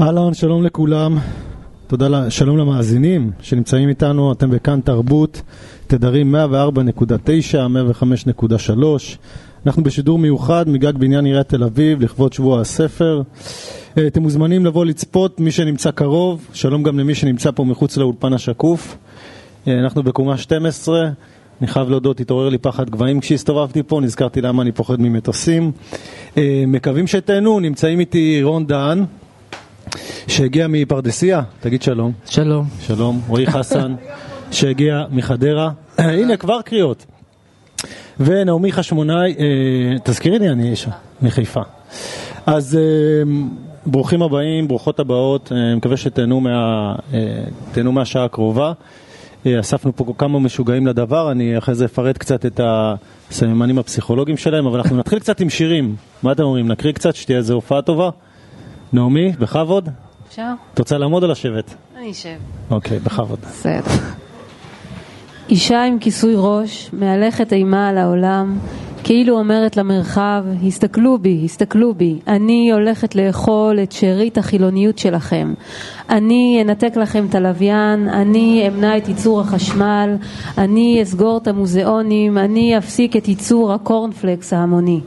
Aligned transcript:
אהלן, 0.00 0.34
שלום 0.34 0.62
לכולם. 0.62 1.18
תודה, 1.86 2.30
שלום 2.30 2.58
למאזינים 2.58 3.30
שנמצאים 3.40 3.88
איתנו, 3.88 4.32
אתם 4.32 4.50
בכאן 4.50 4.80
תרבות, 4.80 5.42
תדרים 5.86 6.34
104.9, 6.34 6.38
105.3. 8.00 8.72
אנחנו 9.66 9.82
בשידור 9.82 10.18
מיוחד 10.18 10.68
מגג 10.68 10.92
בניין 10.96 11.24
עיריית 11.24 11.48
תל 11.48 11.64
אביב 11.64 12.00
לכבוד 12.00 12.32
שבוע 12.32 12.60
הספר. 12.60 13.22
אה, 13.98 14.06
אתם 14.06 14.22
מוזמנים 14.22 14.66
לבוא 14.66 14.84
לצפות, 14.84 15.40
מי 15.40 15.50
שנמצא 15.50 15.90
קרוב, 15.90 16.46
שלום 16.52 16.82
גם 16.82 16.98
למי 16.98 17.14
שנמצא 17.14 17.50
פה 17.50 17.64
מחוץ 17.64 17.96
לאולפן 17.96 18.32
השקוף. 18.32 18.96
אה, 19.68 19.78
אנחנו 19.78 20.02
בקומה 20.02 20.36
12, 20.36 21.08
אני 21.60 21.66
חייב 21.66 21.90
להודות, 21.90 22.20
התעורר 22.20 22.48
לי 22.48 22.58
פחד 22.58 22.90
גבהים 22.90 23.20
כשהסתובבתי 23.20 23.82
פה, 23.82 24.00
נזכרתי 24.00 24.40
למה 24.40 24.62
אני 24.62 24.72
פוחד 24.72 25.00
ממטוסים. 25.00 25.72
אה, 26.36 26.64
מקווים 26.66 27.06
שתהנו, 27.06 27.60
נמצאים 27.60 28.00
איתי 28.00 28.42
רון 28.42 28.66
דהן. 28.66 29.04
שהגיע 30.26 30.66
מפרדסיה, 30.68 31.42
תגיד 31.60 31.82
שלום. 31.82 32.12
שלום. 32.26 32.64
שלום. 32.80 33.20
רועי 33.28 33.46
חסן, 33.52 33.94
שהגיע 34.50 35.04
מחדרה. 35.10 35.70
הנה, 35.98 36.36
כבר 36.36 36.62
קריאות. 36.62 37.06
ונעמי 38.20 38.72
חשמונאי, 38.72 39.34
אה, 39.38 39.98
תזכירי 40.04 40.38
לי, 40.38 40.48
אני 40.48 40.70
אישה, 40.70 40.90
מחיפה. 41.22 41.60
אז 42.46 42.76
אה, 42.76 43.32
ברוכים 43.86 44.22
הבאים, 44.22 44.68
ברוכות 44.68 45.00
הבאות, 45.00 45.52
אה, 45.52 45.74
מקווה 45.76 45.96
שתהנו 45.96 46.40
מה, 46.40 46.94
אה, 47.76 47.82
מהשעה 47.82 48.24
הקרובה. 48.24 48.72
אה, 49.46 49.60
אספנו 49.60 49.96
פה 49.96 50.14
כמה 50.18 50.38
משוגעים 50.38 50.86
לדבר, 50.86 51.30
אני 51.30 51.58
אחרי 51.58 51.74
זה 51.74 51.84
אפרט 51.84 52.18
קצת 52.18 52.46
את 52.46 52.60
הסממנים 52.64 53.78
הפסיכולוגיים 53.78 54.36
שלהם, 54.36 54.66
אבל 54.66 54.78
אנחנו 54.78 54.96
נתחיל 54.96 55.18
קצת 55.18 55.40
עם 55.40 55.50
שירים. 55.50 55.96
מה 56.22 56.32
אתם 56.32 56.42
אומרים, 56.42 56.68
נקריא 56.68 56.92
קצת, 56.92 57.14
שתהיה 57.14 57.38
איזו 57.38 57.54
הופעה 57.54 57.82
טובה? 57.82 58.10
נעמי, 58.92 59.32
בכבוד? 59.38 59.88
אפשר? 60.28 60.52
את 60.74 60.78
רוצה 60.78 60.98
לעמוד 60.98 61.22
או 61.22 61.28
לשבת? 61.28 61.74
אני 61.96 62.10
אשב. 62.10 62.36
אוקיי, 62.70 62.98
בכבוד. 62.98 63.38
בסדר. 63.40 63.80
אישה 65.48 65.84
עם 65.84 65.98
כיסוי 65.98 66.34
ראש, 66.36 66.90
מהלכת 66.92 67.52
אימה 67.52 67.88
על 67.88 67.98
העולם, 67.98 68.58
כאילו 69.04 69.38
אומרת 69.38 69.76
למרחב, 69.76 70.44
הסתכלו 70.66 71.18
בי, 71.18 71.40
הסתכלו 71.44 71.94
בי, 71.94 72.18
אני 72.26 72.72
הולכת 72.72 73.14
לאכול 73.14 73.78
את 73.82 73.92
שארית 73.92 74.38
החילוניות 74.38 74.98
שלכם. 74.98 75.54
אני 76.10 76.62
אנתק 76.62 76.96
לכם 76.96 77.26
את 77.28 77.34
הלוויין, 77.34 78.08
אני 78.08 78.68
אמנע 78.68 78.96
את 78.96 79.08
ייצור 79.08 79.40
החשמל, 79.40 80.16
אני 80.58 81.02
אסגור 81.02 81.38
את 81.42 81.48
המוזיאונים, 81.48 82.38
אני 82.38 82.78
אפסיק 82.78 83.16
את 83.16 83.28
ייצור 83.28 83.72
הקורנפלקס 83.72 84.52
ההמוני. 84.52 85.00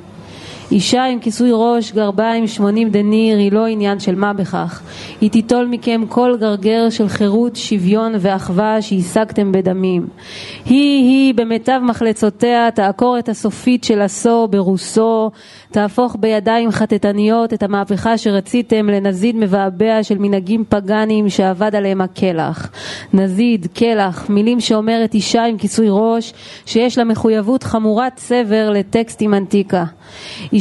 אישה 0.74 1.06
עם 1.06 1.20
כיסוי 1.20 1.50
ראש, 1.54 1.92
גרביים, 1.92 2.48
שמונים 2.48 2.90
דניר, 2.90 3.38
היא 3.38 3.52
לא 3.52 3.66
עניין 3.66 4.00
של 4.00 4.16
מה 4.16 4.34
בכך. 4.34 4.82
היא 5.22 5.32
תיטול 5.32 5.66
מכם 5.66 6.02
כל 6.10 6.38
גרגר 6.40 6.90
של 6.90 7.08
חירות, 7.08 7.56
שוויון 7.56 8.14
ואחווה 8.20 8.82
שהשגתם 8.82 9.52
בדמים. 9.52 10.08
היא-היא 10.66 11.34
במיטב 11.34 11.80
מחלצותיה 11.84 12.70
תעקור 12.72 13.20
את 13.20 13.30
הסופית 13.30 13.84
של 13.84 14.02
הסו 14.02 14.48
ברוסו, 14.48 15.32
תהפוך 15.72 16.16
בידיים 16.20 16.72
חטטניות 16.72 17.54
את 17.54 17.64
המהפכה 17.64 18.18
שרציתם 18.18 18.90
לנזיד 18.90 19.36
מבעבע 19.36 20.04
של 20.04 20.18
מנהגים 20.18 20.64
פגאניים 20.70 21.30
שאבד 21.30 21.76
עליהם 21.76 22.02
הקלח. 22.02 22.72
נזיד, 23.14 23.68
קלח, 23.74 24.30
מילים 24.30 24.60
שאומרת 24.60 25.14
אישה 25.14 25.44
עם 25.44 25.58
כיסוי 25.58 25.88
ראש, 25.90 26.34
שיש 26.66 26.98
לה 26.98 27.04
מחויבות 27.04 27.64
חמורת 27.64 28.18
סבר 28.18 28.70
לטקסט 28.70 29.22
עם 29.22 29.34
אנטיקה. 29.34 29.84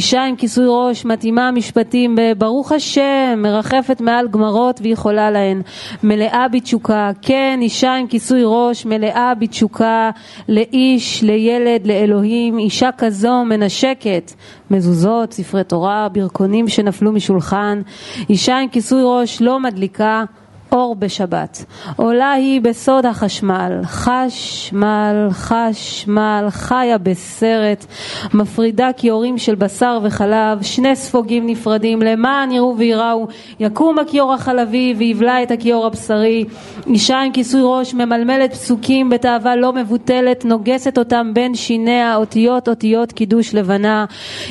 אישה 0.03 0.23
עם 0.23 0.35
כיסוי 0.35 0.65
ראש 0.67 1.05
מתאימה 1.05 1.51
משפטים 1.51 2.15
בברוך 2.17 2.71
השם, 2.71 3.33
מרחפת 3.37 4.01
מעל 4.01 4.27
גמרות 4.27 4.79
ויכולה 4.83 5.31
להן. 5.31 5.61
מלאה 6.03 6.47
בתשוקה, 6.47 7.11
כן, 7.21 7.59
אישה 7.61 7.93
עם 7.95 8.07
כיסוי 8.07 8.41
ראש, 8.45 8.85
מלאה 8.85 9.33
בתשוקה 9.35 10.11
לאיש, 10.49 11.23
לילד, 11.23 11.87
לאלוהים, 11.87 12.59
אישה 12.59 12.89
כזו 12.97 13.43
מנשקת. 13.45 14.31
מזוזות, 14.71 15.33
ספרי 15.33 15.63
תורה, 15.63 16.07
ברכונים 16.09 16.67
שנפלו 16.67 17.11
משולחן, 17.11 17.81
אישה 18.29 18.57
עם 18.57 18.69
כיסוי 18.69 19.01
ראש 19.05 19.41
לא 19.41 19.59
מדליקה 19.59 20.23
אור 20.73 20.95
בשבת. 20.95 21.65
עולה 21.95 22.31
היא 22.31 22.61
בסוד 22.61 23.05
החשמל, 23.05 23.81
חשמל, 23.83 25.27
חשמל, 25.31 26.45
חיה 26.49 26.97
בסרט, 26.97 27.85
מפרידה 28.33 28.89
כיורים 28.97 29.37
של 29.37 29.55
בשר 29.55 29.99
וחלב, 30.03 30.61
שני 30.61 30.95
ספוגים 30.95 31.47
נפרדים, 31.47 32.01
למען 32.01 32.51
יראו 32.51 32.75
וייראו, 32.77 33.27
יקום 33.59 33.99
הכיור 33.99 34.33
החלבי 34.33 34.95
ויבלע 34.97 35.43
את 35.43 35.51
הכיור 35.51 35.85
הבשרי. 35.85 36.45
אישה 36.87 37.19
עם 37.19 37.31
כיסוי 37.31 37.61
ראש 37.63 37.93
ממלמלת 37.93 38.51
פסוקים 38.53 39.09
בתאווה 39.09 39.55
לא 39.55 39.73
מבוטלת, 39.73 40.45
נוגסת 40.45 40.97
אותם 40.97 41.31
בין 41.33 41.55
שיניה, 41.55 42.15
אותיות 42.15 42.69
אותיות 42.69 43.11
קידוש 43.11 43.55
לבנה. 43.55 44.05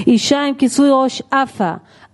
אישה 0.07 0.45
עם 0.45 0.55
כיסוי 0.55 0.89
ראש 0.93 1.23
עפה. 1.31 1.73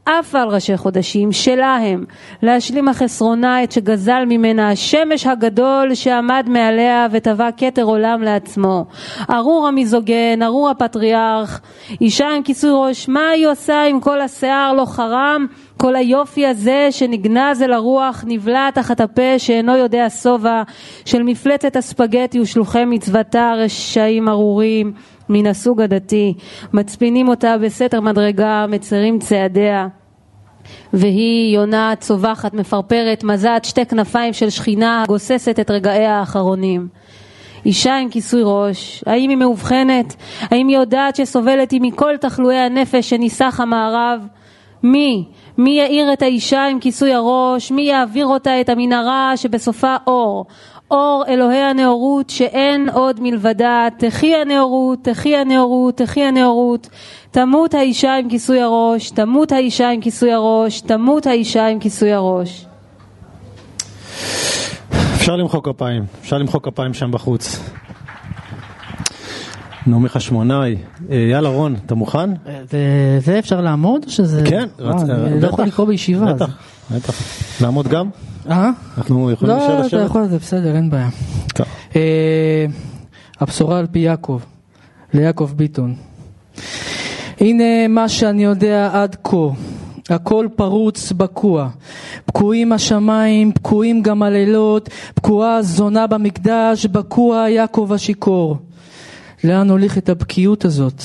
עף 0.08 0.34
על 0.34 0.48
ראשי 0.48 0.76
חודשים, 0.76 1.32
שלה 1.32 1.76
הם, 1.76 2.04
להשלים 2.42 2.88
החסרונה 2.88 3.64
את 3.64 3.72
שגזל 3.72 4.24
ממנה 4.28 4.70
השמש 4.70 5.26
הגדול 5.26 5.94
שעמד 5.94 6.46
מעליה 6.48 7.06
וטבע 7.10 7.48
כתר 7.56 7.82
עולם 7.82 8.22
לעצמו. 8.22 8.84
ארור 9.30 9.68
המיזוגן, 9.68 10.42
ארור 10.42 10.70
הפטריארך, 10.70 11.60
אישה 12.00 12.28
עם 12.36 12.42
כיסוי 12.42 12.70
ראש, 12.74 13.08
מה 13.08 13.28
היא 13.28 13.46
עושה 13.46 13.82
עם 13.82 14.00
כל 14.00 14.20
השיער 14.20 14.72
לא 14.72 14.84
חרם? 14.84 15.46
כל 15.76 15.96
היופי 15.96 16.46
הזה 16.46 16.88
שנגנז 16.90 17.62
אל 17.62 17.72
הרוח 17.72 18.24
נבלע 18.26 18.70
תחת 18.70 19.00
הפה 19.00 19.38
שאינו 19.38 19.76
יודע 19.76 20.06
שובע. 20.10 20.62
של 21.04 21.22
מפלצת 21.22 21.76
הספגטי 21.76 22.40
ושלוחי 22.40 22.84
מצוותה 22.84 23.52
רשעים 23.56 24.28
ארורים 24.28 24.92
מן 25.28 25.46
הסוג 25.46 25.80
הדתי. 25.80 26.34
מצפינים 26.72 27.28
אותה 27.28 27.58
בסתר 27.58 28.00
מדרגה 28.00 28.66
מצרים 28.68 29.18
צעדיה 29.18 29.88
והיא 30.92 31.54
יונה 31.54 31.92
צווחת 32.00 32.54
מפרפרת 32.54 33.24
מזעת 33.24 33.64
שתי 33.64 33.86
כנפיים 33.86 34.32
של 34.32 34.50
שכינה 34.50 35.02
הגוססת 35.02 35.60
את 35.60 35.70
רגעיה 35.70 36.18
האחרונים 36.18 36.88
אישה 37.66 37.96
עם 37.96 38.08
כיסוי 38.08 38.42
ראש, 38.44 39.04
האם 39.06 39.30
היא 39.30 39.36
מאובחנת? 39.36 40.16
האם 40.40 40.68
היא 40.68 40.76
יודעת 40.76 41.16
שסובלת 41.16 41.70
היא 41.70 41.80
מכל 41.82 42.16
תחלואי 42.16 42.56
הנפש 42.56 43.10
שניסח 43.10 43.60
המערב? 43.62 44.26
מי? 44.82 45.24
מי 45.58 45.70
יאיר 45.70 46.12
את 46.12 46.22
האישה 46.22 46.66
עם 46.66 46.80
כיסוי 46.80 47.14
הראש? 47.14 47.70
מי 47.70 47.82
יעביר 47.82 48.26
אותה 48.26 48.60
את 48.60 48.68
המנהרה 48.68 49.32
שבסופה 49.36 49.96
אור? 50.06 50.46
אור 50.90 51.24
אלוהי 51.28 51.62
הנאורות 51.62 52.30
שאין 52.30 52.88
עוד 52.88 53.20
מלבדה, 53.20 53.88
תחי 53.98 54.34
הנאורות, 54.34 54.98
תחי 55.02 55.36
הנאורות, 55.36 55.96
תחי 55.96 56.22
הנאורות, 56.22 56.88
תמות 57.30 57.74
האישה 57.74 58.16
עם 58.16 58.28
כיסוי 58.28 58.60
הראש, 58.60 59.10
תמות 59.10 59.52
האישה 59.52 59.90
עם 59.90 60.00
כיסוי 60.00 60.32
הראש, 60.32 60.80
תמות 60.80 61.26
האישה 61.26 61.66
עם 61.66 61.78
כיסוי 61.78 62.12
הראש. 62.12 62.66
אפשר 65.14 65.36
למחוא 65.36 65.60
כפיים, 65.62 66.04
אפשר 66.20 66.38
למחוא 66.38 66.60
כפיים 66.60 66.94
שם 66.94 67.10
בחוץ. 67.10 67.70
נעמי 69.86 70.08
חשמונאי, 70.08 70.76
אה, 71.10 71.16
יאללה 71.16 71.48
רון, 71.48 71.76
אתה 71.86 71.94
מוכן? 71.94 72.30
זה 73.18 73.38
אפשר 73.38 73.60
לעמוד 73.60 74.04
או 74.04 74.10
שזה... 74.10 74.42
כן, 74.44 74.66
אה, 74.80 74.90
אני 75.02 75.40
לא 75.40 75.48
יכול 75.48 75.64
לקרוא 75.64 75.86
בישיבה. 75.86 76.32
בטח, 76.32 76.56
בטח. 76.90 77.14
לעמוד 77.62 77.88
גם? 77.88 78.08
אה? 78.50 78.70
אנחנו 78.98 79.30
יכולים 79.30 79.56
לשבת? 79.56 79.78
לא, 79.80 79.86
אתה 79.86 79.96
יכול, 79.96 80.28
זה 80.28 80.38
בסדר, 80.38 80.76
אין 80.76 80.90
בעיה. 80.90 81.08
אה, 81.96 82.66
הבשורה 83.40 83.78
על 83.78 83.86
פי 83.86 83.98
יעקב, 83.98 84.40
ליעקב 85.14 85.50
ביטון. 85.56 85.94
הנה 87.40 87.88
מה 87.88 88.08
שאני 88.08 88.44
יודע 88.44 88.90
עד 88.92 89.16
כה. 89.24 89.36
הכל 90.10 90.46
פרוץ 90.56 91.12
בקוע. 91.12 91.68
פקועים 92.26 92.72
השמיים, 92.72 93.52
פקועים 93.52 94.02
גם 94.02 94.22
הלילות, 94.22 94.88
פקועה 95.14 95.56
הזונה 95.56 96.06
במקדש, 96.06 96.86
בקוע 96.86 97.48
יעקב 97.48 97.90
השיכור. 97.94 98.56
לאן 99.44 99.70
הולכת 99.70 100.08
הבקיאות 100.08 100.64
הזאת? 100.64 101.02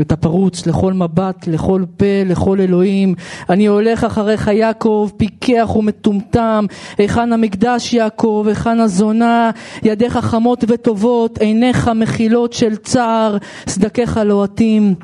את 0.00 0.12
הפרוץ 0.12 0.66
לכל 0.66 0.92
מבט, 0.92 1.46
לכל 1.46 1.84
פה, 1.96 2.04
לכל 2.26 2.60
אלוהים. 2.60 3.14
אני 3.50 3.66
הולך 3.66 4.04
אחריך 4.04 4.48
יעקב, 4.48 5.10
פיקח 5.16 5.76
ומטומטם, 5.76 6.66
היכן 6.98 7.32
המקדש 7.32 7.94
יעקב, 7.94 8.44
היכן 8.48 8.80
הזונה, 8.80 9.50
ידיך 9.82 10.16
חמות 10.16 10.64
וטובות, 10.68 11.38
עיניך 11.38 11.90
מכילות 11.94 12.52
של 12.52 12.76
צער, 12.76 13.36
צדקיך 13.66 14.20
לוהטים. 14.24 14.94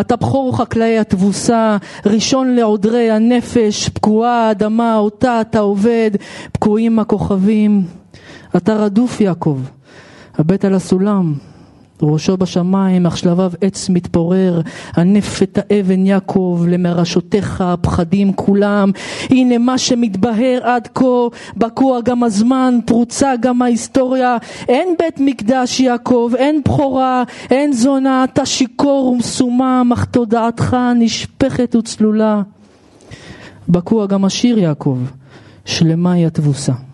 אתה 0.00 0.16
בכור 0.16 0.56
חקלאי 0.56 0.98
התבוסה, 0.98 1.76
ראשון 2.06 2.54
לעודרי 2.54 3.10
הנפש, 3.10 3.88
פקועה 3.88 4.48
האדמה, 4.48 4.96
אותה 4.96 5.40
אתה 5.40 5.58
עובד, 5.58 6.10
פקועים 6.52 6.98
הכוכבים. 6.98 7.82
אתה 8.56 8.76
רדוף 8.76 9.20
יעקב, 9.20 9.58
הבט 10.38 10.64
על 10.64 10.74
הסולם, 10.74 11.34
ראשו 12.02 12.36
בשמיים, 12.36 13.06
אך 13.06 13.16
שלביו 13.16 13.52
עץ 13.60 13.88
מתפורר, 13.88 14.60
ענף 14.98 15.42
את 15.42 15.58
האבן 15.58 16.06
יעקב, 16.06 16.64
למרשותיך 16.68 17.60
הפחדים 17.60 18.32
כולם. 18.32 18.90
הנה 19.30 19.58
מה 19.58 19.78
שמתבהר 19.78 20.60
עד 20.62 20.88
כה, 20.94 21.04
בקוע 21.56 22.00
גם 22.00 22.22
הזמן, 22.22 22.78
פרוצה 22.86 23.32
גם 23.40 23.62
ההיסטוריה. 23.62 24.36
אין 24.68 24.88
בית 24.98 25.20
מקדש 25.20 25.80
יעקב, 25.80 26.30
אין 26.36 26.60
בכורה, 26.64 27.24
אין 27.50 27.72
זונה, 27.72 28.24
אתה 28.24 28.46
שיכור 28.46 29.06
ומסומם, 29.06 29.90
אך 29.92 30.04
תודעתך 30.04 30.76
נשפכת 30.96 31.76
וצלולה. 31.76 32.42
בקוע 33.68 34.06
גם 34.06 34.24
השיר 34.24 34.58
יעקב, 34.58 34.98
שלמה 35.64 36.12
היא 36.12 36.26
התבוסה. 36.26 36.87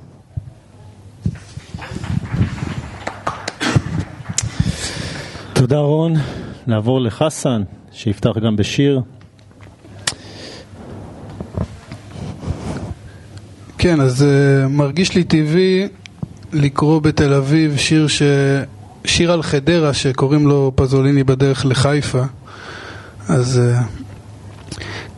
תודה 5.66 5.78
רון. 5.78 6.14
נעבור 6.66 7.00
לחסן, 7.00 7.62
שיפתח 7.92 8.30
גם 8.44 8.56
בשיר. 8.56 9.00
כן, 13.78 14.00
אז 14.00 14.22
uh, 14.24 14.68
מרגיש 14.68 15.14
לי 15.14 15.24
טבעי 15.24 15.88
לקרוא 16.52 17.00
בתל 17.00 17.34
אביב 17.34 17.76
שיר, 17.76 18.08
ש... 18.08 18.22
שיר 19.04 19.32
על 19.32 19.42
חדרה 19.42 19.94
שקוראים 19.94 20.46
לו 20.46 20.72
פזוליני 20.74 21.24
בדרך 21.24 21.66
לחיפה. 21.66 22.22
אז 23.28 23.60
uh, 23.60 24.03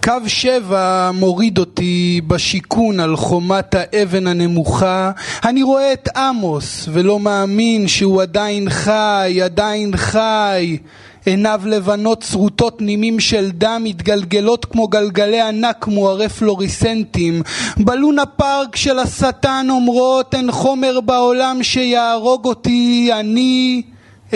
קו 0.07 0.29
שבע 0.29 1.11
מוריד 1.15 1.59
אותי 1.59 2.21
בשיכון 2.27 3.01
על 3.01 3.17
חומת 3.17 3.75
האבן 3.75 4.27
הנמוכה. 4.27 5.11
אני 5.45 5.63
רואה 5.63 5.93
את 5.93 6.09
עמוס 6.17 6.89
ולא 6.93 7.21
מאמין 7.21 7.89
שהוא 7.89 8.23
עדיין 8.23 8.71
חי, 8.71 9.41
עדיין 9.45 9.97
חי. 9.97 10.79
עיניו 11.25 11.61
לבנות 11.65 12.23
צרוטות 12.23 12.83
נימים 12.83 13.21
של 13.21 13.51
דם 13.51 13.81
מתגלגלות 13.85 14.65
כמו 14.65 14.89
גלגלי 14.89 15.41
ענק 15.41 15.87
מוארי 15.87 16.29
פלוריסנטים. 16.29 17.43
בלונה 17.77 18.27
פארק 18.27 18.77
של 18.77 18.99
השטן 18.99 19.67
אומרות 19.71 20.35
אין 20.35 20.53
חומר 20.53 21.01
בעולם 21.01 21.63
שיהרוג 21.63 22.45
אותי, 22.45 23.11
אני 23.13 23.83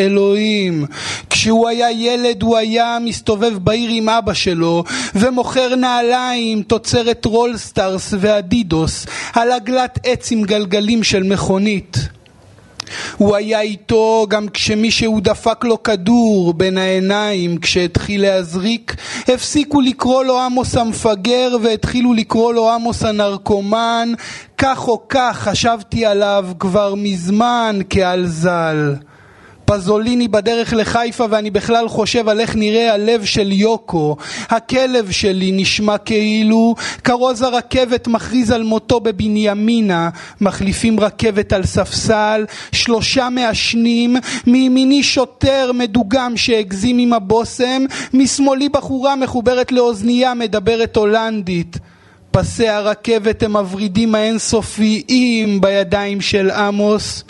אלוהים. 0.00 0.86
כשהוא 1.30 1.68
היה 1.68 1.90
ילד 1.90 2.42
הוא 2.42 2.56
היה 2.56 2.98
מסתובב 3.00 3.58
בעיר 3.58 3.90
עם 3.90 4.08
אבא 4.08 4.34
שלו 4.34 4.84
ומוכר 5.14 5.74
נעליים, 5.74 6.62
תוצרת 6.62 7.24
רולסטארס 7.24 8.14
ואדידוס 8.18 9.06
על 9.32 9.52
עגלת 9.52 9.98
עץ 10.04 10.32
עם 10.32 10.42
גלגלים 10.42 11.02
של 11.02 11.22
מכונית. 11.22 11.98
הוא 13.16 13.36
היה 13.36 13.60
איתו 13.60 14.26
גם 14.28 14.48
כשמישהו 14.48 15.20
דפק 15.20 15.64
לו 15.64 15.82
כדור 15.82 16.54
בין 16.54 16.78
העיניים 16.78 17.58
כשהתחיל 17.58 18.22
להזריק 18.22 18.96
הפסיקו 19.28 19.80
לקרוא 19.80 20.24
לו 20.24 20.40
עמוס 20.40 20.76
המפגר 20.76 21.56
והתחילו 21.62 22.14
לקרוא 22.14 22.52
לו 22.54 22.70
עמוס 22.70 23.02
הנרקומן 23.02 24.12
כך 24.58 24.88
או 24.88 25.02
כך 25.08 25.38
חשבתי 25.38 26.06
עליו 26.06 26.48
כבר 26.58 26.94
מזמן 26.94 27.78
כעל 27.90 28.26
ז"ל 28.26 28.94
פזוליני 29.70 30.28
בדרך 30.28 30.72
לחיפה 30.72 31.26
ואני 31.30 31.50
בכלל 31.50 31.88
חושב 31.88 32.28
על 32.28 32.40
איך 32.40 32.56
נראה 32.56 32.94
הלב 32.94 33.24
של 33.24 33.52
יוקו. 33.52 34.16
הכלב 34.48 35.10
שלי 35.10 35.52
נשמע 35.52 35.98
כאילו 35.98 36.74
כרוז 37.04 37.42
הרכבת 37.42 38.08
מכריז 38.08 38.50
על 38.50 38.62
מותו 38.62 39.00
בבנימינה, 39.00 40.10
מחליפים 40.40 41.00
רכבת 41.00 41.52
על 41.52 41.64
ספסל, 41.64 42.44
שלושה 42.72 43.28
מעשנים, 43.30 44.16
מימיני 44.46 45.02
שוטר 45.02 45.70
מדוגם 45.74 46.36
שהגזים 46.36 46.98
עם 46.98 47.12
הבושם, 47.12 47.82
משמאלי 48.14 48.68
בחורה 48.68 49.16
מחוברת 49.16 49.72
לאוזנייה 49.72 50.34
מדברת 50.34 50.96
הולנדית. 50.96 51.78
פסי 52.30 52.68
הרכבת 52.68 53.42
הם 53.42 53.56
הוורידים 53.56 54.14
האינסופיים 54.14 55.60
בידיים 55.60 56.20
של 56.20 56.50
עמוס. 56.50 57.24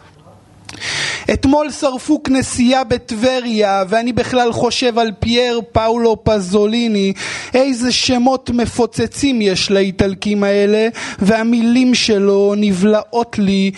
אתמול 1.32 1.70
שרפו 1.70 2.22
כנסייה 2.22 2.84
בטבריה 2.84 3.84
ואני 3.88 4.12
בכלל 4.12 4.52
חושב 4.52 4.98
על 4.98 5.12
פייר 5.18 5.60
פאולו 5.72 6.24
פזוליני. 6.24 7.12
איזה 7.54 7.92
שמות 7.92 8.50
מפוצצים 8.50 9.42
יש 9.42 9.70
לאיטלקים 9.70 10.44
האלה 10.44 10.88
והמילים 11.18 11.94
שלו 11.94 12.54
נבלעות 12.56 13.38
לי 13.38 13.70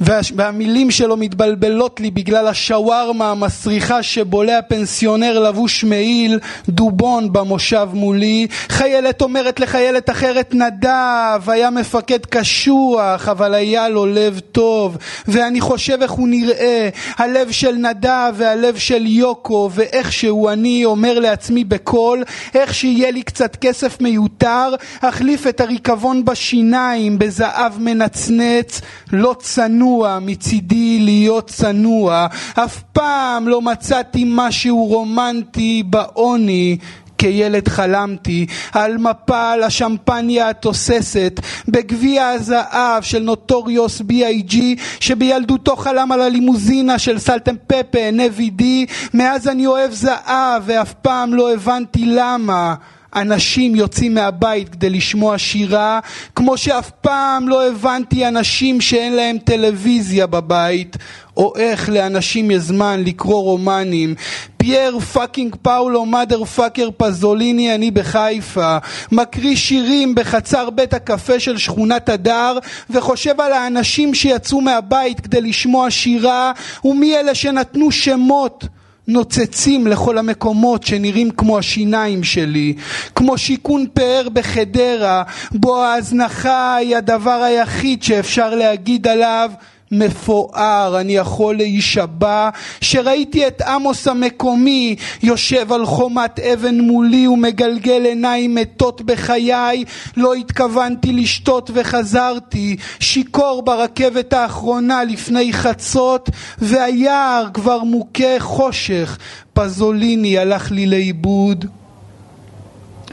והמילים 0.00 0.90
שלו 0.90 1.16
מתבלבלות 1.16 2.00
לי 2.00 2.10
בגלל 2.10 2.46
השווארמה 2.46 3.30
המסריחה 3.30 4.02
שבולע 4.02 4.62
פנסיונר 4.68 5.38
לבוש 5.38 5.84
מעיל 5.84 6.38
דובון 6.68 7.32
במושב 7.32 7.88
מולי. 7.92 8.46
חיילת 8.68 9.22
אומרת 9.22 9.60
לחיילת 9.60 10.10
אחרת 10.10 10.54
נדב 10.54 11.50
היה 11.50 11.70
מפקד 11.70 12.26
קשוח 12.26 13.28
אבל 13.28 13.54
היה 13.54 13.88
לו 13.88 14.06
לב 14.06 14.40
טוב 14.52 14.96
ואני 15.28 15.60
חושב 15.60 15.98
איך 16.02 16.10
הוא 16.10 16.28
נראה. 16.28 16.88
הלב 17.18 17.50
של 17.50 17.72
נדב 17.72 18.32
והלב 18.36 18.76
של 18.76 19.06
יוקו 19.06 19.70
ואיכשהו 19.72 20.48
אני 20.48 20.84
אומר 20.84 21.18
לעצמי 21.18 21.64
בקול 21.64 22.24
איך 22.54 22.74
שיהיה 22.74 23.10
לי 23.10 23.22
קצת 23.22 23.56
כסף 23.56 24.00
מיותר 24.00 24.74
אחליף 25.00 25.46
את 25.46 25.60
הריקבון 25.60 26.24
בשיניים 26.24 27.18
בזהב 27.18 27.72
מנצנץ 27.78 28.80
לא 29.12 29.36
צנוע 29.38 29.89
צנוע, 29.90 30.18
מצידי 30.20 30.98
להיות 30.98 31.46
צנוע, 31.48 32.26
אף 32.54 32.82
פעם 32.92 33.48
לא 33.48 33.62
מצאתי 33.62 34.24
משהו 34.26 34.84
רומנטי 34.84 35.82
בעוני. 35.86 36.76
כילד 37.18 37.68
חלמתי 37.68 38.46
על 38.72 38.98
מפל 38.98 39.60
השמפניה 39.66 40.48
התוססת 40.48 41.40
בגביע 41.68 42.28
הזהב 42.28 43.02
של 43.02 43.22
נוטוריוס 43.22 44.00
בי.איי.ג'י 44.00 44.76
שבילדותו 45.00 45.76
חלם 45.76 46.12
על 46.12 46.20
הלימוזינה 46.20 46.98
של 46.98 47.18
סלטם 47.18 47.54
פפה, 47.66 48.10
נבי 48.12 48.50
די. 48.50 48.86
מאז 49.14 49.48
אני 49.48 49.66
אוהב 49.66 49.92
זהב 49.92 50.62
ואף 50.66 50.94
פעם 51.02 51.34
לא 51.34 51.52
הבנתי 51.52 52.06
למה 52.06 52.74
אנשים 53.16 53.74
יוצאים 53.74 54.14
מהבית 54.14 54.68
כדי 54.68 54.90
לשמוע 54.90 55.38
שירה, 55.38 56.00
כמו 56.36 56.56
שאף 56.56 56.90
פעם 56.90 57.48
לא 57.48 57.68
הבנתי 57.68 58.28
אנשים 58.28 58.80
שאין 58.80 59.12
להם 59.12 59.38
טלוויזיה 59.38 60.26
בבית, 60.26 60.96
או 61.36 61.52
איך 61.56 61.88
לאנשים 61.88 62.50
יש 62.50 62.58
זמן 62.58 63.02
לקרוא 63.04 63.42
רומנים. 63.42 64.14
פייר 64.56 64.98
fucking 64.98 65.56
פאולו 65.62 66.06
motherfucker 66.06 66.88
פזוליני 66.96 67.74
אני 67.74 67.90
בחיפה, 67.90 68.76
מקריא 69.12 69.56
שירים 69.56 70.14
בחצר 70.14 70.70
בית 70.70 70.94
הקפה 70.94 71.40
של 71.40 71.58
שכונת 71.58 72.08
הדר, 72.08 72.58
וחושב 72.90 73.40
על 73.40 73.52
האנשים 73.52 74.14
שיצאו 74.14 74.60
מהבית 74.60 75.20
כדי 75.20 75.40
לשמוע 75.40 75.90
שירה, 75.90 76.52
ומי 76.84 77.16
אלה 77.16 77.34
שנתנו 77.34 77.90
שמות 77.90 78.64
נוצצים 79.10 79.86
לכל 79.86 80.18
המקומות 80.18 80.82
שנראים 80.82 81.30
כמו 81.30 81.58
השיניים 81.58 82.24
שלי, 82.24 82.74
כמו 83.14 83.38
שיכון 83.38 83.86
פאר 83.94 84.28
בחדרה, 84.32 85.22
בו 85.50 85.82
ההזנחה 85.82 86.76
היא 86.76 86.96
הדבר 86.96 87.42
היחיד 87.42 88.02
שאפשר 88.02 88.54
להגיד 88.54 89.08
עליו 89.08 89.50
מפואר, 89.92 91.00
אני 91.00 91.16
יכול 91.16 91.56
להישבע 91.56 92.48
שראיתי 92.80 93.46
את 93.46 93.62
עמוס 93.62 94.08
המקומי 94.08 94.96
יושב 95.22 95.72
על 95.72 95.86
חומת 95.86 96.40
אבן 96.40 96.80
מולי 96.80 97.28
ומגלגל 97.28 98.04
עיניים 98.04 98.54
מתות 98.54 99.02
בחיי, 99.02 99.84
לא 100.16 100.34
התכוונתי 100.34 101.12
לשתות 101.12 101.70
וחזרתי, 101.74 102.76
שיכור 103.00 103.62
ברכבת 103.62 104.32
האחרונה 104.32 105.04
לפני 105.04 105.52
חצות, 105.52 106.30
והיער 106.58 107.46
כבר 107.54 107.82
מוכה 107.82 108.38
חושך, 108.38 109.18
פזוליני 109.52 110.38
הלך 110.38 110.70
לי 110.70 110.86
לאיבוד. 110.86 111.64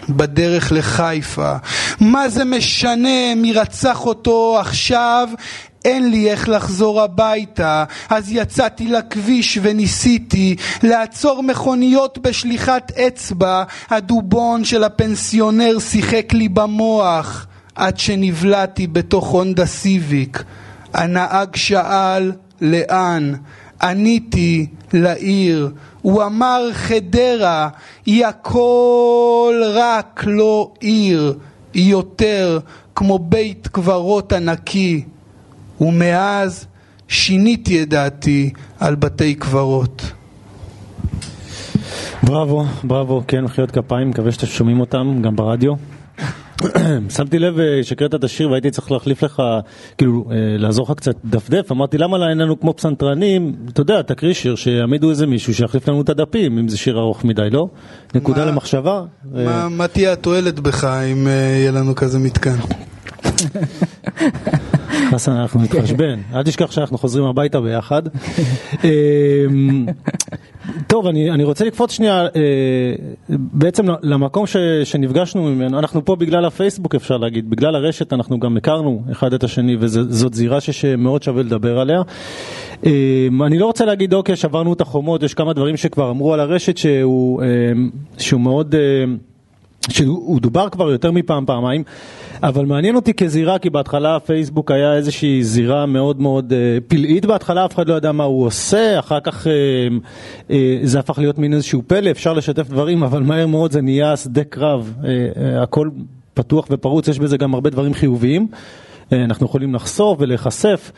בדרך 0.09 0.71
לחיפה. 0.71 1.53
מה 1.99 2.29
זה 2.29 2.45
משנה 2.45 3.35
מי 3.35 3.53
רצח 3.53 4.05
אותו 4.05 4.57
עכשיו 4.59 5.29
אין 5.87 6.09
לי 6.09 6.31
איך 6.31 6.49
לחזור 6.49 7.01
הביתה, 7.01 7.83
אז 8.09 8.31
יצאתי 8.31 8.87
לכביש 8.87 9.59
וניסיתי 9.61 10.55
לעצור 10.83 11.43
מכוניות 11.43 12.17
בשליחת 12.17 12.91
אצבע, 12.91 13.63
הדובון 13.89 14.63
של 14.63 14.83
הפנסיונר 14.83 15.79
שיחק 15.79 16.33
לי 16.33 16.49
במוח, 16.49 17.47
עד 17.75 17.99
שנבלעתי 17.99 18.87
בתוך 18.87 19.27
הונדה 19.27 19.65
סיביק. 19.65 20.43
הנהג 20.93 21.55
שאל, 21.55 22.31
לאן? 22.61 23.33
עניתי, 23.81 24.67
לעיר. 24.93 25.71
הוא 26.01 26.23
אמר, 26.23 26.69
חדרה, 26.73 27.69
היא 28.05 28.25
הכל 28.25 29.61
רק 29.73 30.23
לא 30.27 30.71
עיר, 30.79 31.37
היא 31.73 31.91
יותר 31.91 32.59
כמו 32.95 33.19
בית 33.19 33.67
קברות 33.67 34.33
ענקי. 34.33 35.03
ומאז 35.81 36.65
שיניתי 37.07 37.83
את 37.83 37.89
דעתי 37.89 38.49
על 38.79 38.95
בתי 38.95 39.35
קברות. 39.35 40.11
בראבו, 42.23 42.65
בראבו, 42.83 43.21
כן, 43.27 43.43
מחיאות 43.43 43.71
כפיים, 43.71 44.09
מקווה 44.09 44.31
שאתם 44.31 44.47
שומעים 44.47 44.79
אותם 44.79 45.19
גם 45.21 45.35
ברדיו. 45.35 45.73
שמתי 47.17 47.39
לב 47.39 47.59
אה, 47.59 47.79
שהקראת 47.83 48.15
את 48.15 48.23
השיר 48.23 48.49
והייתי 48.51 48.71
צריך 48.71 48.91
להחליף 48.91 49.23
לך, 49.23 49.41
כאילו, 49.97 50.25
אה, 50.31 50.35
לעזור 50.57 50.85
לך 50.85 50.97
קצת 50.97 51.15
דפדף, 51.25 51.71
אמרתי 51.71 51.97
למה 51.97 52.29
אין 52.29 52.37
לנו 52.37 52.59
כמו 52.59 52.73
פסנתרנים, 52.73 53.55
אתה 53.69 53.81
יודע, 53.81 54.01
תקריא 54.01 54.33
שיר, 54.33 54.55
שיעמידו 54.55 55.09
איזה 55.09 55.27
מישהו 55.27 55.53
שיחליף 55.53 55.87
לנו 55.89 56.01
את 56.01 56.09
הדפים, 56.09 56.57
אם 56.57 56.67
זה 56.67 56.77
שיר 56.77 56.97
ארוך 56.99 57.25
מדי, 57.25 57.49
לא? 57.51 57.67
נקודה 58.15 58.45
מה- 58.45 58.51
למחשבה. 58.51 59.03
אה, 59.35 59.69
מה 59.69 59.87
תהיה 59.87 60.13
התועלת 60.13 60.59
בך 60.59 60.83
אם 60.83 61.27
יהיה 61.27 61.71
לנו 61.71 61.95
כזה 61.95 62.19
מתקן? 62.19 62.55
חסן, 65.11 65.31
אנחנו 65.31 65.61
נתחשבן, 65.61 66.19
אל 66.33 66.43
תשכח 66.43 66.71
שאנחנו 66.71 66.97
חוזרים 66.97 67.25
הביתה 67.25 67.61
ביחד. 67.61 68.01
אמ, 68.83 69.85
טוב, 70.87 71.07
אני, 71.07 71.31
אני 71.31 71.43
רוצה 71.43 71.65
לקפוץ 71.65 71.91
שנייה 71.91 72.21
אה, 72.21 72.29
בעצם 73.29 73.85
למקום 74.01 74.47
ש, 74.47 74.57
שנפגשנו 74.83 75.43
ממנו, 75.43 75.79
אנחנו 75.79 76.05
פה 76.05 76.15
בגלל 76.15 76.45
הפייסבוק 76.45 76.95
אפשר 76.95 77.17
להגיד, 77.17 77.49
בגלל 77.49 77.75
הרשת 77.75 78.13
אנחנו 78.13 78.39
גם 78.39 78.57
הכרנו 78.57 79.03
אחד 79.11 79.33
את 79.33 79.43
השני 79.43 79.77
וזאת 79.79 80.33
זירה 80.33 80.61
שמאוד 80.61 81.23
שווה 81.23 81.43
לדבר 81.43 81.79
עליה. 81.79 82.01
אמ, 82.85 83.43
אני 83.43 83.59
לא 83.59 83.65
רוצה 83.65 83.85
להגיד 83.85 84.13
אוקיי 84.13 84.35
שברנו 84.35 84.73
את 84.73 84.81
החומות, 84.81 85.23
יש 85.23 85.33
כמה 85.33 85.53
דברים 85.53 85.77
שכבר 85.77 86.09
אמרו 86.09 86.33
על 86.33 86.39
הרשת 86.39 86.77
שהוא, 86.77 87.43
אמ, 87.43 87.89
שהוא 88.17 88.41
מאוד... 88.41 88.75
אמ, 88.75 89.17
שהוא 89.89 90.41
דובר 90.41 90.69
כבר 90.69 90.91
יותר 90.91 91.11
מפעם 91.11 91.45
פעמיים, 91.45 91.83
אבל 92.43 92.65
מעניין 92.65 92.95
אותי 92.95 93.13
כזירה, 93.13 93.59
כי 93.59 93.69
בהתחלה 93.69 94.19
פייסבוק 94.19 94.71
היה 94.71 94.95
איזושהי 94.95 95.43
זירה 95.43 95.85
מאוד 95.85 96.21
מאוד 96.21 96.53
אה, 96.53 96.77
פלאית 96.87 97.25
בהתחלה, 97.25 97.65
אף 97.65 97.75
אחד 97.75 97.89
לא 97.89 97.93
ידע 97.93 98.11
מה 98.11 98.23
הוא 98.23 98.45
עושה, 98.45 98.99
אחר 98.99 99.19
כך 99.19 99.47
אה, 99.47 99.53
אה, 100.51 100.79
זה 100.83 100.99
הפך 100.99 101.19
להיות 101.19 101.37
מין 101.37 101.53
איזשהו 101.53 101.81
פלא, 101.87 102.11
אפשר 102.11 102.33
לשתף 102.33 102.69
דברים, 102.69 103.03
אבל 103.03 103.23
מהר 103.23 103.47
מאוד 103.47 103.71
זה 103.71 103.81
נהיה 103.81 104.17
שדה 104.17 104.43
קרב, 104.43 104.93
הכל 105.63 105.89
פתוח 106.33 106.67
ופרוץ, 106.71 107.07
יש 107.07 107.19
בזה 107.19 107.37
גם 107.37 107.53
הרבה 107.53 107.69
דברים 107.69 107.93
חיוביים, 107.93 108.47
אנחנו 109.11 109.45
יכולים 109.45 109.75
לחשוף 109.75 110.17
ולהיחשף. 110.21 110.91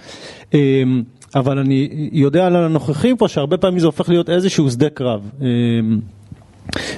אבל 1.36 1.60
אני 1.60 2.10
יודע 2.12 2.48
על 2.48 2.56
הנוכחים 2.56 3.18
פה 3.18 3.28
שהרבה 3.28 3.58
פעמים 3.58 3.80
זה 3.80 3.86
הופך 3.86 4.10
להיות 4.10 4.30
איזשהו 4.30 4.72
שדה 4.72 4.90
קרב. 4.90 5.30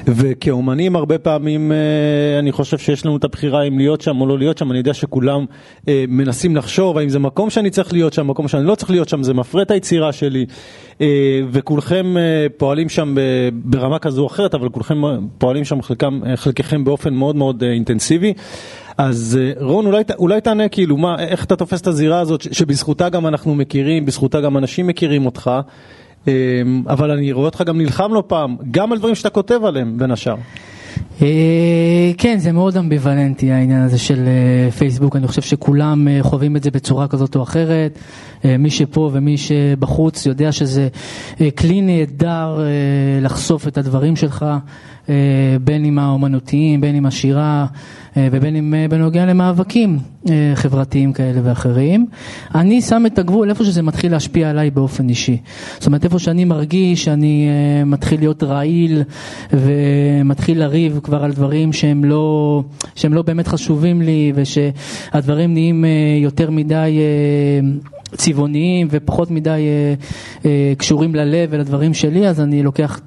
וכאומנים 0.07 0.95
הרבה 0.95 1.17
פעמים 1.17 1.71
אה, 1.71 2.39
אני 2.39 2.51
חושב 2.51 2.77
שיש 2.77 3.05
לנו 3.05 3.17
את 3.17 3.23
הבחירה 3.23 3.63
אם 3.63 3.77
להיות 3.77 4.01
שם 4.01 4.21
או 4.21 4.27
לא 4.27 4.37
להיות 4.37 4.57
שם, 4.57 4.71
אני 4.71 4.77
יודע 4.77 4.93
שכולם 4.93 5.45
אה, 5.87 6.05
מנסים 6.07 6.55
לחשוב 6.55 6.97
האם 6.97 7.09
זה 7.09 7.19
מקום 7.19 7.49
שאני 7.49 7.69
צריך 7.69 7.93
להיות 7.93 8.13
שם, 8.13 8.27
מקום 8.27 8.47
שאני 8.47 8.65
לא 8.65 8.75
צריך 8.75 8.91
להיות 8.91 9.09
שם, 9.09 9.23
זה 9.23 9.33
מפרה 9.33 9.61
את 9.61 9.71
היצירה 9.71 10.11
שלי. 10.11 10.45
אה, 11.01 11.07
וכולכם 11.51 12.15
פועלים 12.57 12.89
שם 12.89 13.15
ברמה 13.53 13.99
כזו 13.99 14.21
או 14.21 14.27
אחרת, 14.27 14.53
אבל 14.53 14.69
כולכם 14.69 15.01
פועלים 15.37 15.65
שם 15.65 15.81
חלקם, 15.81 16.21
חלקכם 16.35 16.83
באופן 16.83 17.13
מאוד 17.13 17.35
מאוד 17.35 17.63
אינטנסיבי. 17.63 18.33
אז 18.97 19.39
רון, 19.59 19.85
אולי, 19.85 20.03
אולי 20.17 20.41
תענה 20.41 20.69
כאילו, 20.69 20.97
מה, 20.97 21.19
איך 21.19 21.45
אתה 21.45 21.55
תופס 21.55 21.81
את 21.81 21.87
הזירה 21.87 22.19
הזאת, 22.19 22.41
שבזכותה 22.53 23.09
גם 23.09 23.27
אנחנו 23.27 23.55
מכירים, 23.55 24.05
בזכותה 24.05 24.41
גם 24.41 24.57
אנשים 24.57 24.87
מכירים 24.87 25.25
אותך, 25.25 25.51
אבל 26.87 27.11
אני 27.11 27.31
רואה 27.31 27.45
אותך 27.45 27.61
גם 27.65 27.77
נלחם 27.77 28.13
לא 28.13 28.23
פעם, 28.27 28.55
גם 28.71 28.91
על 28.91 28.97
דברים 28.97 29.15
שאתה 29.15 29.29
כותב 29.29 29.59
עליהם, 29.63 29.97
בין 29.97 30.11
השאר. 30.11 30.35
אה, 31.21 32.11
כן, 32.17 32.37
זה 32.39 32.51
מאוד 32.51 32.77
אמביוולנטי 32.77 33.51
העניין 33.51 33.81
הזה 33.81 33.97
של 33.97 34.23
אה, 34.27 34.71
פייסבוק, 34.71 35.15
אני 35.15 35.27
חושב 35.27 35.41
שכולם 35.41 36.07
אה, 36.07 36.19
חווים 36.21 36.55
את 36.55 36.63
זה 36.63 36.71
בצורה 36.71 37.07
כזאת 37.07 37.35
או 37.35 37.43
אחרת. 37.43 37.99
מי 38.59 38.69
שפה 38.69 39.09
ומי 39.13 39.37
שבחוץ 39.37 40.25
יודע 40.25 40.51
שזה 40.51 40.87
כלי 41.57 41.81
נהדר 41.81 42.59
לחשוף 43.21 43.67
את 43.67 43.77
הדברים 43.77 44.15
שלך, 44.15 44.45
בין 45.63 45.85
אם 45.85 45.99
האומנותיים, 45.99 46.81
בין 46.81 46.95
אם 46.95 47.05
השירה 47.05 47.65
ובין 48.15 48.55
אם 48.55 48.73
אה, 48.73 48.85
בנוגע 48.89 49.25
למאבקים 49.25 49.99
אה, 50.29 50.51
חברתיים 50.55 51.13
כאלה 51.13 51.39
ואחרים. 51.43 52.05
אני 52.55 52.81
שם 52.81 53.03
את 53.05 53.19
הגבול 53.19 53.49
איפה 53.49 53.63
שזה 53.63 53.81
מתחיל 53.81 54.11
להשפיע 54.11 54.49
עליי 54.49 54.71
באופן 54.71 55.09
אישי. 55.09 55.37
זאת 55.73 55.87
אומרת, 55.87 56.05
איפה 56.05 56.19
שאני 56.19 56.45
מרגיש 56.45 57.03
שאני 57.03 57.47
אה, 57.49 57.85
מתחיל 57.85 58.19
להיות 58.19 58.43
רעיל 58.43 59.03
ומתחיל 59.53 60.59
לריב 60.59 60.99
כבר 61.03 61.23
על 61.23 61.31
דברים 61.31 61.73
שהם 61.73 62.03
לא, 62.03 62.63
שהם 62.95 63.13
לא 63.13 63.21
באמת 63.21 63.47
חשובים 63.47 64.01
לי 64.01 64.33
ושהדברים 64.35 65.53
נהיים 65.53 65.85
אה, 65.85 65.89
יותר 66.21 66.51
מדי 66.51 66.99
אה, 66.99 67.69
צבעוניים 68.17 68.87
ופחות 68.91 69.31
מדי 69.31 69.49
אה, 69.49 69.93
אה, 70.45 70.73
קשורים 70.77 71.15
ללב 71.15 71.49
ולדברים 71.51 71.93
שלי, 71.93 72.27
אז 72.27 72.41
אני 72.41 72.63
לוקח 72.63 72.99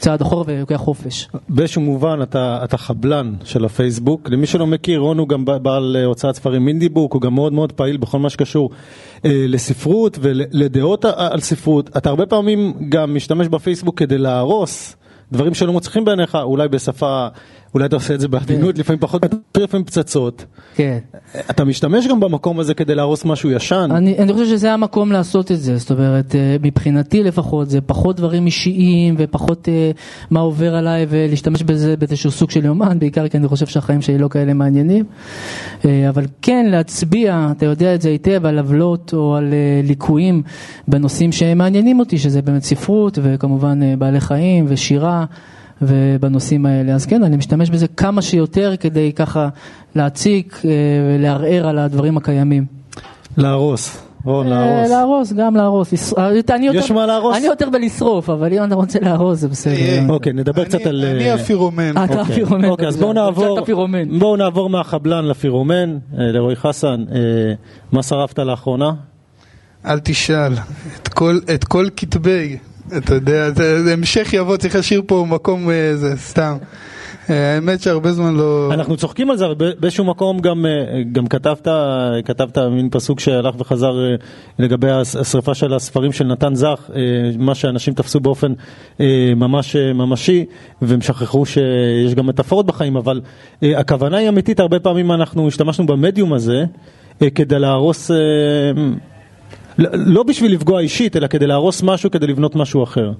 צעד 0.00 0.20
אחורה 0.20 0.44
ולוקח 0.46 0.76
חופש. 0.76 1.28
באיזשהו 1.48 1.82
מובן 1.82 2.22
אתה, 2.22 2.60
אתה 2.64 2.76
חבלן 2.76 3.34
של 3.44 3.64
הפייסבוק. 3.64 4.28
למי 4.30 4.46
שלא 4.46 4.66
מכיר, 4.66 5.00
רון 5.00 5.18
הוא 5.18 5.28
גם 5.28 5.44
בעל 5.44 5.96
אה, 5.96 6.04
הוצאת 6.04 6.34
ספרים 6.34 6.64
מינדיבוק, 6.64 7.14
הוא 7.14 7.22
גם 7.22 7.34
מאוד 7.34 7.52
מאוד 7.52 7.72
פעיל 7.72 7.96
בכל 7.96 8.18
מה 8.18 8.30
שקשור 8.30 8.70
אה, 9.24 9.30
לספרות 9.48 10.18
ולדעות 10.20 11.04
על 11.04 11.40
ספרות. 11.40 11.90
אתה 11.96 12.08
הרבה 12.08 12.26
פעמים 12.26 12.72
גם 12.88 13.14
משתמש 13.14 13.48
בפייסבוק 13.48 13.98
כדי 13.98 14.18
להרוס 14.18 14.96
דברים 15.32 15.54
שלא 15.54 15.72
מוצאים 15.72 16.04
בעיניך, 16.04 16.34
אולי 16.34 16.68
בשפה, 16.68 17.28
אולי 17.74 17.86
אתה 17.86 17.96
עושה 17.96 18.14
את 18.14 18.20
זה 18.20 18.28
בעדינות, 18.28 18.78
לפעמים 18.78 19.00
פחות, 19.00 19.22
לפעמים 19.56 19.86
פצצות. 19.86 20.44
כן. 20.74 20.98
אתה 21.50 21.64
משתמש 21.64 22.06
גם 22.06 22.20
במקום 22.20 22.60
הזה 22.60 22.74
כדי 22.74 22.94
להרוס 22.94 23.24
משהו 23.24 23.50
ישן. 23.50 23.88
אני, 23.90 24.18
אני 24.18 24.32
חושב 24.32 24.46
שזה 24.46 24.72
המקום 24.72 25.12
לעשות 25.12 25.52
את 25.52 25.60
זה, 25.60 25.76
זאת 25.76 25.90
אומרת, 25.90 26.34
אה, 26.34 26.56
מבחינתי 26.62 27.22
לפחות, 27.22 27.70
זה 27.70 27.80
פחות 27.80 28.16
דברים 28.16 28.46
אישיים 28.46 29.14
ופחות 29.18 29.68
אה, 29.68 29.90
מה 30.30 30.40
עובר 30.40 30.74
עליי 30.74 31.06
ולהשתמש 31.08 31.62
בזה 31.62 31.96
באיזשהו 31.96 32.30
סוג 32.30 32.50
של 32.50 32.64
יומן, 32.64 32.98
בעיקר 32.98 33.28
כי 33.28 33.36
אני 33.36 33.48
חושב 33.48 33.66
שהחיים 33.66 34.02
שלי 34.02 34.18
לא 34.18 34.28
כאלה 34.28 34.54
מעניינים. 34.54 35.04
אה, 35.84 36.08
אבל 36.08 36.24
כן, 36.42 36.66
להצביע, 36.70 37.48
אתה 37.56 37.66
יודע 37.66 37.94
את 37.94 38.02
זה 38.02 38.08
היטב, 38.08 38.46
על 38.46 38.58
עוולות 38.58 39.14
או 39.14 39.36
על 39.36 39.52
אה, 39.52 39.80
ליקויים 39.84 40.42
בנושאים 40.88 41.32
שמעניינים 41.32 42.00
אותי, 42.00 42.18
שזה 42.18 42.42
באמת 42.42 42.62
ספרות 42.62 43.18
וכמובן 43.22 43.82
אה, 43.82 43.94
בעלי 43.96 44.20
חיים 44.20 44.64
ושירה. 44.68 45.24
ובנושאים 45.82 46.66
האלה. 46.66 46.94
אז 46.94 47.06
כן, 47.06 47.22
אני 47.24 47.36
משתמש 47.36 47.70
בזה 47.70 47.86
כמה 47.88 48.22
שיותר 48.22 48.74
כדי 48.80 49.12
ככה 49.12 49.48
להציק 49.94 50.60
אה, 50.64 50.70
ולערער 51.18 51.66
על 51.68 51.78
הדברים 51.78 52.16
הקיימים. 52.16 52.64
להרוס. 53.36 54.02
רון, 54.24 54.52
אה, 54.52 54.52
להרוס. 54.52 54.90
להרוס, 54.90 55.32
גם 55.32 55.56
להרוס. 55.56 56.14
אה, 56.18 56.28
אני 56.28 56.66
יותר- 56.66 56.78
יש 56.78 56.90
מה 56.90 57.06
להרוס? 57.06 57.36
אני 57.36 57.46
יותר 57.46 57.70
בלשרוף, 57.70 58.30
אבל 58.30 58.52
אם 58.52 58.64
אתה 58.64 58.74
רוצה 58.74 58.98
להרוס 59.02 59.38
זה 59.38 59.48
בסדר. 59.48 59.74
אוקיי, 60.08 60.32
נדבר 60.32 60.64
קצת 60.64 60.86
על... 60.86 61.04
אני 61.04 61.30
הפירומן. 61.30 61.90
אתה 61.90 62.02
אוקיי. 62.02 62.20
הפירומן. 62.20 62.64
אוקיי, 62.64 62.88
אז 62.88 62.96
בואו 64.18 64.36
נעבור, 64.36 64.70
מהחבלן 64.70 65.24
לפירומן, 65.24 65.98
לרועי 66.12 66.56
חסן, 66.56 67.04
מה 67.92 68.02
שרפת 68.02 68.38
לאחרונה? 68.38 68.92
אל 69.86 69.98
תשאל. 69.98 70.52
את 71.02 71.08
כל, 71.08 71.38
את 71.54 71.64
כל 71.64 71.86
כתבי, 71.96 72.56
אתה 72.96 73.14
יודע, 73.14 73.50
זה, 73.50 73.92
המשך 73.92 74.32
יבוא, 74.32 74.56
צריך 74.56 74.76
להשאיר 74.76 75.02
פה 75.06 75.26
מקום, 75.28 75.70
אה, 75.70 75.96
זה 75.96 76.16
סתם. 76.16 76.56
אה, 77.30 77.54
האמת 77.54 77.80
שהרבה 77.80 78.12
זמן 78.12 78.34
לא... 78.34 78.70
אנחנו 78.72 78.96
צוחקים 78.96 79.30
על 79.30 79.36
זה, 79.36 79.46
אבל 79.46 79.74
באיזשהו 79.80 80.04
מקום 80.04 80.38
גם, 80.38 80.66
אה, 80.66 81.02
גם 81.12 81.26
כתבת, 81.26 81.68
כתבת 82.24 82.58
מין 82.58 82.88
פסוק 82.90 83.20
שהלך 83.20 83.54
וחזר 83.58 83.92
לגבי 84.58 84.90
השרפה 84.90 85.54
של 85.54 85.74
הספרים 85.74 86.12
של 86.12 86.24
נתן 86.24 86.54
זך, 86.54 86.90
מה 87.38 87.54
שאנשים 87.54 87.94
תפסו 87.94 88.20
באופן 88.20 88.52
ממש 89.36 89.76
ממשי, 89.76 90.44
והם 90.82 91.00
שכחו 91.00 91.46
שיש 91.46 92.14
גם 92.14 92.26
מטאפורות 92.26 92.66
בחיים, 92.66 92.96
אבל 92.96 93.20
הכוונה 93.62 94.16
היא 94.16 94.28
אמיתית, 94.28 94.60
הרבה 94.60 94.80
פעמים 94.80 95.12
אנחנו 95.12 95.48
השתמשנו 95.48 95.86
במדיום 95.86 96.32
הזה 96.32 96.64
כדי 97.34 97.58
להרוס, 97.58 98.10
לא- 99.80 99.90
לא 99.92 100.22
בשביל 100.22 100.52
לפגוע 100.54 100.80
אישית, 100.80 101.16
אלא 101.16 101.26
כדי 101.26 101.46
להרוס 101.46 101.82
משהו, 101.82 102.10
כדי 102.10 102.26
לבנות 102.26 102.56
משהו 102.56 102.84
אחר. 102.84 103.12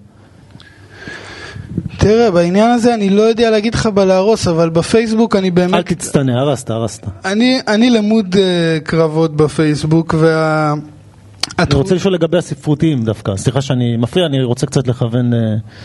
תראה, 1.98 2.30
בעניין 2.30 2.70
הזה 2.70 2.94
אני 2.94 3.10
לא 3.10 3.22
יודע 3.22 3.50
להגיד 3.50 3.74
לך 3.74 3.86
בלהרוס, 3.86 4.48
אבל 4.48 4.70
בפייסבוק 4.70 5.36
אני 5.36 5.48
אל 5.48 5.54
באמת... 5.54 5.86
תצטנע, 5.92 6.40
הרסת, 6.40 6.70
הרסת. 6.70 7.06
אני, 7.24 7.60
אני 7.68 7.90
למוד 7.90 8.34
uh, 8.34 8.38
קרבות 8.84 9.36
בפייסבוק, 9.36 10.14
וה... 10.18 10.74
אני 11.58 11.74
רוצה 11.74 11.94
לשאול 11.94 12.14
לגבי 12.14 12.38
הספרותיים 12.38 13.04
דווקא, 13.04 13.36
סליחה 13.36 13.60
שאני 13.60 13.96
מפריע, 13.96 14.26
אני 14.26 14.42
רוצה 14.42 14.66
קצת 14.66 14.88
לכוון. 14.88 15.34
אה, 15.34 15.38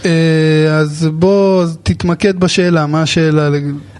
אה, 0.05 0.77
אז 0.77 1.09
בוא 1.13 1.65
תתמקד 1.83 2.39
בשאלה, 2.39 2.85
מה 2.85 3.01
השאלה? 3.01 3.49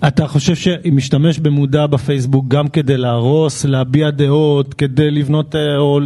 אתה 0.07 0.27
חושב 0.27 0.55
שמשתמש 0.55 1.39
במודע 1.39 1.87
בפייסבוק 1.87 2.45
גם 2.47 2.67
כדי 2.67 2.97
להרוס, 2.97 3.65
להביע 3.65 4.09
דעות, 4.09 4.73
כדי 4.73 5.11
לבנות 5.11 5.55
אה, 5.55 5.77
או 5.77 5.99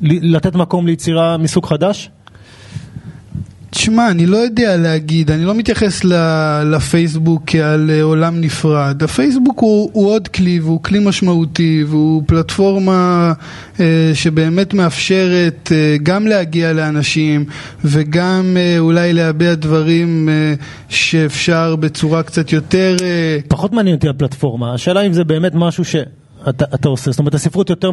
לתת 0.00 0.54
מקום 0.54 0.86
ליצירה 0.86 1.36
מסוג 1.36 1.66
חדש? 1.66 2.10
תשמע, 3.76 4.10
אני 4.10 4.26
לא 4.26 4.36
יודע 4.36 4.76
להגיד, 4.76 5.30
אני 5.30 5.44
לא 5.44 5.54
מתייחס 5.54 6.04
לפייסבוק 6.64 7.42
כעל 7.46 7.90
אה, 7.90 8.02
עולם 8.02 8.40
נפרד. 8.40 9.02
הפייסבוק 9.02 9.60
הוא, 9.60 9.90
הוא 9.92 10.10
עוד 10.10 10.28
כלי 10.28 10.60
והוא 10.60 10.82
כלי 10.82 10.98
משמעותי 10.98 11.84
והוא 11.88 12.22
פלטפורמה 12.26 13.32
אה, 13.80 14.10
שבאמת 14.14 14.74
מאפשרת 14.74 15.72
אה, 15.72 15.96
גם 16.02 16.26
להגיע 16.26 16.72
לאנשים 16.72 17.44
וגם 17.84 18.56
אה, 18.56 18.78
אולי 18.78 19.12
להביע 19.12 19.54
דברים 19.54 20.28
אה, 20.28 20.54
שאפשר 20.88 21.76
בצורה 21.76 22.22
קצת 22.22 22.52
יותר... 22.52 22.96
אה... 23.02 23.38
פחות 23.48 23.72
מעניין 23.72 23.96
אותי 23.96 24.08
הפלטפורמה, 24.08 24.74
השאלה 24.74 25.00
אם 25.00 25.12
זה 25.12 25.24
באמת 25.24 25.52
משהו 25.54 25.84
ש... 25.84 25.96
אתה, 26.48 26.64
אתה 26.74 26.88
עושה, 26.88 27.10
זאת 27.10 27.18
אומרת 27.18 27.34
הספרות 27.34 27.70
יותר, 27.70 27.90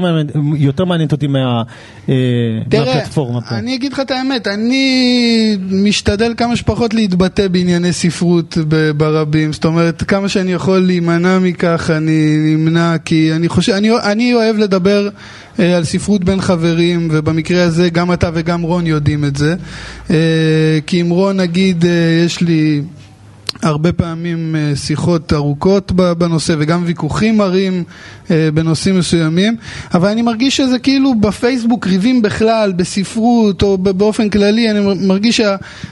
יותר 0.58 0.86
מעניינת 0.86 1.12
אותי 1.12 1.28
מה, 1.28 1.64
אה, 2.10 2.16
תראה, 2.70 2.96
מהפלטפורמה 2.96 3.42
פה. 3.42 3.58
אני 3.58 3.76
אגיד 3.76 3.94
לך 3.94 4.00
את 4.00 4.12
האמת, 4.12 4.48
אני 4.48 5.58
משתדל 5.72 6.34
כמה 6.38 6.56
שפחות 6.56 6.94
להתבטא 6.94 7.48
בענייני 7.48 7.94
ספרות 7.94 8.58
ברבים, 8.98 9.54
זאת 9.54 9.66
אומרת 9.66 10.04
כמה 10.04 10.30
שאני 10.30 10.54
יכול 10.54 10.80
להימנע 10.80 11.40
מכך 11.40 11.90
אני 11.98 12.36
נמנע 12.38 12.98
כי 13.06 13.34
אני 13.34 13.50
חושב, 13.50 13.74
אני, 13.74 13.90
אני 14.04 14.34
אוהב 14.34 14.58
לדבר 14.58 15.10
אה, 15.60 15.78
על 15.78 15.84
ספרות 15.84 16.24
בין 16.24 16.42
חברים 16.42 17.08
ובמקרה 17.12 17.64
הזה 17.64 17.90
גם 17.90 18.14
אתה 18.14 18.30
וגם 18.34 18.62
רון 18.62 18.88
יודעים 18.88 19.26
את 19.26 19.36
זה 19.36 19.56
אה, 20.10 20.80
כי 20.88 21.02
אם 21.02 21.10
רון 21.10 21.38
נגיד 21.38 21.86
אה, 21.86 21.92
יש 22.26 22.42
לי 22.42 22.82
הרבה 23.62 23.92
פעמים 23.94 24.56
אה, 24.56 24.76
שיחות 24.76 25.34
ארוכות 25.34 25.92
בנושא 25.92 26.56
וגם 26.60 26.84
ויכוחים 26.86 27.38
מרים 27.38 27.84
אה, 28.32 28.50
בנושאים 28.54 29.00
מסוימים. 29.00 29.56
אבל 29.94 30.10
אני 30.10 30.22
מרגיש 30.22 30.58
שזה 30.58 30.80
כאילו 30.80 31.16
בפייסבוק 31.20 31.88
ריבים 31.88 32.22
בכלל, 32.22 32.72
בספרות 32.72 33.64
או 33.64 33.78
באופן 33.78 34.30
כללי 34.30 34.72
אני 34.72 34.80
מרגיש 35.08 35.42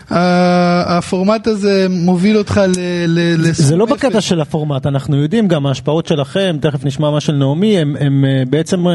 שהפורמט 0.09 1.47
הזה 1.47 1.87
מוביל 1.89 2.37
אותך 2.37 2.61
לסוף 3.07 3.65
זה 3.65 3.75
לא 3.75 3.85
בקטע 3.85 4.21
של 4.21 4.41
הפורמט, 4.41 4.85
אנחנו 4.85 5.21
יודעים 5.21 5.47
גם 5.47 5.65
ההשפעות 5.65 6.07
שלכם, 6.07 6.57
תכף 6.61 6.85
נשמע 6.85 7.11
מה 7.11 7.19
של 7.19 7.33
נעמי, 7.33 7.79
הם 7.79 8.25
אה, 8.25 8.43
בעצם 8.49 8.85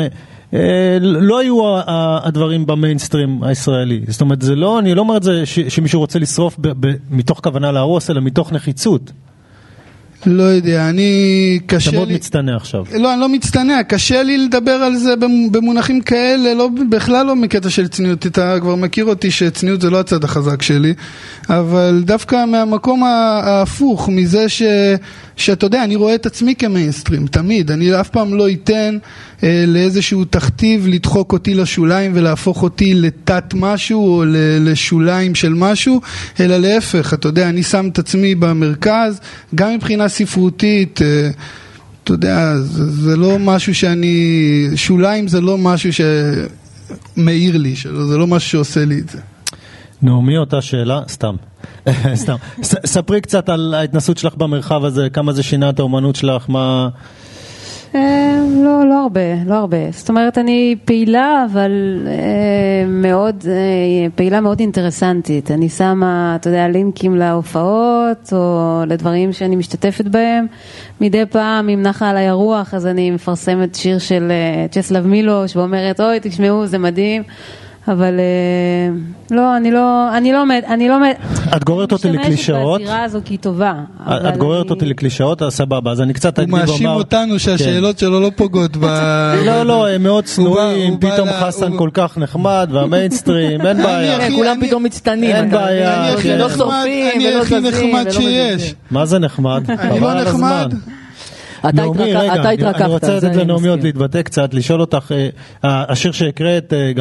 לא 1.00 1.38
היו 1.38 1.56
הדברים 2.24 2.66
במיינסטרים 2.66 3.42
הישראלי. 3.42 4.00
זאת 4.08 4.20
אומרת, 4.20 4.42
זה 4.42 4.54
לא, 4.54 4.78
אני 4.78 4.94
לא 4.94 5.00
אומר 5.00 5.16
את 5.16 5.22
זה 5.22 5.46
שמישהו 5.46 6.00
רוצה 6.00 6.18
לשרוף 6.18 6.56
מתוך 7.10 7.40
כוונה 7.42 7.72
להרוס, 7.72 8.10
אלא 8.10 8.20
מתוך 8.20 8.52
נחיצות. 8.52 9.12
לא 10.26 10.42
יודע, 10.42 10.88
אני 10.88 11.58
קשה 11.66 11.90
לי... 11.90 11.96
אתה 11.96 12.04
מאוד 12.04 12.14
מצטנע 12.14 12.56
עכשיו. 12.56 12.84
לא, 12.98 13.12
אני 13.12 13.20
לא 13.20 13.28
מצטנע, 13.28 13.82
קשה 13.82 14.22
לי 14.22 14.38
לדבר 14.38 14.72
על 14.72 14.96
זה 14.96 15.14
במונחים 15.50 16.00
כאלה, 16.00 16.54
לא, 16.54 16.68
בכלל 16.90 17.26
לא 17.26 17.36
מקטע 17.36 17.70
של 17.70 17.88
צניעות, 17.88 18.26
אתה 18.26 18.56
כבר 18.60 18.74
מכיר 18.74 19.04
אותי 19.04 19.30
שצניעות 19.30 19.80
זה 19.80 19.90
לא 19.90 20.00
הצד 20.00 20.24
החזק 20.24 20.62
שלי, 20.62 20.94
אבל 21.48 22.02
דווקא 22.06 22.44
מהמקום 22.44 23.04
ההפוך, 23.04 24.08
מזה 24.08 24.48
ש... 24.48 24.62
שאתה 25.36 25.66
יודע, 25.66 25.84
אני 25.84 25.96
רואה 25.96 26.14
את 26.14 26.26
עצמי 26.26 26.54
כמיינסטרים, 26.54 27.26
תמיד, 27.26 27.70
אני 27.70 28.00
אף 28.00 28.08
פעם 28.08 28.34
לא 28.34 28.50
אתן 28.50 28.98
אה, 29.42 29.64
לאיזשהו 29.66 30.24
תכתיב 30.24 30.86
לדחוק 30.88 31.32
אותי 31.32 31.54
לשוליים 31.54 32.12
ולהפוך 32.14 32.62
אותי 32.62 32.94
לתת 32.94 33.44
משהו 33.54 34.18
או 34.18 34.24
לשוליים 34.60 35.34
של 35.34 35.54
משהו, 35.54 36.00
אלא 36.40 36.56
להפך, 36.56 37.14
אתה 37.14 37.28
יודע, 37.28 37.48
אני 37.48 37.62
שם 37.62 37.88
את 37.92 37.98
עצמי 37.98 38.34
במרכז, 38.34 39.20
גם 39.54 39.74
מבחינה 39.74 40.08
ספרותית, 40.08 41.02
אה, 41.02 41.30
אתה 42.04 42.12
יודע, 42.12 42.56
זה, 42.56 42.90
זה 42.90 43.16
לא 43.16 43.38
משהו 43.38 43.74
שאני, 43.74 44.66
שוליים 44.74 45.28
זה 45.28 45.40
לא 45.40 45.58
משהו 45.58 45.90
שמאיר 47.16 47.56
לי, 47.56 47.74
זה 48.08 48.18
לא 48.18 48.26
משהו 48.26 48.50
שעושה 48.50 48.84
לי 48.84 48.98
את 48.98 49.08
זה. 49.08 49.18
נעמי, 50.02 50.38
אותה 50.38 50.62
שאלה? 50.62 51.00
סתם. 51.08 51.34
סתם. 52.14 52.34
ספרי 52.62 53.20
קצת 53.20 53.48
על 53.48 53.74
ההתנסות 53.74 54.18
שלך 54.18 54.34
במרחב 54.34 54.84
הזה, 54.84 55.10
כמה 55.10 55.32
זה 55.32 55.42
שינה 55.42 55.70
את 55.70 55.78
האומנות 55.78 56.16
שלך, 56.16 56.44
מה... 56.48 56.88
אה, 57.94 58.40
לא, 58.64 58.88
לא 58.88 59.02
הרבה, 59.02 59.20
לא 59.46 59.54
הרבה. 59.54 59.90
זאת 59.90 60.08
אומרת, 60.08 60.38
אני 60.38 60.76
פעילה, 60.84 61.46
אבל 61.52 61.70
אה, 62.06 62.86
מאוד, 62.86 63.44
אה, 63.48 64.10
פעילה 64.14 64.40
מאוד 64.40 64.60
אינטרסנטית. 64.60 65.50
אני 65.50 65.68
שמה, 65.68 66.36
אתה 66.40 66.48
יודע, 66.48 66.68
לינקים 66.68 67.16
להופעות, 67.16 68.32
או 68.32 68.82
לדברים 68.86 69.32
שאני 69.32 69.56
משתתפת 69.56 70.04
בהם. 70.04 70.46
מדי 71.00 71.26
פעם, 71.30 71.68
אם 71.68 71.82
נחה 71.82 72.10
עליי 72.10 72.28
הרוח, 72.28 72.74
אז 72.74 72.86
אני 72.86 73.10
מפרסמת 73.10 73.74
שיר 73.74 73.98
של 73.98 74.32
צ'סלב 74.70 75.06
מילוש, 75.06 75.56
ואומרת, 75.56 76.00
אוי, 76.00 76.18
תשמעו, 76.22 76.66
זה 76.66 76.78
מדהים. 76.78 77.22
אבל 77.88 78.20
אה, 78.20 78.96
לא, 79.30 79.56
אני 79.56 79.70
לא, 79.70 80.16
אני 80.16 80.32
לא, 80.32 80.42
אני 80.68 80.88
לא, 80.88 80.96
את 81.56 81.64
גוררת 81.64 81.92
אותי 81.92 82.10
לקלישאות, 82.10 82.80
בזירה 82.80 83.04
הזו 83.04 83.20
כי 83.24 83.34
היא 83.34 83.38
טובה. 83.38 83.74
את 84.08 84.36
גוררת 84.36 84.70
אותי 84.70 84.86
לקלישאות, 84.86 85.42
אז 85.42 85.54
סבבה, 85.54 85.92
אז 85.92 86.00
אני 86.00 86.14
קצת 86.14 86.38
אקדים 86.38 86.54
ואומר, 86.54 86.64
הוא 86.64 86.72
מאשים 86.72 86.88
אותנו 86.88 87.38
שהשאלות 87.38 87.94
כן. 87.96 88.00
שלו 88.00 88.20
לא 88.20 88.30
פוגעות 88.36 88.76
ב... 88.76 88.84
לא, 89.46 89.62
לא, 89.62 89.88
הם 89.88 90.02
מאוד 90.02 90.24
צנועים, 90.24 90.96
פתאום 90.98 91.28
חסן 91.40 91.76
כל 91.78 91.90
כך 91.94 92.18
נחמד, 92.18 92.68
והמיינסטרים, 92.72 93.66
אין 93.66 93.82
בעיה. 93.82 94.30
כולם 94.36 94.56
פתאום 94.60 94.82
מצטנים, 94.82 95.36
אין 95.36 95.50
בעיה, 95.50 96.14
לא 96.36 96.72
אני 97.14 97.34
הכי 97.34 97.60
נחמד 97.60 98.10
שיש. 98.10 98.74
מה 98.90 99.06
זה 99.06 99.18
נחמד? 99.18 99.70
אני 99.70 100.00
לא 100.00 100.14
נחמד. 100.14 100.74
נעמי, 101.72 102.14
רגע, 102.14 102.50
אני 102.50 102.86
רוצה 102.86 103.16
לתת 103.16 103.36
לנעמי 103.36 103.68
עוד 103.68 103.82
להתבטא 103.82 104.22
קצת, 104.22 104.54
לשאול 104.54 104.80
אותך, 104.80 105.12
אה, 105.64 105.84
השיר 105.88 106.12
שהקראת, 106.12 106.72
אה, 106.72 106.92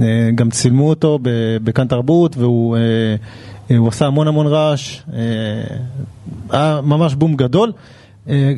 אה, 0.00 0.30
גם 0.34 0.50
צילמו 0.50 0.88
אותו 0.88 1.18
בכאן 1.64 1.86
תרבות, 1.86 2.36
והוא 2.36 2.76
עשה 3.88 4.06
המון 4.06 4.28
המון 4.28 4.46
רעש, 4.46 5.02
היה 6.50 6.80
ממש 6.82 7.14
בום 7.14 7.36
גדול. 7.36 7.72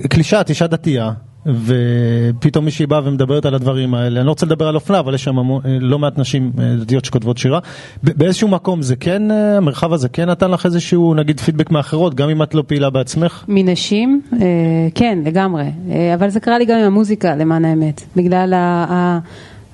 קלישה, 0.08 0.40
את 0.40 0.48
אישה 0.48 0.66
דתייה. 0.66 1.12
ופתאום 1.46 2.64
מישהי 2.64 2.86
באה 2.86 3.00
ומדברת 3.04 3.46
על 3.46 3.54
הדברים 3.54 3.94
האלה. 3.94 4.20
אני 4.20 4.26
לא 4.26 4.30
רוצה 4.30 4.46
לדבר 4.46 4.68
על 4.68 4.74
אופנה, 4.74 4.98
אבל 4.98 5.14
יש 5.14 5.24
שם 5.24 5.36
לא 5.80 5.98
מעט 5.98 6.18
נשים 6.18 6.52
אה, 6.58 6.74
דתיות 6.80 7.04
שכותבות 7.04 7.38
שירה. 7.38 7.58
באיזשהו 8.02 8.48
מקום 8.48 8.82
זה 8.82 8.96
כן, 8.96 9.30
אה, 9.30 9.56
המרחב 9.56 9.92
הזה 9.92 10.08
כן 10.08 10.30
נתן 10.30 10.50
לך 10.50 10.66
איזשהו, 10.66 11.14
נגיד, 11.14 11.40
פידבק 11.40 11.70
מאחרות, 11.70 12.14
גם 12.14 12.28
אם 12.28 12.42
את 12.42 12.54
לא 12.54 12.62
פעילה 12.66 12.90
בעצמך? 12.90 13.44
מנשים? 13.48 14.20
אה, 14.32 14.38
כן, 14.94 15.18
לגמרי. 15.24 15.64
אבל 16.14 16.28
זה 16.28 16.40
קרה 16.40 16.58
לי 16.58 16.64
גם 16.64 16.78
עם 16.78 16.84
המוזיקה, 16.84 17.36
למען 17.36 17.64
האמת. 17.64 18.02
בגלל 18.16 18.54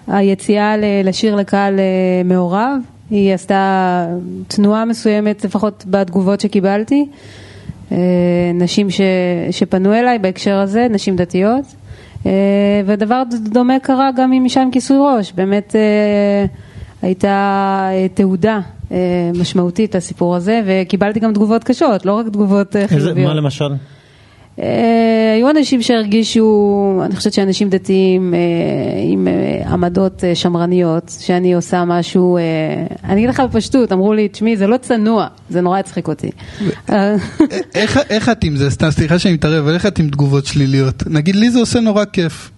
היציאה 0.07 0.75
לשיר 1.05 1.37
לקהל 1.37 1.81
מעורב, 2.25 2.79
היא 3.11 3.35
עשתה 3.35 4.07
תנועה 4.49 4.85
מסוימת, 4.85 5.45
לפחות 5.45 5.85
בתגובות 5.91 6.41
שקיבלתי. 6.41 7.07
אה, 7.93 7.99
נשים 8.55 8.91
ש, 8.91 9.01
שפנו 9.51 9.95
אליי 9.95 10.19
בהקשר 10.19 10.55
הזה, 10.55 10.87
נשים 10.91 11.17
דתיות, 11.17 11.65
אה, 12.27 12.33
ודבר 12.87 13.23
דומה 13.43 13.79
קרה 13.79 14.11
גם 14.17 14.33
עם 14.33 14.45
אישה 14.45 14.63
עם 14.63 14.71
כיסוי 14.71 14.97
ראש, 15.01 15.33
באמת 15.33 15.77
אה, 15.77 16.45
הייתה 17.03 17.91
תעודה 18.15 18.61
משמעותית 19.35 19.95
לסיפור 19.95 20.37
הזה, 20.37 20.61
וקיבלתי 20.67 21.21
גם 21.21 21.33
תגובות 21.33 21.65
קשות, 21.65 22.07
לא 22.07 22.13
רק 22.13 22.27
תגובות 22.27 22.77
חיוביות. 22.87 23.29
מה 23.29 23.35
למשל? 23.35 23.69
היו 25.35 25.51
אנשים 25.51 25.83
שהרגישו, 25.83 27.01
אני 27.05 27.17
חושבת 27.17 27.33
שאנשים 27.33 27.71
דתיים 27.71 28.35
עם 29.13 29.29
אה, 29.29 29.33
עמדות 29.77 30.25
שמרניות, 30.35 31.13
שאני 31.21 31.55
עושה 31.55 31.85
משהו, 31.85 32.39
אני 33.05 33.15
אגיד 33.15 33.29
לך 33.29 33.41
בפשטות, 33.41 33.93
אמרו 33.93 34.13
לי, 34.13 34.29
תשמעי, 34.29 34.57
זה 34.57 34.67
לא 34.67 34.77
צנוע, 34.77 35.27
זה 35.51 35.61
נורא 35.61 35.79
הצחיק 35.79 36.09
אותי. 36.09 36.31
איך 38.11 38.29
את 38.29 38.45
עם 38.45 38.57
זה? 38.57 38.71
סתם, 38.71 38.91
סליחה 38.91 39.19
שאני 39.19 39.35
מתערב, 39.35 39.65
אבל 39.65 39.75
איך 39.75 39.87
את 39.87 39.99
עם 39.99 40.09
תגובות 40.09 40.47
שליליות? 40.47 41.03
נגיד, 41.07 41.37
לי 41.37 41.51
זה 41.51 41.59
עושה 41.59 41.81
נורא 41.81 42.05
כיף. 42.05 42.51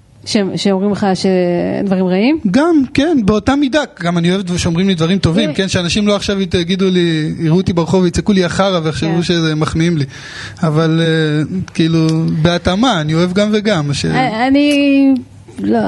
שאומרים 0.57 0.93
לך 0.93 1.07
שדברים 1.15 2.07
רעים? 2.07 2.39
גם, 2.51 2.83
כן, 2.95 3.19
באותה 3.25 3.57
מידה. 3.57 3.83
גם 4.01 4.19
אני 4.19 4.31
אוהב 4.31 4.57
שאומרים 4.57 4.89
לי 4.89 4.95
דברים 4.95 5.19
טובים, 5.19 5.55
כן, 5.55 5.69
שאנשים 5.69 6.07
לא 6.07 6.17
עכשיו 6.17 6.41
יגידו 6.41 6.91
לי, 6.91 7.35
יראו 7.41 7.57
אותי 7.57 7.73
ברחוב 7.73 8.03
ויצעקו 8.03 8.33
לי 8.33 8.45
החרא 8.45 8.81
ויחשבו 8.85 9.17
כן. 9.17 9.23
שזה 9.23 9.55
מחמיאים 9.55 9.99
לי. 9.99 10.05
אבל 10.63 11.01
אה, 11.01 11.59
כאילו, 11.75 12.07
בהתאמה, 12.43 13.01
אני 13.01 13.15
אוהב 13.15 13.33
גם 13.33 13.49
וגם. 13.53 13.91
אה, 14.11 14.47
אני, 14.47 15.15
לא, 15.63 15.79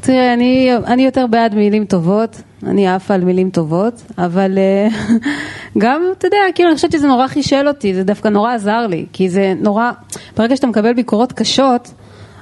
תראה, 0.00 0.34
אני, 0.34 0.70
אני 0.86 1.04
יותר 1.04 1.26
בעד 1.26 1.54
מילים 1.54 1.84
טובות, 1.84 2.42
אני 2.66 2.88
עפה 2.88 3.14
על 3.14 3.24
מילים 3.24 3.50
טובות, 3.50 4.02
אבל 4.18 4.58
אה, 4.58 4.88
גם, 5.78 6.02
אתה 6.18 6.26
יודע, 6.26 6.36
כאילו, 6.54 6.68
אני 6.68 6.76
חושבת 6.76 6.92
שזה 6.92 7.06
נורא 7.06 7.26
חישל 7.26 7.68
אותי, 7.68 7.94
זה 7.94 8.04
דווקא 8.04 8.28
נורא 8.28 8.54
עזר 8.54 8.86
לי, 8.86 9.06
כי 9.12 9.28
זה 9.28 9.54
נורא, 9.60 9.90
ברגע 10.36 10.56
שאתה 10.56 10.66
מקבל 10.66 10.92
ביקורות 10.92 11.32
קשות, 11.32 11.92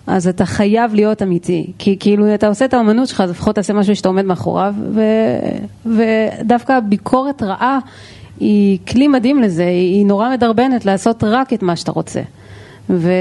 אז 0.06 0.28
אתה 0.28 0.46
חייב 0.46 0.94
להיות 0.94 1.22
אמיתי, 1.22 1.72
כי 1.78 1.96
כאילו 2.00 2.34
אתה 2.34 2.48
עושה 2.48 2.64
את 2.64 2.74
האמנות 2.74 3.08
שלך, 3.08 3.20
אז 3.20 3.30
לפחות 3.30 3.54
תעשה 3.54 3.72
משהו 3.72 3.96
שאתה 3.96 4.08
עומד 4.08 4.24
מאחוריו, 4.24 4.74
ו, 4.90 5.02
ודווקא 5.86 6.80
ביקורת 6.80 7.42
רעה 7.42 7.78
היא 8.40 8.78
כלי 8.88 9.08
מדהים 9.08 9.42
לזה, 9.42 9.66
היא 9.66 10.06
נורא 10.06 10.30
מדרבנת 10.30 10.84
לעשות 10.84 11.24
רק 11.24 11.52
את 11.52 11.62
מה 11.62 11.76
שאתה 11.76 11.92
רוצה. 11.92 12.20
ו... 12.90 13.12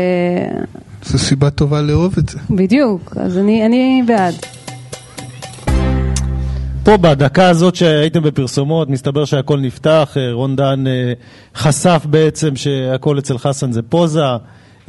זו 1.05 1.17
סיבה 1.19 1.49
טובה 1.49 1.81
לאהוב 1.81 2.15
את 2.17 2.29
זה. 2.29 2.39
בדיוק, 2.49 3.13
אז 3.19 3.37
אני, 3.37 3.65
אני 3.65 4.03
בעד. 4.07 4.33
פה 6.83 6.97
בדקה 6.97 7.49
הזאת 7.49 7.75
שהייתם 7.75 8.23
בפרסומות, 8.23 8.89
מסתבר 8.89 9.25
שהכל 9.25 9.59
נפתח, 9.59 10.13
אה, 10.17 10.31
רון 10.33 10.55
דן 10.55 10.87
אה, 10.87 11.13
חשף 11.55 12.05
בעצם 12.09 12.55
שהכל 12.55 13.19
אצל 13.19 13.37
חסן 13.37 13.71
זה 13.71 13.81
פוזה. 13.81 14.23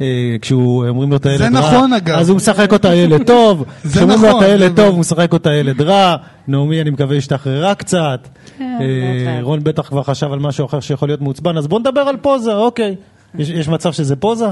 אה, 0.01 0.07
כשהוא 0.41 0.87
אומרים 0.87 1.11
לו 1.11 1.17
את 1.17 1.25
הילד 1.25 1.41
רע, 1.41 1.49
זה 1.49 1.57
נכון, 1.57 1.93
אגב. 1.93 2.15
אז 2.15 2.29
הוא 2.29 2.35
משחק 2.37 2.73
אותה 2.73 2.95
ילד 2.95 3.27
טוב, 3.27 3.63
זה 3.83 3.89
כשאומרים 3.97 4.21
לו 4.21 4.27
את 4.27 4.31
נכון, 4.31 4.43
הילד 4.43 4.75
טוב, 4.75 4.85
הוא 4.87 4.99
משחק 4.99 5.33
אותה 5.33 5.53
ילד 5.53 5.81
רע, 5.81 6.15
נעמי 6.47 6.81
אני 6.81 6.89
מקווה 6.89 7.17
השתחררה 7.17 7.75
קצת, 7.75 8.27
כן. 8.57 9.39
רון 9.41 9.63
בטח 9.63 9.87
כבר 9.87 10.03
חשב 10.03 10.31
על 10.31 10.39
משהו 10.39 10.65
אחר 10.65 10.79
שיכול 10.79 11.09
להיות 11.09 11.21
מעוצבן, 11.21 11.57
אז 11.57 11.67
בוא 11.67 11.79
נדבר 11.79 12.01
על 12.01 12.17
פוזה, 12.17 12.55
אוקיי, 12.55 12.95
יש- 13.39 13.49
יש 13.49 13.67
מצב 13.67 13.91
שזה 13.93 14.15
פוזה? 14.15 14.45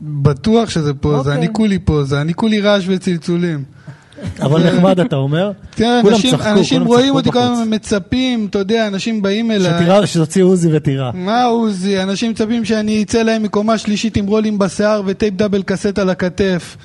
בטוח 0.00 0.70
שזה 0.70 0.94
פוזה, 0.94 1.16
אוקיי. 1.18 1.34
אני 1.34 1.48
כולי 1.52 1.78
פוזה, 1.78 2.20
אני 2.20 2.34
כולי 2.34 2.60
רעש 2.60 2.84
וצלצולים. 2.88 3.62
אבל 4.42 4.72
נחמד 4.72 5.00
אתה 5.00 5.16
אומר, 5.16 5.50
תראה, 5.70 5.98
כולם 6.02 6.14
אנשים, 6.14 6.30
צחקו, 6.30 6.48
אנשים 6.50 6.78
כולם 6.78 6.86
רואים 6.86 7.06
צחקו 7.06 7.18
אותי 7.18 7.30
כל. 7.32 7.38
הזמן 7.38 7.74
מצפים, 7.74 8.46
אתה 8.50 8.58
יודע, 8.58 8.86
אנשים 8.86 9.22
באים 9.22 9.50
אליי. 9.50 9.72
שתירה- 9.78 10.06
שתוציא 10.06 10.42
עוזי 10.42 10.68
וטירה. 10.76 11.10
מה 11.14 11.44
עוזי, 11.44 12.02
אנשים 12.02 12.30
מצפים 12.30 12.64
שאני 12.64 13.02
אצא 13.02 13.22
להם 13.22 13.42
מקומה 13.42 13.78
שלישית 13.78 14.16
עם 14.16 14.26
רולים 14.26 14.58
בשיער 14.58 15.02
וטייפ 15.06 15.34
דאבל 15.34 15.62
קסט 15.62 15.98
על 15.98 16.10
הכתף. 16.10 16.76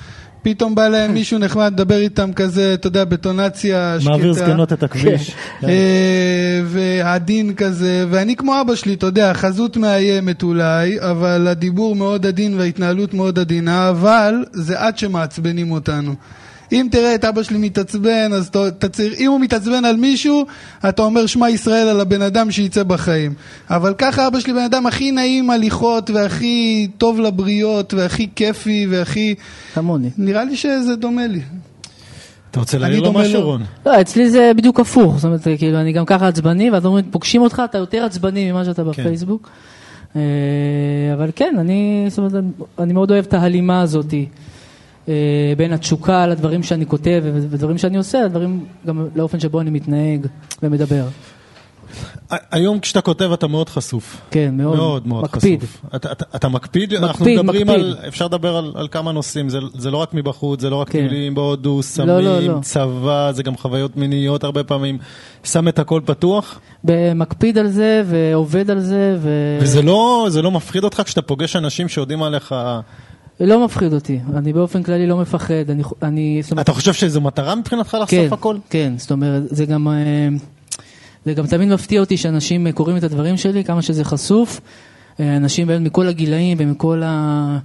פתאום 0.44 0.74
בא 0.74 0.88
להם 0.88 1.14
מישהו 1.14 1.38
נחמד 1.38 1.72
לדבר 1.72 1.98
איתם 1.98 2.32
כזה, 2.32 2.74
אתה 2.74 2.86
יודע, 2.86 3.04
בטונציה 3.04 3.96
שקטה. 4.00 4.10
מעביר 4.10 4.32
זקנות 4.32 4.72
את 4.72 4.82
הכביש. 4.82 5.30
כן. 5.60 5.68
אה, 5.68 6.60
ועדין 6.64 7.54
כזה, 7.54 8.04
ואני 8.10 8.36
כמו 8.36 8.60
אבא 8.60 8.74
שלי, 8.74 8.94
אתה 8.94 9.06
יודע, 9.06 9.34
חזות 9.34 9.76
מאיימת 9.76 10.42
אולי, 10.42 11.00
אבל 11.00 11.46
הדיבור 11.48 11.96
מאוד 11.96 12.26
עדין 12.26 12.58
וההתנהלות 12.58 13.14
מאוד 13.14 13.38
עדינה, 13.38 13.88
אבל 13.90 14.44
זה 14.52 14.80
עד 14.80 14.98
שמעצבנים 14.98 15.72
אותנו. 15.72 16.14
אם 16.72 16.88
תראה 16.90 17.14
את 17.14 17.24
אבא 17.24 17.42
שלי 17.42 17.58
מתעצבן, 17.58 18.32
אז 18.32 18.50
צריך, 18.92 19.14
אם 19.18 19.30
הוא 19.30 19.40
מתעצבן 19.40 19.84
על 19.84 19.96
מישהו, 19.96 20.46
אתה 20.88 21.02
אומר 21.02 21.26
שמע 21.26 21.50
ישראל 21.50 21.88
על 21.88 22.00
הבן 22.00 22.22
אדם 22.22 22.50
שיצא 22.50 22.82
בחיים. 22.82 23.34
אבל 23.70 23.94
ככה 23.98 24.26
אבא 24.26 24.40
שלי 24.40 24.52
בן 24.52 24.58
אדם 24.58 24.86
הכי 24.86 25.12
נעים 25.12 25.50
הליכות, 25.50 26.10
והכי 26.10 26.88
טוב 26.98 27.20
לבריות, 27.20 27.94
והכי 27.94 28.28
כיפי, 28.36 28.86
והכי... 28.90 29.34
כמוני. 29.74 30.10
נראה 30.18 30.44
לי 30.44 30.56
שזה 30.56 30.96
דומה 30.96 31.26
לי. 31.26 31.40
אתה 32.50 32.60
רוצה 32.60 32.76
אני 32.76 32.82
להעיר 32.82 33.02
לו 33.02 33.12
משהו. 33.12 33.42
רון? 33.42 33.62
לא, 33.86 34.00
אצלי 34.00 34.30
זה 34.30 34.52
בדיוק 34.56 34.80
הפוך, 34.80 35.16
זאת 35.16 35.24
אומרת, 35.24 35.40
כאילו, 35.58 35.80
אני 35.80 35.92
גם 35.92 36.04
ככה 36.04 36.28
עצבני, 36.28 36.70
ואז 36.70 36.86
אומרים, 36.86 37.04
פוגשים 37.10 37.42
אותך, 37.42 37.62
אתה 37.64 37.78
יותר 37.78 38.04
עצבני 38.04 38.52
ממה 38.52 38.64
שאתה 38.64 38.84
בפייסבוק. 38.84 39.50
אה, 40.16 40.20
אבל 41.14 41.30
כן, 41.36 41.54
אני, 41.58 42.06
זאת 42.08 42.18
אומרת, 42.18 42.32
אני 42.78 42.92
מאוד 42.92 43.10
אוהב 43.10 43.24
את 43.24 43.34
ההלימה 43.34 43.80
הזאת 43.80 44.14
אה, 44.14 44.22
בין 45.56 45.72
התשוקה 45.72 46.26
לדברים 46.26 46.62
שאני 46.62 46.86
כותב 46.86 47.22
ודברים 47.24 47.78
שאני 47.78 47.96
עושה, 47.96 48.24
לדברים, 48.24 48.64
גם 48.86 49.08
לאופן 49.14 49.40
שבו 49.40 49.60
אני 49.60 49.70
מתנהג 49.70 50.26
ומדבר. 50.62 51.04
היום 52.30 52.80
כשאתה 52.80 53.00
כותב 53.00 53.30
אתה 53.32 53.46
מאוד 53.46 53.68
חשוף. 53.68 54.20
כן, 54.30 54.54
מאוד, 54.56 54.76
מאוד 54.76 55.06
מאוד 55.06 55.24
מקפיד. 55.24 55.62
חשוף. 55.62 55.84
אתה, 55.94 56.12
אתה, 56.12 56.24
אתה 56.36 56.48
מקפיד? 56.48 56.94
אנחנו 56.94 57.24
מקפיד, 57.24 57.40
מדברים 57.40 57.66
מקפיד. 57.66 57.84
על, 57.84 57.96
אפשר 58.08 58.24
לדבר 58.24 58.56
על, 58.56 58.72
על 58.74 58.88
כמה 58.90 59.12
נושאים, 59.12 59.48
זה, 59.48 59.58
זה 59.74 59.90
לא 59.90 59.96
רק 59.96 60.14
מבחוץ, 60.14 60.60
זה 60.60 60.70
לא 60.70 60.76
רק 60.76 60.88
כן. 60.90 60.98
טיולים 60.98 61.34
בהודו, 61.34 61.82
סמים, 61.82 62.08
לא, 62.08 62.20
לא, 62.20 62.40
לא. 62.40 62.58
צבא, 62.62 63.32
זה 63.32 63.42
גם 63.42 63.56
חוויות 63.56 63.96
מיניות 63.96 64.44
הרבה 64.44 64.64
פעמים. 64.64 64.98
שם 65.44 65.68
את 65.68 65.78
הכל 65.78 66.00
פתוח, 66.04 66.60
מקפיד 67.14 67.58
על 67.58 67.68
זה 67.68 68.02
ועובד 68.06 68.70
על 68.70 68.80
זה, 68.80 69.16
ו... 69.20 69.58
וזה 69.60 69.82
לא, 69.82 70.26
זה 70.30 70.42
לא 70.42 70.50
מפחיד 70.50 70.84
אותך 70.84 71.02
כשאתה 71.04 71.22
פוגש 71.22 71.56
אנשים 71.56 71.88
שיודעים 71.88 72.22
עליך... 72.22 72.54
לא 73.40 73.64
מפחיד 73.64 73.92
אותי, 73.92 74.20
אני 74.34 74.52
באופן 74.52 74.82
כללי 74.82 75.06
לא 75.06 75.16
מפחד, 75.16 75.70
אני, 75.70 75.82
אני 76.02 76.40
זאת 76.42 76.50
אומרת, 76.50 76.64
אתה 76.64 76.72
חושב 76.72 76.92
שזו 76.92 77.20
מטרה 77.20 77.54
מבחינתך 77.54 77.96
לחשוף 78.00 78.18
כן, 78.18 78.32
הכל? 78.32 78.56
כן, 78.70 78.92
זאת 78.96 79.10
אומרת, 79.10 79.42
זה 79.50 79.64
גם, 79.66 79.88
אה, 79.88 80.28
זה 81.24 81.34
גם 81.34 81.46
תמיד 81.46 81.68
מפתיע 81.68 82.00
אותי 82.00 82.16
שאנשים 82.16 82.66
אה, 82.66 82.72
קוראים 82.72 82.96
את 82.96 83.04
הדברים 83.04 83.36
שלי, 83.36 83.64
כמה 83.64 83.82
שזה 83.82 84.04
חשוף. 84.04 84.60
אה, 85.20 85.36
אנשים 85.36 85.66
באמת 85.66 85.86
מכל 85.86 86.06
הגילאים 86.06 86.56
ומכל 86.60 87.02
ה, 87.04 87.58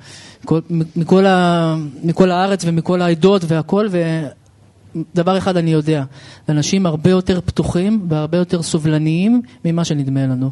כל, 0.45 0.59
מכל 0.95 1.25
ה, 1.25 1.75
מכל 2.03 2.31
הארץ 2.31 2.63
ומכל 2.65 3.01
העדות 3.01 3.41
והכל, 3.47 3.87
ודבר 5.15 5.37
אחד 5.37 5.57
אני 5.57 5.71
יודע, 5.71 6.03
אנשים 6.49 6.85
הרבה 6.85 7.09
יותר 7.09 7.41
פתוחים 7.41 8.05
והרבה 8.09 8.37
יותר 8.37 8.61
סובלניים 8.61 9.41
ממה 9.65 9.85
שנדמה 9.85 10.23
לנו. 10.23 10.49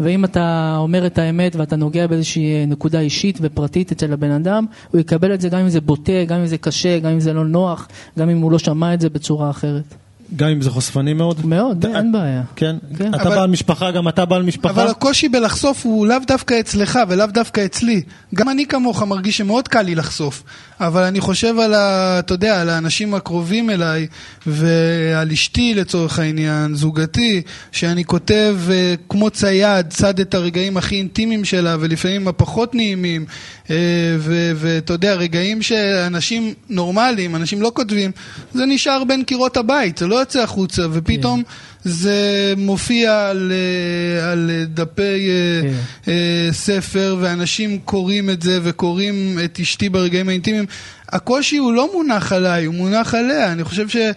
ואם 0.00 0.24
אתה 0.24 0.76
אומר 0.78 1.06
את 1.06 1.18
האמת 1.18 1.56
ואתה 1.56 1.76
נוגע 1.76 2.06
באיזושהי 2.06 2.54
אה, 2.54 2.66
נקודה 2.66 3.00
אישית 3.00 3.38
ופרטית 3.40 3.92
אצל 3.92 4.12
הבן 4.12 4.30
אדם, 4.30 4.66
הוא 4.90 5.00
יקבל 5.00 5.34
את 5.34 5.40
זה 5.40 5.48
גם 5.48 5.58
אם 5.58 5.68
זה 5.68 5.80
בוטה, 5.80 6.24
גם 6.26 6.40
אם 6.40 6.46
זה 6.46 6.58
קשה, 6.58 6.98
גם 6.98 7.10
אם 7.10 7.20
זה 7.20 7.32
לא 7.32 7.44
נוח, 7.44 7.88
גם 8.18 8.30
אם 8.30 8.40
הוא 8.40 8.52
לא 8.52 8.58
שמע 8.58 8.94
את 8.94 9.00
זה 9.00 9.10
בצורה 9.10 9.50
אחרת. 9.50 9.94
גם 10.36 10.48
אם 10.48 10.62
זה 10.62 10.70
חושפני 10.70 11.12
מאוד? 11.12 11.46
מאוד, 11.46 11.84
אתה- 11.86 11.98
אין 11.98 12.12
בעיה. 12.12 12.42
כן, 12.56 12.76
כן. 12.98 13.14
אתה 13.14 13.22
אבל- 13.22 13.34
בעל 13.34 13.50
משפחה, 13.50 13.90
גם 13.90 14.08
אתה 14.08 14.24
בעל 14.24 14.42
משפחה? 14.42 14.70
אבל 14.82 14.86
הקושי 14.90 15.28
בלחשוף 15.28 15.86
הוא 15.86 16.06
לאו 16.06 16.16
דווקא 16.26 16.60
אצלך 16.60 16.98
ולאו 17.08 17.26
דווקא 17.26 17.64
אצלי. 17.64 18.02
גם 18.34 18.48
אני 18.48 18.66
כמוך 18.66 19.02
מרגיש 19.02 19.36
שמאוד 19.38 19.68
קל 19.68 19.82
לי 19.82 19.94
לחשוף. 19.94 20.42
אבל 20.80 21.02
אני 21.02 21.20
חושב 21.20 21.58
על, 21.58 21.74
ה, 21.74 22.18
אתה 22.18 22.34
יודע, 22.34 22.60
על 22.60 22.68
האנשים 22.68 23.14
הקרובים 23.14 23.70
אליי, 23.70 24.06
ועל 24.46 25.30
אשתי 25.32 25.74
לצורך 25.74 26.18
העניין, 26.18 26.74
זוגתי, 26.74 27.42
שאני 27.72 28.04
כותב 28.04 28.56
אה, 28.70 28.94
כמו 29.08 29.30
צייד, 29.30 29.86
צד 29.88 30.20
את 30.20 30.34
הרגעים 30.34 30.76
הכי 30.76 30.94
אינטימיים 30.96 31.44
שלה, 31.44 31.76
ולפעמים 31.80 32.28
הפחות 32.28 32.74
נעימים. 32.74 33.24
אה, 33.70 33.76
ו- 34.18 34.52
ואתה 34.56 34.92
יודע, 34.92 35.14
רגעים 35.14 35.62
שאנשים 35.62 36.54
נורמליים, 36.70 37.36
אנשים 37.36 37.62
לא 37.62 37.70
כותבים, 37.74 38.10
זה 38.54 38.66
נשאר 38.66 39.04
בין 39.04 39.22
קירות 39.24 39.56
הבית, 39.56 39.98
זה 39.98 40.06
לא 40.06 40.21
יוצא 40.22 40.42
החוצה, 40.42 40.82
ופתאום 40.92 41.42
זה 41.84 42.16
מופיע 42.56 43.28
על, 43.28 43.52
אה, 43.52 44.32
על 44.32 44.50
דפי 44.68 45.02
אה, 45.02 45.62
כן. 45.62 45.74
אה, 46.08 46.48
ספר, 46.52 47.16
ואנשים 47.20 47.78
קוראים 47.84 48.30
את 48.30 48.42
זה 48.42 48.58
וקוראים 48.62 49.38
את 49.44 49.58
אשתי 49.62 49.88
ברגעים 49.88 50.28
האינטימיים. 50.28 50.64
הקושי 51.08 51.56
הוא 51.56 51.72
לא 51.72 51.90
מונח 51.94 52.32
עליי, 52.32 52.64
הוא 52.64 52.74
מונח 52.74 53.14
עליה. 53.14 53.52
אני 53.52 53.64
חושב 53.64 53.88
ש... 53.88 53.96
אה, 53.96 54.12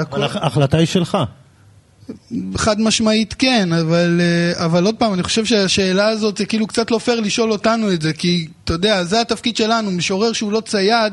הכל- 0.00 0.22
הח- 0.24 0.36
ההחלטה 0.36 0.76
היא 0.78 0.86
שלך. 0.86 1.18
חד 2.56 2.80
משמעית 2.80 3.34
כן, 3.38 3.72
אבל, 3.72 4.20
אבל 4.54 4.84
עוד 4.84 4.94
פעם, 4.94 5.14
אני 5.14 5.22
חושב 5.22 5.44
שהשאלה 5.44 6.08
הזאת 6.08 6.36
זה 6.36 6.44
כאילו 6.46 6.66
קצת 6.66 6.90
לא 6.90 6.98
פייר 6.98 7.20
לשאול 7.20 7.52
אותנו 7.52 7.92
את 7.92 8.02
זה, 8.02 8.12
כי 8.12 8.46
אתה 8.64 8.72
יודע, 8.72 9.04
זה 9.04 9.20
התפקיד 9.20 9.56
שלנו, 9.56 9.90
משורר 9.90 10.32
שהוא 10.32 10.52
לא 10.52 10.60
צייד, 10.60 11.12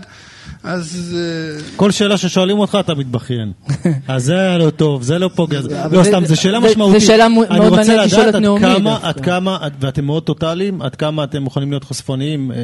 אז... 0.66 1.18
אה, 1.18 1.64
כל 1.76 1.92
שאלה 1.92 2.18
ששואלים 2.18 2.60
אותך 2.60 2.78
אתה 2.80 2.96
מתבכיין. 2.96 3.52
אז 4.08 4.26
זה 4.26 4.40
היה 4.40 4.58
לא 4.58 4.70
טוב, 4.70 5.02
זה 5.02 5.20
לא 5.20 5.30
פוגע. 5.36 5.60
לא 5.92 6.04
סתם, 6.04 6.26
זו 6.26 6.36
שאלה 6.36 6.60
משמעותית. 6.60 7.02
זה 7.02 7.08
שאלה 7.08 7.30
מאוד 7.30 7.48
אני 7.50 7.60
מעניינת 7.60 7.80
רוצה 7.80 8.06
לשאול 8.06 8.22
לדעת 8.22 8.36
את 8.36 8.42
נעמי 8.42 8.60
כמה, 8.60 8.92
דווקא. 8.92 9.08
עד 9.08 9.20
כמה, 9.20 9.58
ואתם 9.80 10.06
מאוד 10.06 10.24
טוטאליים, 10.24 10.82
עד 10.82 10.96
כמה 10.96 11.24
אתם 11.24 11.44
מוכנים 11.44 11.70
להיות 11.70 11.84
חשפניים, 11.84 12.52
אה, 12.52 12.58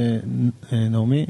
אה, 0.73 0.89
נעמי? 0.89 1.25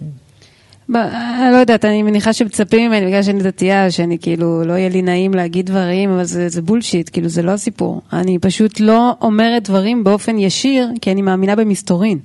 אני 0.95 1.51
לא 1.51 1.57
יודעת, 1.57 1.85
אני 1.85 2.03
מניחה 2.03 2.33
שמצפים 2.33 2.89
ממני, 2.91 3.05
בגלל 3.05 3.23
שאני 3.23 3.43
דתייה, 3.43 3.91
שאני 3.91 4.17
כאילו, 4.19 4.63
לא 4.63 4.73
יהיה 4.73 4.89
לי 4.89 5.01
נעים 5.01 5.33
להגיד 5.33 5.65
דברים, 5.65 6.09
אבל 6.09 6.23
זה, 6.23 6.49
זה 6.49 6.61
בולשיט, 6.61 7.09
כאילו, 7.13 7.29
זה 7.29 7.41
לא 7.41 7.51
הסיפור. 7.51 8.01
אני 8.13 8.39
פשוט 8.39 8.79
לא 8.79 9.11
אומרת 9.21 9.63
דברים 9.63 10.03
באופן 10.03 10.39
ישיר, 10.39 10.89
כי 11.01 11.11
אני 11.11 11.21
מאמינה 11.21 11.55
במסתורין. 11.55 12.19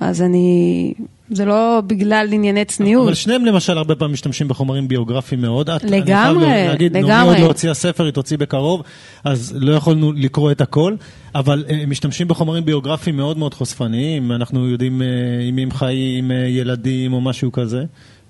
אז 0.00 0.22
אני, 0.22 0.92
זה 1.30 1.44
לא 1.44 1.82
בגלל 1.86 2.28
ענייני 2.32 2.64
צניעות. 2.64 3.04
אבל 3.06 3.14
שניהם 3.14 3.44
למשל 3.44 3.78
הרבה 3.78 3.94
פעמים 3.94 4.12
משתמשים 4.12 4.48
בחומרים 4.48 4.88
ביוגרפיים 4.88 5.40
מאוד. 5.40 5.70
את- 5.70 5.82
אני 5.84 5.90
חייב 5.90 6.04
לגמרי, 6.04 6.46
להגיד, 6.46 6.92
נעמי 6.96 7.06
לגמרי. 7.08 7.28
עוד 7.34 7.38
לא 7.38 7.46
הוציאה 7.46 7.74
ספר, 7.74 8.04
היא 8.04 8.12
תוציא 8.12 8.38
בקרוב, 8.38 8.82
אז 9.24 9.54
לא 9.60 9.72
יכולנו 9.72 10.12
לקרוא 10.12 10.50
את 10.50 10.60
הכל, 10.60 10.94
אבל 11.34 11.64
אה, 11.70 11.76
הם 11.82 11.90
משתמשים 11.90 12.28
בחומרים 12.28 12.64
ביוגרפיים 12.64 13.16
מאוד 13.16 13.38
מאוד 13.38 13.54
חושפניים, 13.54 14.32
אנחנו 14.32 14.68
יודעים 14.68 15.02
אה, 15.02 15.06
עם 15.48 15.54
מי 15.56 15.62
הם 15.62 15.70
חיים, 15.70 16.30
אה, 16.30 16.36
ילדים 16.36 17.12
או 17.12 17.20
משהו 17.20 17.52
כזה, 17.52 17.84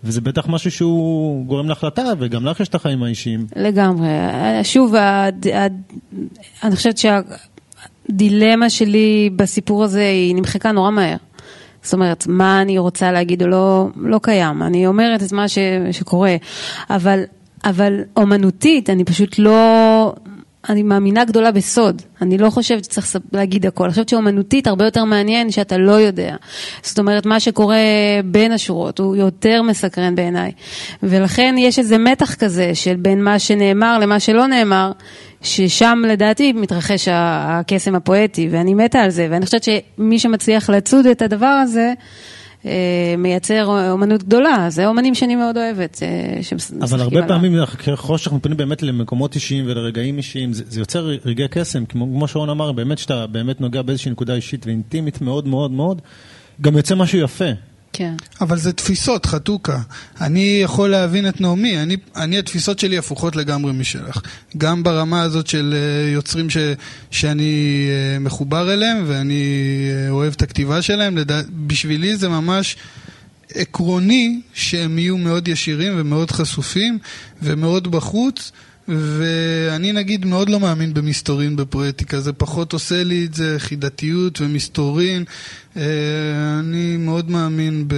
וזה 0.05 0.21
בטח 0.21 0.47
משהו 0.49 0.71
שהוא 0.71 1.47
גורם 1.47 1.69
להחלטה, 1.69 2.03
וגם 2.19 2.47
לך 2.47 2.61
יש 2.61 2.69
את 2.69 2.75
החיים 2.75 3.03
האישיים. 3.03 3.47
לגמרי. 3.57 4.09
שוב, 4.63 4.95
הד... 4.95 5.47
הד... 5.53 5.73
אני 6.65 6.77
חושבת 6.77 6.99
שהדילמה 8.09 8.71
שלי 8.71 9.31
בסיפור 9.37 9.85
הזה 9.85 10.03
היא 10.09 10.35
נמחקה 10.35 10.73
נורא 10.73 10.91
מהר. 10.91 11.17
זאת 11.83 11.93
אומרת, 11.93 12.27
מה 12.27 12.63
אני 12.63 12.79
רוצה 12.79 13.13
להגיד 13.13 13.43
או 13.43 13.49
לא, 13.49 13.89
לא 13.97 14.21
קיים. 14.23 14.63
אני 14.63 14.87
אומרת 14.87 15.23
את 15.23 15.33
מה 15.33 15.49
ש... 15.49 15.59
שקורה. 15.93 16.37
אבל, 16.91 17.23
אבל 17.65 18.01
אומנותית, 18.17 18.91
אני 18.91 19.05
פשוט 19.05 19.39
לא... 19.39 20.13
אני 20.69 20.83
מאמינה 20.83 21.25
גדולה 21.25 21.53
בסוד. 21.53 22.03
אני 22.23 22.39
לא 22.39 22.51
חושבת 22.51 22.85
שצריך 22.85 23.17
להגיד 23.33 23.67
הכל. 23.67 23.85
אני 23.85 23.91
חושבת 23.91 24.09
שאומנותית 24.09 24.67
הרבה 24.67 24.85
יותר 24.85 25.05
מעניין 25.05 25.51
שאתה 25.51 25.77
לא 25.77 25.93
יודע. 25.93 26.37
זאת 26.83 26.99
אומרת, 26.99 27.27
מה 27.27 27.41
שקורה 27.41 27.77
בין 28.25 28.53
השורות 28.53 28.99
הוא 28.99 29.17
יותר 29.17 29.63
מסקרן 29.63 30.15
בעיניי. 30.15 30.53
ולכן 31.03 31.55
יש 31.59 31.79
איזה 31.79 31.99
מתח 31.99 32.35
כזה 32.35 32.75
של 32.75 32.97
בין 32.97 33.25
מה 33.25 33.39
שנאמר 33.39 33.99
למה 33.99 34.21
שלא 34.21 34.47
נאמר, 34.47 34.93
ששם 35.43 36.03
לדעתי 36.09 36.53
מתרחש 36.53 37.09
הקסם 37.13 37.95
הפואטי, 37.95 38.49
ואני 38.51 38.75
מתה 38.75 38.99
על 38.99 39.11
זה. 39.11 39.29
ואני 39.31 39.47
חושבת 39.47 39.63
שמי 39.63 40.19
שמצליח 40.19 40.71
לצוד 40.71 41.07
את 41.07 41.23
הדבר 41.23 41.47
הזה, 41.47 41.93
אה, 42.67 43.15
מייצר 43.19 43.91
אומנות 43.91 44.23
גדולה, 44.23 44.67
זה 44.69 44.87
אומנים 44.87 45.15
שאני 45.15 45.37
מאוד 45.37 45.57
אוהבת. 45.57 46.03
אבל 46.83 47.01
הרבה 47.01 47.27
פעמים, 47.27 47.55
ככל 47.87 48.19
שאנחנו 48.19 48.43
פונים 48.43 48.59
באמת 48.59 48.83
למקומות 48.83 49.35
אישיים 49.35 49.65
ולרגעים 49.69 50.17
אישיים, 50.17 50.53
זה, 50.53 50.65
זה 50.69 50.81
יוצר 50.81 51.11
רגעי 51.25 51.49
קסם, 51.49 51.85
כמו, 51.85 52.07
כמו 52.07 52.29
שרון 52.29 52.51
אמר, 52.51 52.73
באמת 52.73 52.99
שאתה 52.99 53.27
באמת 53.27 53.61
נוגע 53.61 53.83
באיזושהי 53.83 54.11
נקודה 54.11 54.35
אישית 54.35 54.67
ואינטימית 54.67 55.21
מאוד 55.21 55.47
מאוד 55.49 55.71
מאוד, 55.71 56.03
גם 56.61 56.77
יוצא 56.77 56.95
משהו 56.95 57.19
יפה. 57.19 57.51
כן. 57.93 58.15
אבל 58.41 58.59
זה 58.59 58.73
תפיסות, 58.73 59.27
חתוכה. 59.27 59.79
אני 60.21 60.61
יכול 60.65 60.91
להבין 60.91 61.29
את 61.29 61.41
נעמי, 61.41 61.83
אני, 61.83 61.97
אני 62.17 62.39
התפיסות 62.39 62.79
שלי 62.79 62.99
הפוכות 62.99 63.37
לגמרי 63.37 63.73
משלך. 63.73 64.21
גם 64.59 64.83
ברמה 64.83 65.23
הזאת 65.23 65.47
של 65.47 65.75
אה, 65.77 66.11
יוצרים 66.11 66.51
ש, 66.51 66.57
שאני 67.11 67.87
אה, 67.89 68.19
מחובר 68.19 68.73
אליהם 68.73 69.05
ואני 69.07 69.43
אה, 69.91 70.11
אוהב 70.11 70.33
את 70.37 70.43
הכתיבה 70.43 70.83
שלהם, 70.83 71.17
לדע, 71.17 71.41
בשבילי 71.67 72.17
זה 72.17 72.29
ממש 72.29 72.77
עקרוני 73.55 74.41
שהם 74.55 74.99
יהיו 74.99 75.19
מאוד 75.19 75.49
ישירים 75.49 75.93
ומאוד 75.97 76.31
חשופים 76.31 76.99
ומאוד 77.43 77.91
בחוץ. 77.91 78.53
ואני 78.99 79.93
נגיד 79.93 80.25
מאוד 80.25 80.49
לא 80.49 80.61
מאמין 80.61 80.95
במסתורין 80.95 81.57
בפואטיקה, 81.57 82.21
זה 82.21 82.33
פחות 82.33 82.73
עושה 82.73 83.05
לי 83.05 83.25
את 83.25 83.35
זה, 83.35 83.57
חידתיות 83.59 84.41
ומסתורין. 84.41 85.25
אה, 85.77 85.83
אני 86.61 86.97
מאוד 86.97 87.31
מאמין 87.31 87.85
ב... 87.89 87.95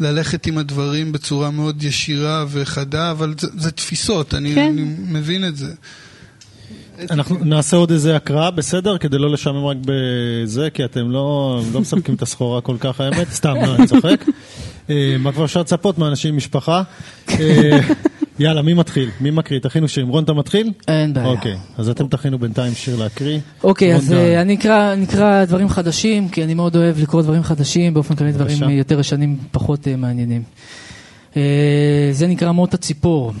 ללכת 0.00 0.46
עם 0.46 0.58
הדברים 0.58 1.12
בצורה 1.12 1.50
מאוד 1.50 1.82
ישירה 1.82 2.44
וחדה, 2.48 3.10
אבל 3.10 3.34
זה, 3.38 3.48
זה 3.56 3.70
תפיסות, 3.70 4.34
אני, 4.34 4.54
כן. 4.54 4.72
אני 4.72 4.82
מבין 5.08 5.44
את 5.44 5.56
זה. 5.56 5.72
אנחנו 7.10 7.44
נעשה 7.44 7.76
עוד 7.76 7.90
איזה 7.90 8.16
הקראה, 8.16 8.50
בסדר? 8.50 8.98
כדי 8.98 9.18
לא 9.18 9.32
לשעמם 9.32 9.64
רק 9.64 9.76
בזה, 9.80 10.68
כי 10.74 10.84
אתם 10.84 11.10
לא, 11.10 11.60
לא 11.72 11.80
מספקים 11.80 12.14
את 12.14 12.22
הסחורה 12.22 12.60
כל 12.60 12.76
כך, 12.80 13.00
האמת. 13.00 13.28
סתם, 13.32 13.54
לא, 13.66 13.74
אני 13.74 13.86
צוחק. 13.86 14.24
אה, 14.90 15.16
מה 15.18 15.32
כבר 15.32 15.44
אפשר 15.44 15.60
לצפות 15.60 15.98
מאנשים 15.98 16.30
עם 16.30 16.36
משפחה? 16.36 16.82
אה, 18.40 18.44
יאללה, 18.44 18.62
מי 18.62 18.74
מתחיל? 18.74 19.10
מי 19.20 19.30
מקריא? 19.30 19.60
תכינו 19.60 19.88
שירים. 19.88 20.08
רון, 20.08 20.24
אתה 20.24 20.32
מתחיל? 20.32 20.72
אין 20.88 21.14
בעיה. 21.14 21.26
אוקיי, 21.26 21.56
אז 21.78 21.88
אתם 21.88 22.08
תכינו 22.08 22.38
בינתיים 22.38 22.74
שיר 22.74 22.96
להקריא. 22.96 23.38
אוקיי, 23.64 23.94
אז 23.94 24.12
uh, 24.12 24.40
אני 24.40 24.54
אקרא, 24.54 24.94
אקרא 25.04 25.44
דברים 25.44 25.68
חדשים, 25.68 26.28
כי 26.28 26.44
אני 26.44 26.54
מאוד 26.54 26.76
אוהב 26.76 27.00
לקרוא 27.00 27.22
דברים 27.22 27.42
חדשים, 27.42 27.94
באופן 27.94 28.16
כללי 28.16 28.32
דברים 28.32 28.70
יותר 28.70 29.00
ישנים 29.00 29.36
פחות 29.50 29.84
uh, 29.84 29.96
מעניינים. 29.96 30.42
Uh, 31.32 31.36
זה 32.12 32.26
נקרא 32.26 32.52
מות 32.52 32.74
הציפור. 32.74 33.32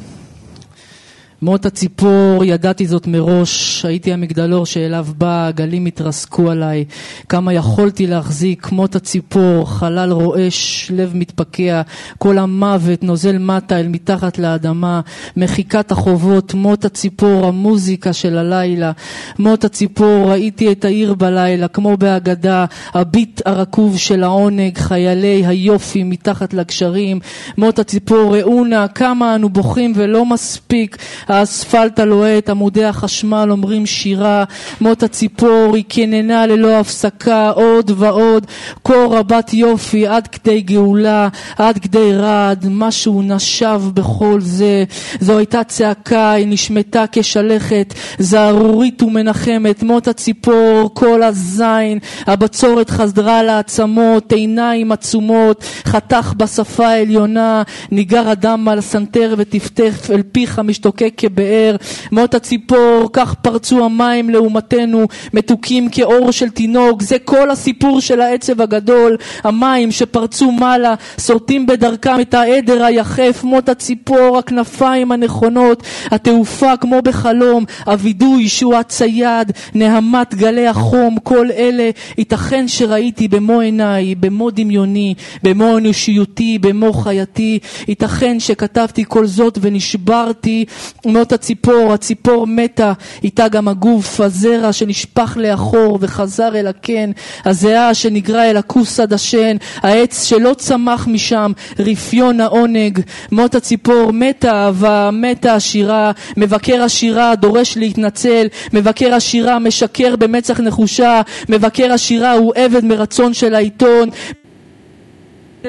מות 1.46 1.66
הציפור, 1.66 2.44
ידעתי 2.44 2.86
זאת 2.86 3.06
מראש, 3.06 3.84
הייתי 3.84 4.12
המגדלור 4.12 4.66
שאליו 4.66 5.06
בא, 5.18 5.46
הגלים 5.46 5.86
התרסקו 5.86 6.50
עליי, 6.50 6.84
כמה 7.28 7.52
יכולתי 7.52 8.06
להחזיק, 8.06 8.72
מות 8.72 8.96
הציפור, 8.96 9.70
חלל 9.70 10.12
רועש, 10.12 10.90
לב 10.94 11.12
מתפקע, 11.14 11.82
כל 12.18 12.38
המוות 12.38 13.02
נוזל 13.02 13.38
מטה 13.38 13.80
אל 13.80 13.88
מתחת 13.88 14.38
לאדמה, 14.38 15.00
מחיקת 15.36 15.92
החובות, 15.92 16.54
מות 16.54 16.84
הציפור, 16.84 17.46
המוזיקה 17.46 18.12
של 18.12 18.38
הלילה, 18.38 18.92
מות 19.38 19.64
הציפור, 19.64 20.30
ראיתי 20.30 20.72
את 20.72 20.84
העיר 20.84 21.14
בלילה, 21.14 21.68
כמו 21.68 21.96
בהגדה, 21.96 22.64
הביט 22.94 23.40
הרקוב 23.44 23.98
של 23.98 24.22
העונג, 24.22 24.78
חיילי 24.78 25.46
היופי 25.46 26.02
מתחת 26.02 26.54
לגשרים, 26.54 27.20
מות 27.58 27.78
הציפור, 27.78 28.36
ראונה, 28.36 28.88
כמה 28.88 29.34
אנו 29.34 29.48
בוכים 29.48 29.92
ולא 29.96 30.24
מספיק, 30.24 30.96
האספלט 31.36 32.00
הלוהט, 32.00 32.50
עמודי 32.50 32.84
החשמל 32.84 33.48
אומרים 33.50 33.86
שירה, 33.86 34.44
מות 34.80 35.02
הציפור 35.02 35.72
היא 35.74 35.84
קיננה 35.88 36.46
ללא 36.46 36.80
הפסקה, 36.80 37.50
עוד 37.50 37.90
ועוד, 37.96 38.46
כה 38.84 38.94
רבת 39.10 39.54
יופי, 39.54 40.06
עד 40.06 40.26
כדי 40.26 40.60
גאולה, 40.60 41.28
עד 41.58 41.78
כדי 41.78 42.12
רעד, 42.12 42.66
משהו 42.70 43.22
נשב 43.22 43.82
בכל 43.94 44.40
זה. 44.40 44.84
זו 45.20 45.38
הייתה 45.38 45.64
צעקה, 45.64 46.30
היא 46.30 46.46
נשמטה 46.48 47.04
כשלכת, 47.12 47.94
זערורית 48.18 49.02
ומנחמת, 49.02 49.82
מות 49.82 50.08
הציפור, 50.08 50.90
כל 50.94 51.22
הזין, 51.22 51.98
הבצורת 52.26 52.90
חזרה 52.90 53.42
לעצמות, 53.42 54.32
עיניים 54.32 54.92
עצומות, 54.92 55.64
חתך 55.84 56.32
בשפה 56.36 56.86
העליונה, 56.86 57.62
ניגר 57.90 58.28
הדם 58.28 58.68
על 58.70 58.78
הסנטר 58.78 59.34
וטפטף 59.38 60.10
אל 60.10 60.22
פיך 60.32 60.58
משתוקק 60.58 61.15
כבאר, 61.16 61.76
מות 62.12 62.34
הציפור, 62.34 63.10
כך 63.12 63.34
פרצו 63.34 63.84
המים 63.84 64.30
לעומתנו, 64.30 65.06
מתוקים 65.34 65.88
כאור 65.88 66.30
של 66.30 66.50
תינוק, 66.50 67.02
זה 67.02 67.18
כל 67.18 67.50
הסיפור 67.50 68.00
של 68.00 68.20
העצב 68.20 68.60
הגדול, 68.60 69.16
המים 69.44 69.90
שפרצו 69.90 70.52
מעלה, 70.52 70.94
שורטים 71.20 71.66
בדרכם 71.66 72.20
את 72.20 72.34
העדר 72.34 72.84
היחף, 72.84 73.40
מות 73.44 73.68
הציפור, 73.68 74.38
הכנפיים 74.38 75.12
הנכונות, 75.12 75.82
התעופה 76.10 76.76
כמו 76.76 77.02
בחלום, 77.02 77.64
הווידוי 77.86 78.48
שהוא 78.48 78.74
הצייד, 78.74 79.52
נהמת 79.74 80.34
גלי 80.34 80.66
החום, 80.66 81.16
כל 81.22 81.48
אלה 81.56 81.90
ייתכן 82.18 82.68
שראיתי 82.68 83.28
במו 83.28 83.60
עיניי, 83.60 84.14
במו 84.14 84.50
דמיוני, 84.50 85.14
במו 85.42 85.78
אנושיותי, 85.78 86.58
במו 86.58 86.92
חייתי, 86.92 87.58
ייתכן 87.88 88.40
שכתבתי 88.40 89.04
כל 89.08 89.26
זאת 89.26 89.58
ונשברתי, 89.62 90.64
מות 91.06 91.32
הציפור, 91.32 91.92
הציפור 91.92 92.46
מתה, 92.46 92.92
איתה 93.22 93.48
גם 93.48 93.68
הגוף, 93.68 94.20
הזרע 94.20 94.72
שנשפך 94.72 95.36
לאחור 95.40 95.98
וחזר 96.00 96.56
אל 96.56 96.66
הקן, 96.66 97.10
הזיעה 97.44 97.94
שנגרע 97.94 98.50
אל 98.50 98.56
הכוס 98.56 99.00
הדשן, 99.00 99.56
העץ 99.76 100.24
שלא 100.24 100.54
צמח 100.54 101.06
משם, 101.06 101.52
רפיון 101.78 102.40
העונג, 102.40 103.00
מות 103.32 103.54
הציפור, 103.54 104.12
מתה 104.12 104.52
אהבה, 104.52 105.10
מתה 105.12 105.54
השירה, 105.54 106.12
מבקר 106.36 106.82
השירה 106.82 107.34
דורש 107.34 107.76
להתנצל, 107.76 108.46
מבקר 108.72 109.14
השירה 109.14 109.58
משקר 109.58 110.16
במצח 110.16 110.60
נחושה, 110.60 111.20
מבקר 111.48 111.92
השירה 111.92 112.32
הוא 112.32 112.52
עבד 112.56 112.84
מרצון 112.84 113.34
של 113.34 113.54
העיתון, 113.54 114.10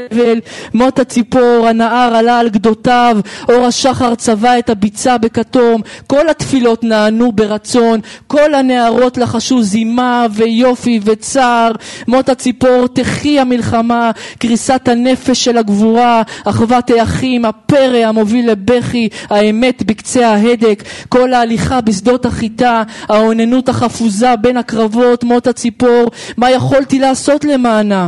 תבל, 0.10 0.40
מות 0.74 1.00
הציפור, 1.00 1.68
הנהר 1.68 2.16
עלה 2.16 2.40
על 2.40 2.50
גדותיו, 2.50 3.18
אור 3.50 3.66
השחר 3.66 4.16
צבע 4.16 4.60
את 4.60 4.70
הביצה 4.70 5.18
בכתום, 5.18 5.82
כל 6.08 6.30
התפילות 6.30 6.84
נענו 6.84 7.32
ברצון, 7.32 8.00
כל 8.28 8.54
הנערות 8.54 9.18
לחשו 9.18 9.64
זימה 9.64 10.26
ויופי 10.32 11.00
וצער, 11.04 11.72
מות 12.08 12.30
הציפור, 12.30 12.88
תחי 12.94 13.40
המלחמה, 13.40 14.12
קריסת 14.40 14.88
הנפש 14.88 15.44
של 15.44 15.58
הגבורה, 15.58 16.22
אחוות 16.46 16.90
האחים, 16.90 17.46
הפרא 17.46 18.06
המוביל 18.06 18.52
לבכי, 18.52 19.10
האמת 19.30 19.84
בקצה 19.84 20.28
ההדק, 20.28 20.84
כל 21.10 21.34
ההליכה 21.34 21.82
בשדות 21.82 22.26
החיטה, 22.26 22.84
האוננות 23.10 23.70
החפוזה 23.70 24.36
בין 24.36 24.58
הקרבות, 24.58 25.24
מות 25.24 25.48
הציפור, 25.48 26.12
מה 26.38 26.52
יכולתי 26.52 27.00
לעשות 27.00 27.46
למענה? 27.46 28.08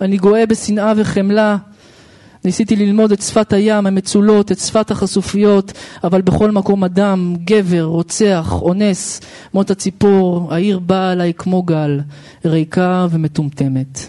אני 0.00 0.16
גואה 0.16 0.46
בשנאה 0.46 0.92
וחמלה. 0.96 1.56
ניסיתי 2.44 2.76
ללמוד 2.76 3.12
את 3.12 3.22
שפת 3.22 3.52
הים, 3.52 3.86
המצולות, 3.86 4.52
את 4.52 4.58
שפת 4.58 4.90
החשופיות, 4.90 5.72
אבל 6.04 6.22
בכל 6.22 6.50
מקום 6.50 6.84
אדם, 6.84 7.36
גבר, 7.44 7.82
רוצח, 7.82 8.52
אונס, 8.52 9.20
מות 9.54 9.70
הציפור, 9.70 10.54
העיר 10.54 10.78
באה 10.78 11.10
עליי 11.10 11.34
כמו 11.34 11.62
גל, 11.62 12.00
ריקה 12.44 13.06
ומטומטמת. 13.10 14.08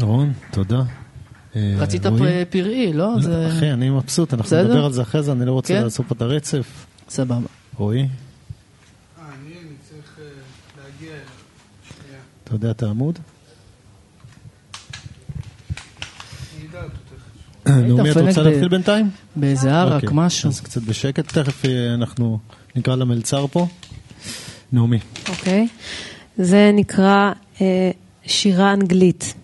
רון, 0.00 0.32
תודה. 0.50 0.82
אה, 1.56 1.74
רצית 1.78 2.02
פראי, 2.50 2.92
לא? 2.92 3.14
אחי, 3.48 3.72
אני 3.72 3.90
מבסוט, 3.90 4.34
אנחנו 4.34 4.56
נדבר 4.56 4.84
על 4.84 4.92
זה 4.92 5.02
אחרי 5.02 5.22
זה, 5.22 5.32
אני 5.32 5.46
לא 5.46 5.52
רוצה 5.52 5.74
כן? 5.74 5.82
לעשות 5.82 6.06
פה 6.06 6.14
את 6.14 6.22
הרצף. 6.22 6.86
סבבה. 7.08 7.46
רועי? 7.76 8.08
אתה 12.48 12.56
יודע 12.56 12.70
את 12.70 12.82
העמוד? 12.82 13.18
נעמי, 17.66 18.10
את 18.10 18.16
רוצה 18.16 18.42
להתחיל 18.42 18.68
בינתיים? 18.68 19.10
באיזה 19.36 19.74
ערק, 19.74 19.94
אוקיי, 20.02 20.08
משהו. 20.12 20.48
אז 20.48 20.60
קצת 20.60 20.82
בשקט, 20.82 21.38
תכף 21.38 21.64
אה, 21.64 21.94
אנחנו 21.94 22.38
נקרא 22.76 22.96
למלצר 22.96 23.46
פה. 23.46 23.66
נעמי. 24.72 24.98
אוקיי. 25.28 25.68
זה 26.38 26.70
נקרא 26.74 27.32
אה, 27.60 27.90
שירה 28.26 28.72
אנגלית. 28.72 29.34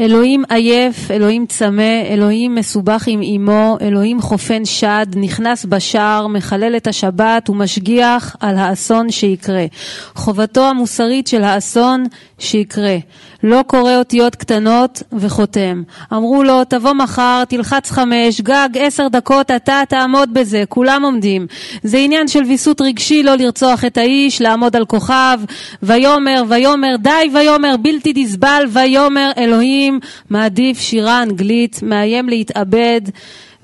אלוהים 0.00 0.44
עייף, 0.48 1.10
אלוהים 1.10 1.46
צמא, 1.46 2.02
אלוהים 2.10 2.54
מסובך 2.54 3.04
עם 3.06 3.20
אמו, 3.22 3.78
אלוהים 3.80 4.20
חופן 4.20 4.64
שד, 4.64 5.06
נכנס 5.16 5.64
בשער, 5.64 6.26
מחלל 6.26 6.76
את 6.76 6.86
השבת 6.86 7.50
ומשגיח 7.50 8.36
על 8.40 8.58
האסון 8.58 9.10
שיקרה. 9.10 9.66
חובתו 10.14 10.68
המוסרית 10.68 11.26
של 11.26 11.42
האסון 11.42 12.04
שיקרה. 12.38 12.96
לא 13.42 13.64
קורא 13.66 13.96
אותיות 13.96 14.36
קטנות 14.36 15.02
וחותם. 15.12 15.82
אמרו 16.12 16.42
לו, 16.42 16.64
תבוא 16.64 16.92
מחר, 16.92 17.42
תלחץ 17.48 17.90
חמש, 17.90 18.40
גג 18.40 18.68
עשר 18.74 19.08
דקות, 19.08 19.50
אתה 19.50 19.82
תעמוד 19.88 20.34
בזה, 20.34 20.64
כולם 20.68 21.02
עומדים. 21.04 21.46
זה 21.82 21.98
עניין 21.98 22.28
של 22.28 22.42
ויסות 22.42 22.80
רגשי 22.80 23.22
לא 23.22 23.34
לרצוח 23.34 23.84
את 23.84 23.98
האיש, 23.98 24.42
לעמוד 24.42 24.76
על 24.76 24.84
כוכב, 24.84 25.38
ויאמר, 25.82 26.42
ויאמר, 26.48 26.96
די 26.98 27.30
ויאמר, 27.34 27.76
בלתי 27.76 28.12
נסבל, 28.16 28.64
ויאמר, 28.72 29.30
אלוהים, 29.38 29.89
מעדיף 30.30 30.80
שירה 30.80 31.22
אנגלית, 31.22 31.82
מאיים 31.82 32.28
להתאבד, 32.28 33.00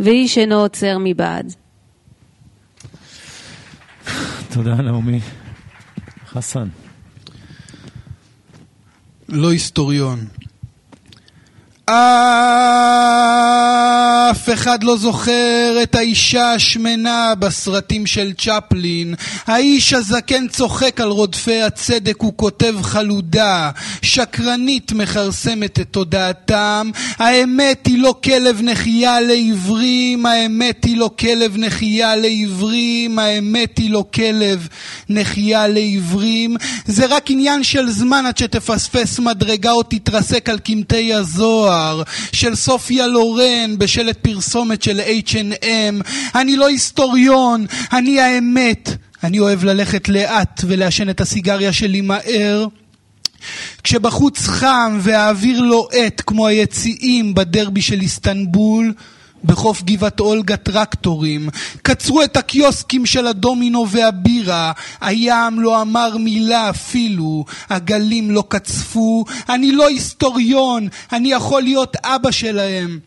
ואיש 0.00 0.38
אינו 0.38 0.54
עוצר 0.54 0.96
מבעד. 1.00 1.52
תודה, 4.52 4.74
נעמי. 4.74 5.20
חסן. 6.28 6.68
לא 9.28 9.50
היסטוריון. 9.50 10.18
אף 11.90 11.94
אחד 14.52 14.84
לא 14.84 14.96
זוכר 14.96 15.78
את 15.82 15.94
האישה 15.94 16.52
השמנה 16.52 17.34
בסרטים 17.38 18.06
של 18.06 18.32
צ'פלין. 18.32 19.14
האיש 19.46 19.92
הזקן 19.92 20.48
צוחק 20.48 21.00
על 21.00 21.08
רודפי 21.08 21.62
הצדק, 21.62 22.16
הוא 22.18 22.32
כותב 22.36 22.74
חלודה. 22.82 23.70
שקרנית 24.02 24.92
מכרסמת 24.92 25.80
את 25.80 25.86
תודעתם. 25.90 26.90
האמת 27.18 27.86
היא 27.86 27.98
לא 27.98 28.14
כלב 28.24 28.60
נחייה 28.62 29.20
לעיוורים, 29.20 30.26
האמת 30.26 30.84
היא 30.84 30.96
לא 30.96 31.10
כלב 31.18 31.56
נחייה 31.56 32.16
לעיוורים, 32.16 33.18
האמת 33.18 33.78
היא 33.78 33.90
לא 33.90 34.04
כלב 34.14 34.68
נחייה 35.08 35.68
לעיוורים. 35.68 36.56
זה 36.86 37.06
רק 37.06 37.30
עניין 37.30 37.64
של 37.64 37.90
זמן 37.90 38.26
עד 38.26 38.38
שתפספס 38.38 39.18
מדרגה 39.18 39.70
או 39.70 39.82
תתרסק 39.82 40.48
על 40.48 40.58
קמטי 40.58 41.14
הזוהר. 41.14 41.75
הנוער, 41.76 42.02
של 42.32 42.54
סופיה 42.54 43.06
לורן 43.06 43.78
בשלט 43.78 44.18
פרסומת 44.22 44.82
של 44.82 45.00
H&M. 45.00 46.08
אני 46.34 46.56
לא 46.56 46.68
היסטוריון, 46.68 47.66
אני 47.92 48.20
האמת. 48.20 48.90
אני 49.24 49.38
אוהב 49.38 49.64
ללכת 49.64 50.08
לאט 50.08 50.60
ולעשן 50.66 51.10
את 51.10 51.20
הסיגריה 51.20 51.72
שלי 51.72 52.00
מהר. 52.00 52.66
כשבחוץ 53.82 54.38
חם 54.46 54.98
והאוויר 55.02 55.60
לוהט 55.60 56.22
כמו 56.26 56.46
היציאים 56.46 57.34
בדרבי 57.34 57.82
של 57.82 58.00
איסטנבול, 58.00 58.92
בחוף 59.44 59.82
גבעת 59.82 60.20
אולגה 60.20 60.56
טרקטורים, 60.56 61.48
קצרו 61.82 62.22
את 62.22 62.36
הקיוסקים 62.36 63.06
של 63.06 63.26
הדומינו 63.26 63.88
והבירה, 63.88 64.72
הים 65.00 65.60
לא 65.60 65.82
אמר 65.82 66.16
מילה 66.16 66.70
אפילו, 66.70 67.44
הגלים 67.70 68.30
לא 68.30 68.44
קצפו, 68.48 69.24
אני 69.48 69.72
לא 69.72 69.88
היסטוריון, 69.88 70.88
אני 71.12 71.32
יכול 71.32 71.62
להיות 71.62 71.96
אבא 72.04 72.30
שלהם. 72.30 72.98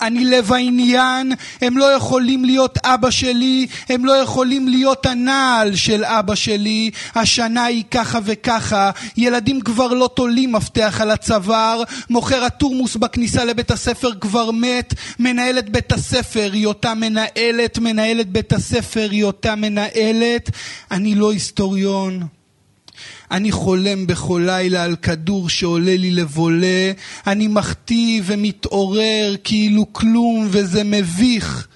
אני 0.00 0.24
לב 0.24 0.52
העניין, 0.52 1.32
הם 1.60 1.78
לא 1.78 1.84
יכולים 1.84 2.44
להיות 2.44 2.78
אבא 2.84 3.10
שלי, 3.10 3.66
הם 3.88 4.04
לא 4.04 4.12
יכולים 4.12 4.68
להיות 4.68 5.06
הנעל 5.06 5.74
של 5.74 6.04
אבא 6.04 6.34
שלי, 6.34 6.90
השנה 7.14 7.64
היא 7.64 7.84
ככה 7.90 8.18
וככה, 8.24 8.90
ילדים 9.16 9.60
כבר 9.60 9.88
לא 9.88 10.10
תולים 10.14 10.52
מפתח 10.52 10.98
על 11.00 11.10
הצוואר, 11.10 11.82
מוכר 12.10 12.44
התורמוס 12.44 12.96
בכניסה 12.96 13.44
לבית 13.44 13.70
הספר 13.70 14.10
כבר 14.20 14.50
מת, 14.50 14.94
מנהלת 15.18 15.70
בית 15.70 15.92
הספר 15.92 16.50
היא 16.52 16.66
אותה 16.66 16.94
מנהלת, 16.94 17.78
מנהלת 17.78 18.28
בית 18.28 18.52
הספר 18.52 19.08
היא 19.10 19.24
אותה 19.24 19.54
מנהלת, 19.54 20.50
אני 20.90 21.14
לא 21.14 21.32
היסטוריון. 21.32 22.43
אני 23.30 23.52
חולם 23.52 24.06
בכל 24.06 24.42
לילה 24.46 24.84
על 24.84 24.96
כדור 24.96 25.48
שעולה 25.48 25.96
לי 25.96 26.10
לבולה, 26.10 26.92
אני 27.26 27.48
מחטיא 27.48 28.22
ומתעורר 28.24 29.34
כאילו 29.44 29.92
כלום 29.92 30.48
וזה 30.50 30.84
מביך. 30.84 31.68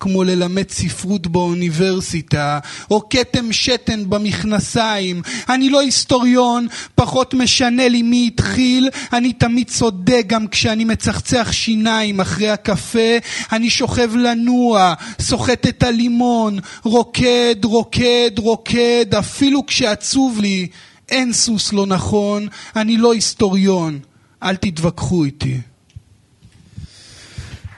כמו 0.00 0.24
ללמד 0.24 0.70
ספרות 0.70 1.26
באוניברסיטה, 1.26 2.58
או 2.90 3.08
כתם 3.08 3.52
שתן 3.52 4.10
במכנסיים. 4.10 5.22
אני 5.48 5.70
לא 5.70 5.80
היסטוריון, 5.80 6.66
פחות 6.94 7.34
משנה 7.34 7.88
לי 7.88 8.02
מי 8.02 8.30
התחיל, 8.32 8.88
אני 9.12 9.32
תמיד 9.32 9.68
צודק 9.70 10.22
גם 10.26 10.46
כשאני 10.46 10.84
מצחצח 10.84 11.52
שיניים 11.52 12.20
אחרי 12.20 12.50
הקפה, 12.50 13.18
אני 13.52 13.70
שוכב 13.70 14.16
לנוע, 14.16 14.94
סוחט 15.20 15.66
את 15.66 15.82
הלימון, 15.82 16.58
רוקד, 16.84 17.64
רוקד, 17.64 18.30
רוקד, 18.38 19.14
אפילו 19.18 19.66
כשעצוב 19.66 20.40
לי. 20.40 20.68
אין 21.08 21.32
סוס 21.32 21.72
לא 21.72 21.86
נכון, 21.86 22.46
אני 22.76 22.96
לא 22.96 23.12
היסטוריון, 23.12 23.98
אל 24.42 24.56
תתווכחו 24.56 25.24
איתי. 25.24 25.60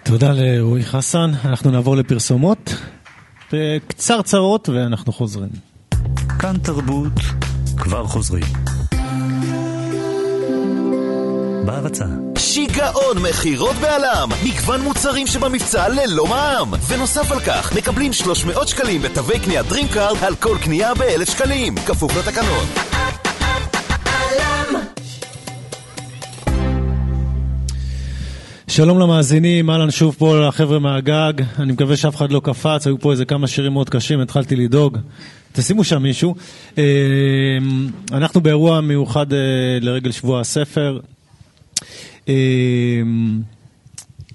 תודה 0.03 0.33
לרועי 0.33 0.85
חסן, 0.85 1.31
אנחנו 1.45 1.71
נעבור 1.71 1.97
לפרסומות, 1.97 2.75
קצרצרות 3.89 4.69
ואנחנו 4.69 5.13
חוזרים. 5.13 5.51
כאן 6.39 6.59
תרבות, 6.59 7.13
כבר 7.77 8.07
חוזרים. 8.07 8.45
בהרצה. 11.65 12.05
שיגעון 12.39 13.19
מכירות 13.31 13.77
בעלם! 13.77 14.29
מגוון 14.45 14.81
מוצרים 14.81 15.27
שבמבצע 15.27 15.89
ללא 15.89 16.27
מע"מ! 16.27 16.73
ונוסף 16.89 17.33
על 17.33 17.41
כך, 17.41 17.77
מקבלים 17.77 18.13
300 18.13 18.69
שקלים 18.69 19.03
בתווי 19.03 19.41
קנייה 19.41 19.63
DreamCard 19.71 20.25
על 20.25 20.35
כל 20.35 20.57
קנייה 20.65 20.95
ב-1,000 20.95 21.31
שקלים, 21.31 21.75
כפוף 21.77 22.17
לתקנון. 22.17 22.67
שלום 28.69 28.99
למאזינים, 28.99 29.71
אהלן 29.71 29.91
שוב 29.91 30.15
פה 30.19 30.41
לחבר'ה 30.49 30.79
מהגג, 30.79 31.33
אני 31.59 31.73
מקווה 31.73 31.97
שאף 31.97 32.17
אחד 32.17 32.33
לא 32.33 32.41
קפץ, 32.45 32.87
היו 32.87 32.99
פה 32.99 33.13
איזה 33.13 33.25
כמה 33.25 33.47
שירים 33.47 33.73
מאוד 33.73 33.91
קשים, 33.91 34.21
התחלתי 34.21 34.57
לדאוג. 34.57 34.99
תשימו 35.53 35.85
שם 35.85 36.03
מישהו. 36.03 36.35
אה, 36.79 36.85
אנחנו 38.13 38.41
באירוע 38.41 38.81
מיוחד 38.81 39.33
אה, 39.33 39.39
לרגל 39.81 40.11
שבוע 40.11 40.41
הספר. 40.41 41.01
אה, 42.29 42.35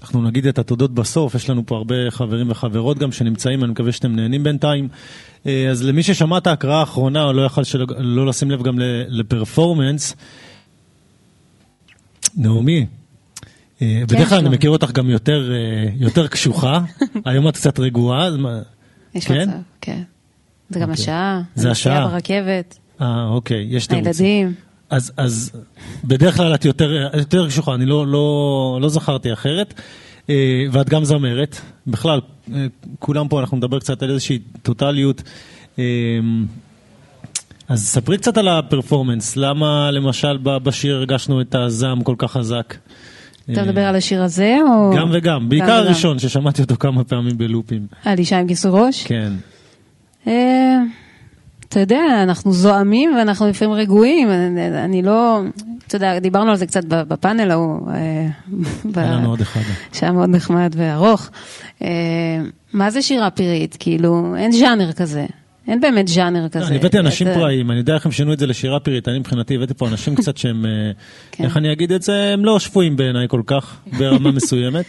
אנחנו 0.02 0.22
נגיד 0.22 0.48
את 0.48 0.60
התודות 0.60 0.94
בסוף, 0.94 1.36
יש 1.36 1.50
לנו 1.50 1.66
פה 1.66 1.76
הרבה 1.76 1.96
חברים 2.10 2.52
וחברות 2.52 2.98
גם 2.98 3.12
שנמצאים, 3.12 3.64
אני 3.64 3.72
מקווה 3.72 3.92
שאתם 3.92 4.16
נהנים 4.16 4.44
בינתיים. 4.44 4.88
אז 5.72 5.84
למי 5.84 6.04
ששמע 6.04 6.38
את 6.38 6.48
ההקראה 6.48 6.80
האחרונה, 6.80 7.24
או 7.24 7.34
לא 7.34 7.46
יכל 7.46 7.64
שלא, 7.64 7.86
לא 7.98 8.26
לשים 8.26 8.52
לב 8.52 8.64
גם 8.64 8.76
לפרפורמנס, 9.08 10.16
נעמי, 12.38 12.86
אה, 13.82 13.88
כן, 14.08 14.16
בדרך 14.16 14.30
כלל 14.30 14.38
אני 14.38 14.50
מכיר 14.50 14.70
אותך 14.70 14.92
גם 14.92 15.10
יותר, 15.10 15.52
אה, 15.52 15.90
יותר 15.96 16.28
קשוחה, 16.28 16.80
היום 17.26 17.48
את 17.48 17.56
קצת 17.56 17.80
רגועה. 17.80 18.30
יש 19.16 19.28
כן? 19.28 19.50
מצב, 19.50 19.58
כן. 19.82 20.02
זה 20.70 20.80
גם 20.80 20.90
אוקיי. 20.90 21.04
השעה, 21.04 21.42
זה 21.56 21.72
השעה. 21.72 22.08
ברכבת. 22.08 22.78
אה, 23.02 23.28
אוקיי, 23.28 23.68
יש 23.70 23.88
תירוץ. 23.88 24.06
הילדים. 24.06 24.54
אז, 24.90 25.12
אז 25.18 25.52
בדרך 26.04 26.38
כלל 26.38 26.56
את 26.56 26.66
יותר, 26.66 27.10
יותר 27.18 27.48
קשוחה, 27.48 27.74
אני 27.74 27.86
לא, 27.86 28.08
לא, 28.08 28.80
לא 28.82 28.90
זכרתי 28.90 29.34
אחרת. 29.34 29.74
אה, 30.30 30.66
ואת 30.72 30.90
גם 30.90 31.06
זמרת, 31.06 31.62
בכלל, 31.88 32.22
כולם 33.00 33.28
פה, 33.28 33.40
אנחנו 33.40 33.58
נדבר 33.58 33.80
קצת 33.80 34.04
על 34.04 34.12
איזושהי 34.12 34.40
טוטליות. 34.62 35.24
אז 37.68 37.88
ספרי 37.88 38.18
קצת 38.18 38.38
על 38.38 38.48
הפרפורמנס, 38.48 39.38
למה 39.38 39.92
למשל 39.92 40.38
בשיר 40.38 40.96
הרגשנו 40.96 41.42
את 41.42 41.56
הזעם 41.56 42.04
כל 42.04 42.16
כך 42.18 42.32
חזק? 42.32 42.76
אתה 43.52 43.64
מדבר 43.64 43.82
על 43.82 43.96
השיר 43.96 44.24
הזה 44.24 44.58
או... 44.70 44.94
גם 44.98 45.10
וגם, 45.14 45.50
בעיקר 45.50 45.72
הראשון 45.72 46.20
ששמעתי 46.20 46.62
אותו 46.62 46.76
כמה 46.80 47.04
פעמים 47.04 47.38
בלופים. 47.38 47.88
על 48.06 48.18
אישה 48.18 48.40
עם 48.40 48.48
כיסוי 48.48 48.72
ראש? 48.74 49.04
כן. 49.08 49.34
אתה 51.76 51.84
יודע, 51.84 52.24
אנחנו 52.24 52.54
זועמים 52.54 53.16
ואנחנו 53.18 53.48
לפעמים 53.48 53.74
רגועים, 53.74 54.30
אני 54.86 55.02
לא, 55.02 55.42
אתה 55.88 55.96
יודע, 55.96 56.20
דיברנו 56.20 56.52
על 56.52 56.58
זה 56.58 56.66
קצת 56.66 56.84
בפאנל 56.86 57.52
ההוא. 57.52 57.92
אה, 57.92 58.28
היה 59.02 59.12
לנו 59.12 59.30
עוד 59.30 59.42
אחד. 59.42 59.62
שהיה 59.94 60.12
מאוד 60.12 60.30
נחמד 60.30 60.76
וארוך. 60.78 61.30
אה, 61.82 61.88
מה 62.74 62.90
זה 62.90 63.02
שירה 63.02 63.30
פירית? 63.30 63.78
כאילו, 63.80 64.36
אין 64.38 64.52
ז'אנר 64.52 64.92
כזה. 64.92 65.26
אין 65.68 65.82
באמת 65.82 66.08
ז'אנר 66.08 66.50
כזה. 66.50 66.68
אני 66.68 66.76
הבאתי 66.76 67.00
אנשים 67.00 67.28
פראיים, 67.34 67.72
אני 67.72 67.80
יודע 67.80 67.94
איך 67.94 68.06
הם 68.06 68.12
שינו 68.12 68.34
את 68.34 68.40
זה 68.40 68.48
לשירה 68.48 68.80
פירית, 68.80 69.08
אני 69.08 69.20
מבחינתי 69.20 69.56
הבאתי 69.56 69.74
פה 69.74 69.88
אנשים 69.88 70.16
קצת 70.22 70.38
שהם, 70.38 70.66
אה, 70.66 70.72
כן. 71.32 71.44
איך 71.44 71.58
אני 71.58 71.72
אגיד 71.72 71.92
את 71.92 72.02
זה, 72.02 72.32
הם 72.34 72.46
לא 72.46 72.60
שפויים 72.60 72.96
בעיניי 72.96 73.26
כל 73.30 73.42
כך, 73.46 73.76
ברמה 74.00 74.32
מסוימת. 74.32 74.86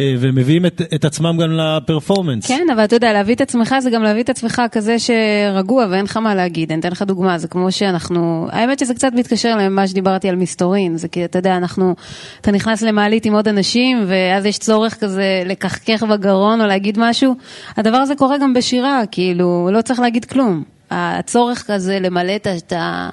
אה, 0.00 0.14
ומביאים 0.20 0.66
את, 0.66 0.82
את 0.94 1.04
עצמם 1.04 1.38
גם 1.42 1.50
לפרפורמנס. 1.50 2.46
כן, 2.46 2.66
אבל 2.74 2.84
אתה 2.84 2.96
יודע, 2.96 3.12
להביא 3.12 3.34
את 3.34 3.40
עצמך 3.40 3.74
זה 3.80 3.90
גם 3.90 4.02
להביא 4.02 4.22
את 4.22 4.30
עצמך 4.30 4.62
כזה 4.72 4.96
שרגוע 4.98 5.86
ואין 5.90 6.04
לך 6.04 6.16
מה 6.16 6.34
להגיד. 6.34 6.72
אני 6.72 6.80
אתן 6.80 6.90
לך 6.90 7.02
דוגמה, 7.02 7.38
זה 7.38 7.48
כמו 7.48 7.72
שאנחנו... 7.72 8.48
האמת 8.52 8.78
שזה 8.78 8.94
קצת 8.94 9.12
מתקשר 9.14 9.56
למה 9.56 9.88
שדיברתי 9.88 10.28
על 10.28 10.36
מסתורין. 10.36 10.96
זה 10.96 11.08
כי 11.08 11.24
אתה 11.24 11.38
יודע, 11.38 11.56
אנחנו... 11.56 11.94
אתה 12.40 12.50
נכנס 12.50 12.82
למעלית 12.82 13.26
עם 13.26 13.34
עוד 13.34 13.48
אנשים, 13.48 14.04
ואז 14.06 14.46
יש 14.46 14.58
צורך 14.58 14.94
כזה 15.00 15.42
לכחכך 15.46 16.02
בגרון 16.02 16.60
או 16.60 16.66
להגיד 16.66 16.98
משהו. 17.00 17.34
הדבר 17.76 17.96
הזה 17.96 18.14
קורה 18.14 18.38
גם 18.38 18.54
בשירה, 18.54 19.02
כאילו, 19.10 19.68
לא 19.72 19.82
צריך 19.82 20.00
להגיד 20.00 20.24
כלום. 20.24 20.62
הצורך 20.90 21.64
כזה 21.66 21.98
למלא 22.00 22.36
את 22.36 22.46
ה... 22.46 22.56
את 22.56 22.72
ה- 22.72 23.08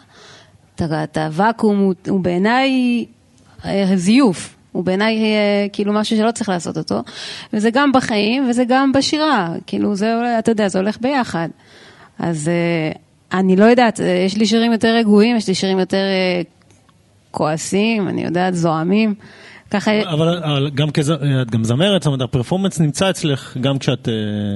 את 0.75 0.81
ה- 0.81 1.03
את 1.03 1.17
הוואקום 1.17 1.77
הוא, 1.79 1.93
הוא 2.09 2.19
בעיניי 2.19 3.05
אה, 3.65 3.85
זיוף. 3.95 4.55
הוא 4.71 4.83
בעיניי 4.83 5.17
אה, 5.23 5.67
כאילו 5.73 5.93
משהו 5.93 6.17
שלא 6.17 6.31
צריך 6.31 6.49
לעשות 6.49 6.77
אותו, 6.77 7.03
וזה 7.53 7.69
גם 7.73 7.91
בחיים 7.91 8.49
וזה 8.49 8.63
גם 8.67 8.91
בשירה, 8.91 9.53
כאילו 9.67 9.95
זה, 9.95 10.39
אתה 10.39 10.51
יודע, 10.51 10.67
זה 10.67 10.79
הולך 10.79 10.97
ביחד. 11.01 11.49
אז 12.19 12.47
אה, 12.47 12.91
אני 13.39 13.55
לא 13.55 13.65
יודעת, 13.65 13.99
אה, 14.01 14.23
יש 14.25 14.37
לי 14.37 14.45
שירים 14.45 14.71
יותר 14.71 14.95
רגועים, 14.95 15.35
יש 15.35 15.47
לי 15.47 15.55
שירים 15.55 15.79
יותר 15.79 16.03
כועסים, 17.31 18.07
אני 18.07 18.23
יודעת, 18.23 18.55
זועמים. 18.55 19.15
ככה, 19.71 19.91
אבל, 20.13 20.43
אבל 20.43 20.69
גם 20.69 20.91
כז... 20.91 21.09
את 21.11 21.51
גם 21.51 21.63
זמרת, 21.63 22.01
זאת 22.01 22.07
אומרת, 22.07 22.21
הפרפורמנס 22.21 22.79
נמצא 22.79 23.09
אצלך 23.09 23.57
גם 23.61 23.77
כשאת 23.77 24.09
אה, 24.09 24.13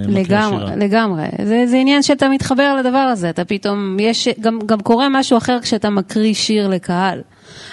מקריאה 0.08 0.50
שירה. 0.50 0.64
לגמרי, 0.64 0.86
לגמרי. 0.86 1.24
זה, 1.44 1.64
זה 1.68 1.78
עניין 1.78 2.04
שאתה 2.04 2.30
מתחבר 2.30 2.76
לדבר 2.76 2.98
הזה, 2.98 3.30
אתה 3.30 3.46
פתאום, 3.46 3.98
יש, 4.00 4.28
גם, 4.42 4.60
גם 4.66 4.80
קורה 4.80 5.10
משהו 5.10 5.38
אחר 5.38 5.58
כשאתה 5.62 5.90
מקריא 5.90 6.34
שיר 6.34 6.68
לקהל. 6.68 7.22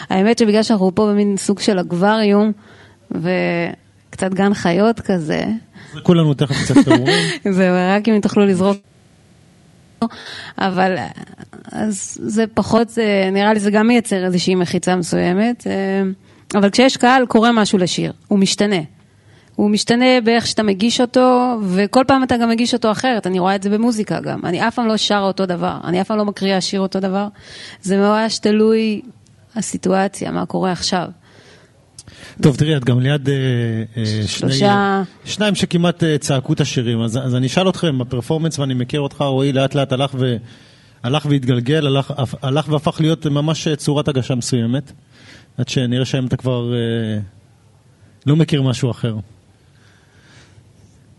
האמת 0.09 0.39
שבגלל 0.39 0.63
שאנחנו 0.63 0.95
פה 0.95 1.07
במין 1.07 1.37
סוג 1.37 1.61
של 1.61 1.81
אקווריום, 1.81 2.53
וקצת 3.11 4.35
גן 4.35 4.55
חיות 4.55 5.01
כזה, 5.01 5.45
זרקו 5.93 6.15
לנו 6.15 6.35
תכף 6.35 6.55
קצת 6.65 6.75
פירורים. 6.85 7.15
זהו, 7.57 7.77
רק 7.97 8.09
אם 8.09 8.21
תוכלו 8.23 8.47
לזרוק. 8.47 8.77
אבל 10.59 10.97
אז 11.73 12.19
זה 12.21 12.45
פחות, 12.55 12.89
נראה 13.33 13.53
לי 13.53 13.61
זה 13.61 13.71
גם 13.71 13.87
מייצר 13.87 14.25
איזושהי 14.25 14.55
מחיצה 14.55 14.97
מסוימת, 14.97 15.67
אה, 15.67 16.03
אבל 16.55 16.71
כשיש 16.71 16.97
קהל 16.97 17.27
קורה 17.27 17.53
משהו 17.53 17.79
לשיר, 17.79 18.13
הוא 18.29 18.39
משתנה. 18.39 18.81
הוא 19.57 19.71
משתנה 19.71 20.21
באיך 20.25 20.47
שאתה 20.47 20.63
מגיש 20.63 21.01
אותו, 21.01 21.57
וכל 21.63 22.05
פעם 22.07 22.23
אתה 22.23 22.37
גם 22.37 22.49
מגיש 22.49 22.75
אותו 22.75 22.91
אחרת, 22.91 23.27
אני 23.27 23.39
רואה 23.39 23.55
את 23.55 23.63
זה 23.63 23.71
במוזיקה 23.71 24.21
גם. 24.21 24.41
אני 24.45 24.69
אף 24.69 24.75
פעם 24.75 24.87
לא 24.87 24.97
שרה 24.97 25.27
אותו 25.27 25.47
דבר, 25.47 25.77
אני 25.85 26.01
אף 26.01 26.07
פעם 26.09 26.19
לא 26.19 26.25
מקריאה 26.25 26.61
שיר 26.61 26.81
אותו 26.81 27.01
דבר. 27.01 27.29
זה 27.83 27.97
ממש 27.97 28.39
תלוי 28.39 29.03
הסיטואציה, 29.57 30.31
מה 30.31 30.47
קורה 30.47 30.73
עכשיו. 30.73 31.09
טוב, 32.43 32.57
תראי, 32.57 32.77
את 32.77 32.85
גם 32.85 33.01
ליד 33.01 33.29
אה, 33.29 33.35
אה, 33.97 34.05
שני, 34.05 34.27
שלושה- 34.29 35.03
שניים 35.25 35.55
שכמעט 35.55 36.05
אה, 36.05 36.19
צעקו 36.19 36.53
את 36.53 36.61
השירים, 36.61 37.01
אז, 37.03 37.17
אז 37.25 37.35
אני 37.35 37.47
אשאל 37.47 37.69
אתכם, 37.69 38.01
הפרפורמנס, 38.01 38.59
ואני 38.59 38.75
מכיר 38.75 39.01
אותך, 39.01 39.21
רועי, 39.21 39.53
לאט 39.53 39.75
לאט 39.75 39.93
הלך, 39.93 40.11
ו, 40.19 40.37
הלך 41.03 41.27
והתגלגל, 41.31 41.87
הלך, 41.87 42.13
הלך 42.43 42.69
והפך 42.69 43.01
להיות 43.01 43.27
ממש 43.27 43.69
צורת 43.69 44.09
הגשה 44.09 44.35
מסוימת, 44.35 44.93
עד 45.59 45.69
שנראה 45.69 46.05
שהיום 46.05 46.27
אתה 46.27 46.37
כבר 46.37 46.75
אה, 46.75 47.19
לא 48.27 48.37
מכיר 48.37 48.63
משהו 48.63 48.91
אחר. 48.91 49.17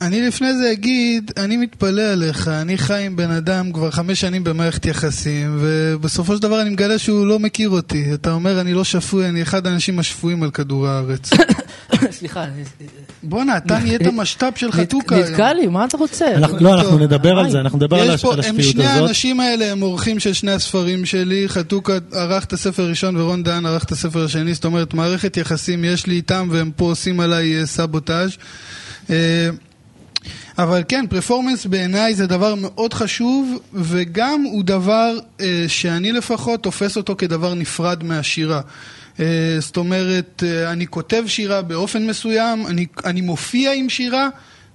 אני 0.03 0.27
לפני 0.27 0.53
זה 0.53 0.71
אגיד, 0.71 1.31
אני 1.37 1.57
מתפלא 1.57 2.01
עליך, 2.01 2.47
אני 2.47 2.77
חי 2.77 3.05
עם 3.05 3.15
בן 3.15 3.31
אדם 3.31 3.71
כבר 3.71 3.91
חמש 3.91 4.21
שנים 4.21 4.43
במערכת 4.43 4.85
יחסים, 4.85 5.57
ובסופו 5.59 6.35
של 6.35 6.41
דבר 6.41 6.61
אני 6.61 6.69
מגלה 6.69 6.97
שהוא 6.97 7.27
לא 7.27 7.39
מכיר 7.39 7.69
אותי. 7.69 8.13
אתה 8.13 8.31
אומר, 8.31 8.61
אני 8.61 8.73
לא 8.73 8.83
שפוי, 8.83 9.29
אני 9.29 9.41
אחד 9.41 9.67
האנשים 9.67 9.99
השפויים 9.99 10.43
על 10.43 10.51
כדור 10.51 10.87
הארץ. 10.87 11.29
סליחה, 12.11 12.45
בואנה, 13.23 13.57
אתה 13.57 13.79
נהיית 13.79 14.01
משת"פ 14.01 14.57
של 14.57 14.71
חתוכה. 14.71 15.15
נתקע 15.15 15.53
לי, 15.53 15.67
מה 15.67 15.85
אתה 15.85 15.97
רוצה? 15.97 16.35
אנחנו, 16.35 16.57
לא, 16.61 16.73
אנחנו. 16.73 16.97
נדבר 16.97 17.39
על 17.39 17.49
זה, 17.49 17.59
אנחנו 17.59 17.77
נדבר 17.77 17.99
על, 17.99 18.07
יש 18.07 18.13
הש, 18.13 18.21
פה, 18.21 18.33
על 18.33 18.39
הם 18.39 18.55
השפיות 18.55 18.71
שני 18.71 18.87
הזאת. 18.87 19.01
האנשים 19.01 19.39
האלה 19.39 19.71
הם 19.71 19.81
אורחים 19.81 20.19
של 20.19 20.33
שני 20.33 20.51
הספרים 20.51 21.05
שלי, 21.05 21.49
חתוכה 21.49 21.93
ערך 22.13 22.45
את 22.45 22.53
הספר 22.53 22.83
הראשון 22.83 23.17
ורון 23.17 23.43
דהן 23.43 23.65
ערך 23.65 23.83
את 23.83 23.91
הספר 23.91 24.25
השני, 24.25 24.53
זאת 24.53 24.65
אומרת 24.65 24.93
מערכת 24.93 25.37
יחסים 25.37 25.83
יש 25.85 26.07
לי 26.07 26.15
איתם 26.15 26.47
והם 26.51 26.71
פה 26.75 26.85
עושים 26.85 27.19
עליי 27.19 27.59
אה, 27.59 27.65
סבוטאז'. 27.65 28.31
אבל 30.57 30.83
כן, 30.87 31.05
פרפורמנס 31.09 31.65
בעיניי 31.65 32.15
זה 32.15 32.27
דבר 32.27 32.55
מאוד 32.55 32.93
חשוב, 32.93 33.59
וגם 33.73 34.43
הוא 34.43 34.63
דבר 34.63 35.17
אה, 35.41 35.65
שאני 35.67 36.11
לפחות 36.11 36.63
תופס 36.63 36.97
אותו 36.97 37.15
כדבר 37.17 37.53
נפרד 37.53 38.03
מהשירה. 38.03 38.61
אה, 39.19 39.25
זאת 39.59 39.77
אומרת, 39.77 40.43
אה, 40.45 40.71
אני 40.71 40.87
כותב 40.87 41.23
שירה 41.27 41.61
באופן 41.61 42.07
מסוים, 42.07 42.67
אני, 42.67 42.85
אני 43.05 43.21
מופיע 43.21 43.73
עם 43.73 43.89
שירה 43.89 44.29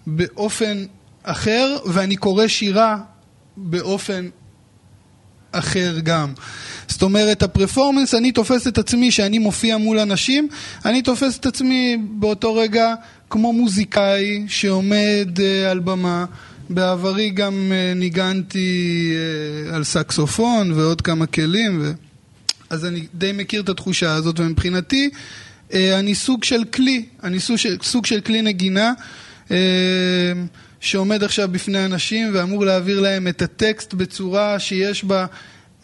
באופן 0.07 0.85
אחר, 1.23 1.77
ואני 1.87 2.17
קורא 2.17 2.47
שירה 2.47 2.99
באופן 3.57 4.29
אחר 5.53 5.99
גם. 6.03 6.33
זאת 6.89 7.03
אומרת, 7.03 7.43
הפרפורמנס, 7.43 8.15
אני 8.15 8.33
תופס 8.33 8.67
את 8.67 8.79
עצמי 8.79 9.11
שאני 9.11 9.39
מופיע 9.39 9.77
מול 9.77 9.99
אנשים, 9.99 10.49
אני 10.85 11.03
תופס 11.03 11.39
את 11.39 11.47
עצמי 11.47 11.97
באותו 12.11 12.55
רגע 12.55 12.95
כמו 13.31 13.53
מוזיקאי 13.53 14.45
שעומד 14.49 15.29
uh, 15.37 15.71
על 15.71 15.79
במה. 15.79 16.25
בעברי 16.71 17.31
גם 17.31 17.73
uh, 17.73 17.99
ניגנתי 17.99 19.13
uh, 19.71 19.75
על 19.75 19.85
סקסופון 19.85 20.73
ועוד 20.73 21.01
כמה 21.01 21.27
כלים, 21.27 21.79
ו... 21.83 21.93
אז 22.71 22.85
אני 22.85 23.07
די 23.15 23.33
מכיר 23.33 23.63
את 23.63 23.69
התחושה 23.69 24.15
הזאת, 24.15 24.41
ומבחינתי 24.41 25.11
אני 25.75 26.15
סוג 26.15 26.45
של 26.45 26.65
כלי, 26.65 27.05
אני 27.23 27.41
סוג 27.41 27.57
של, 27.57 27.77
סוג 27.83 28.07
של 28.07 28.21
כלי 28.21 28.43
נגינה. 28.43 28.93
שעומד 30.81 31.25
עכשיו 31.25 31.49
בפני 31.53 31.85
אנשים 31.85 32.31
ואמור 32.35 32.65
להעביר 32.65 33.01
להם 33.01 33.29
את 33.29 33.43
הטקסט 33.43 33.95
בצורה 33.95 34.59
שיש 34.59 35.05
בה 35.05 35.27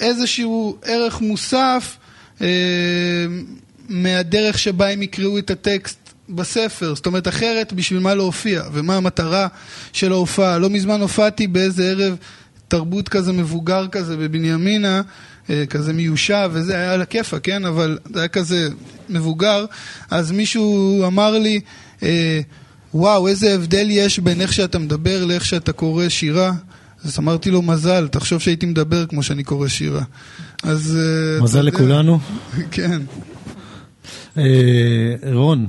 איזשהו 0.00 0.78
ערך 0.84 1.20
מוסף 1.20 1.96
אה, 2.40 2.46
מהדרך 3.88 4.58
שבה 4.58 4.88
הם 4.88 5.02
יקראו 5.02 5.38
את 5.38 5.50
הטקסט 5.50 6.03
בספר. 6.28 6.94
זאת 6.94 7.06
אומרת, 7.06 7.28
אחרת 7.28 7.72
בשביל 7.72 8.00
מה 8.00 8.14
להופיע 8.14 8.62
ומה 8.72 8.96
המטרה 8.96 9.48
של 9.92 10.12
ההופעה. 10.12 10.58
לא 10.58 10.70
מזמן 10.70 11.00
הופעתי 11.00 11.46
באיזה 11.46 11.90
ערב 11.90 12.16
תרבות 12.68 13.08
כזה 13.08 13.32
מבוגר 13.32 13.88
כזה 13.88 14.16
בבנימינה, 14.16 15.02
אה, 15.50 15.66
כזה 15.66 15.92
מיושב, 15.92 16.50
וזה 16.52 16.76
היה 16.76 16.92
על 16.92 17.02
הכיפאק, 17.02 17.44
כן? 17.44 17.64
אבל 17.64 17.98
זה 18.14 18.18
היה 18.18 18.28
כזה 18.28 18.68
מבוגר. 19.08 19.64
אז 20.10 20.32
מישהו 20.32 21.06
אמר 21.06 21.38
לי, 21.38 21.60
אה, 22.02 22.40
וואו, 22.94 23.28
איזה 23.28 23.54
הבדל 23.54 23.86
יש 23.90 24.18
בין 24.18 24.40
איך 24.40 24.52
שאתה 24.52 24.78
מדבר 24.78 25.24
לאיך 25.24 25.44
שאתה 25.44 25.72
קורא 25.72 26.08
שירה. 26.08 26.52
אז 27.04 27.18
אמרתי 27.18 27.50
לו, 27.50 27.62
מזל, 27.62 28.08
תחשוב 28.08 28.40
שהייתי 28.40 28.66
מדבר 28.66 29.06
כמו 29.06 29.22
שאני 29.22 29.44
קורא 29.44 29.68
שירה. 29.68 30.02
אז... 30.62 30.98
אה, 31.00 31.42
מזל 31.42 31.62
לכולנו. 31.62 32.18
כן. 32.70 33.02
רון, 35.32 35.66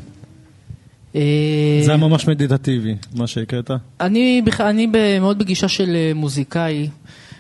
זה 1.86 1.92
היה 1.92 1.98
ממש 1.98 2.28
מדיטטיבי, 2.28 2.96
מה 3.16 3.28
שהקראת. 3.28 3.72
אני, 4.02 4.42
אני 4.60 4.88
מאוד 5.20 5.40
בגישה 5.40 5.68
של 5.68 5.96
אה, 5.96 6.12
מוזיקאי, 6.16 6.90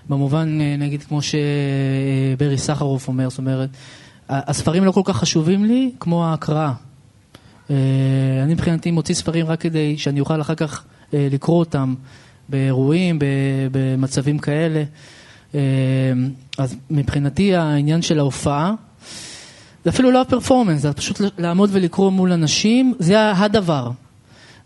במובן, 0.09 0.57
אה, 0.61 0.75
נגיד, 0.77 1.03
כמו 1.03 1.19
שברי 1.21 2.57
סחרוף 2.57 3.07
אומר, 3.07 3.29
זאת 3.29 3.37
אומרת, 3.37 3.69
הספרים 4.29 4.83
לא 4.83 4.91
כל 4.91 5.01
כך 5.03 5.17
חשובים 5.17 5.65
לי 5.65 5.91
כמו 5.99 6.25
ההקראה. 6.25 6.71
אה, 7.69 7.75
אני 8.43 8.53
מבחינתי 8.53 8.91
מוציא 8.91 9.15
ספרים 9.15 9.45
רק 9.45 9.61
כדי 9.61 9.97
שאני 9.97 10.19
אוכל 10.19 10.41
אחר 10.41 10.55
כך 10.55 10.83
אה, 11.13 11.27
לקרוא 11.31 11.59
אותם 11.59 11.95
באירועים, 12.49 13.19
במצבים 13.71 14.39
כאלה. 14.39 14.83
אה, 15.55 15.59
אז 16.57 16.75
מבחינתי 16.89 17.55
העניין 17.55 18.01
של 18.01 18.19
ההופעה, 18.19 18.73
זה 19.85 19.91
אפילו 19.91 20.11
לא 20.11 20.21
הפרפורמנס, 20.21 20.81
זה 20.81 20.93
פשוט 20.93 21.21
לעמוד 21.37 21.69
ולקרוא 21.73 22.11
מול 22.11 22.31
אנשים, 22.31 22.93
זה 22.99 23.31
הדבר. 23.31 23.89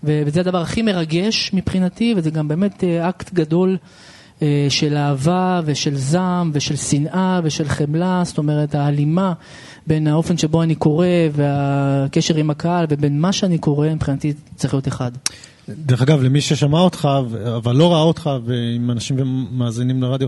וזה 0.03 0.39
הדבר 0.39 0.61
הכי 0.61 0.81
מרגש 0.81 1.51
מבחינתי, 1.53 2.13
וזה 2.17 2.29
גם 2.29 2.47
באמת 2.47 2.83
אה, 2.83 3.09
אקט 3.09 3.33
גדול 3.33 3.77
אה, 4.41 4.67
של 4.69 4.97
אהבה 4.97 5.61
ושל 5.65 5.95
זעם 5.95 6.51
ושל 6.53 6.75
שנאה 6.75 7.39
ושל 7.43 7.67
חמלה, 7.67 8.21
זאת 8.25 8.37
אומרת 8.37 8.75
ההלימה 8.75 9.33
בין 9.87 10.07
האופן 10.07 10.37
שבו 10.37 10.63
אני 10.63 10.75
קורא 10.75 11.07
והקשר 11.31 12.35
עם 12.35 12.49
הקהל 12.49 12.85
ובין 12.89 13.21
מה 13.21 13.31
שאני 13.33 13.57
קורא, 13.57 13.89
מבחינתי 13.89 14.33
צריך 14.55 14.73
להיות 14.73 14.87
אחד. 14.87 15.11
דרך 15.69 16.01
אגב, 16.01 16.23
למי 16.23 16.41
ששמע 16.41 16.79
אותך, 16.79 17.09
אבל 17.55 17.75
לא 17.75 17.93
ראה 17.93 18.01
אותך, 18.01 18.29
ועם 18.45 18.91
אנשים 18.91 19.15
ומאזינים 19.19 20.01
לרדיו, 20.01 20.27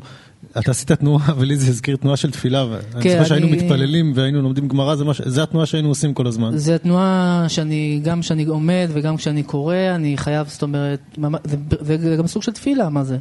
אתה 0.60 0.72
עשית 0.72 0.92
תנועה, 0.92 1.34
ולי 1.38 1.58
זה 1.58 1.68
הזכיר 1.70 1.96
תנועה 1.96 2.18
של 2.18 2.32
תפילה, 2.32 2.66
ואני 2.66 3.04
כן, 3.04 3.10
זוכר 3.10 3.24
שהיינו 3.24 3.48
מתפללים 3.48 4.14
והיינו 4.16 4.42
לומדים 4.42 4.68
גמרא, 4.68 4.96
זה, 4.96 5.04
זה 5.26 5.44
התנועה 5.44 5.66
שהיינו 5.66 5.90
עושים 5.90 6.14
כל 6.14 6.28
הזמן. 6.28 6.58
זו 6.58 6.74
התנועה 6.74 7.46
שאני, 7.48 8.00
גם 8.04 8.22
כשאני 8.22 8.46
עומד 8.46 8.90
וגם 8.94 9.18
כשאני 9.18 9.44
קורא, 9.44 9.76
אני 9.96 10.18
חייב, 10.18 10.48
זאת 10.48 10.62
אומרת, 10.62 11.00
זה, 11.82 11.98
זה 11.98 12.16
גם 12.16 12.28
סוג 12.28 12.44
של 12.44 12.52
תפילה, 12.52 12.90
מה 12.90 13.04
זה? 13.04 13.18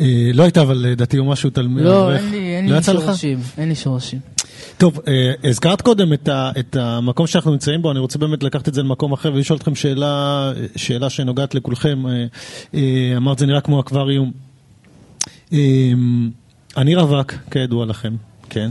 אה, 0.00 0.30
לא 0.34 0.42
הייתה 0.42 0.62
אבל 0.62 0.86
אה, 0.88 0.94
דתי 0.94 1.18
או 1.18 1.24
משהו 1.24 1.50
תלמיד. 1.50 1.84
לא, 1.84 2.14
אין 2.14 2.30
לי, 2.30 2.56
אין 2.56 2.68
לא 2.68 2.76
לי? 2.76 2.82
שורשים, 2.82 3.38
אין 3.58 3.68
לי 3.68 3.74
שורשים. 3.74 4.18
טוב, 4.78 5.00
אה, 5.08 5.32
הזכרת 5.44 5.82
קודם 5.82 6.12
את, 6.12 6.28
ה, 6.28 6.50
את 6.58 6.76
המקום 6.76 7.26
שאנחנו 7.26 7.50
נמצאים 7.50 7.82
בו, 7.82 7.90
אני 7.90 7.98
רוצה 7.98 8.18
באמת 8.18 8.42
לקחת 8.42 8.68
את 8.68 8.74
זה 8.74 8.82
למקום 8.82 9.12
אחר 9.12 9.32
ולשאול 9.34 9.56
אתכם 9.56 9.74
שאלה, 9.74 10.52
שאלה 10.76 11.10
שנוגעת 11.10 11.54
לכולכם. 11.54 12.06
אה, 12.06 12.24
אה, 12.74 13.16
אמרת, 13.16 13.38
זה 13.38 13.46
נראה 13.46 13.60
כמו 13.60 13.80
אקווריום. 13.80 14.51
אה, 15.52 15.58
אני 16.76 16.94
רווק, 16.94 17.32
כידוע 17.50 17.86
לכם, 17.86 18.16
כן. 18.50 18.70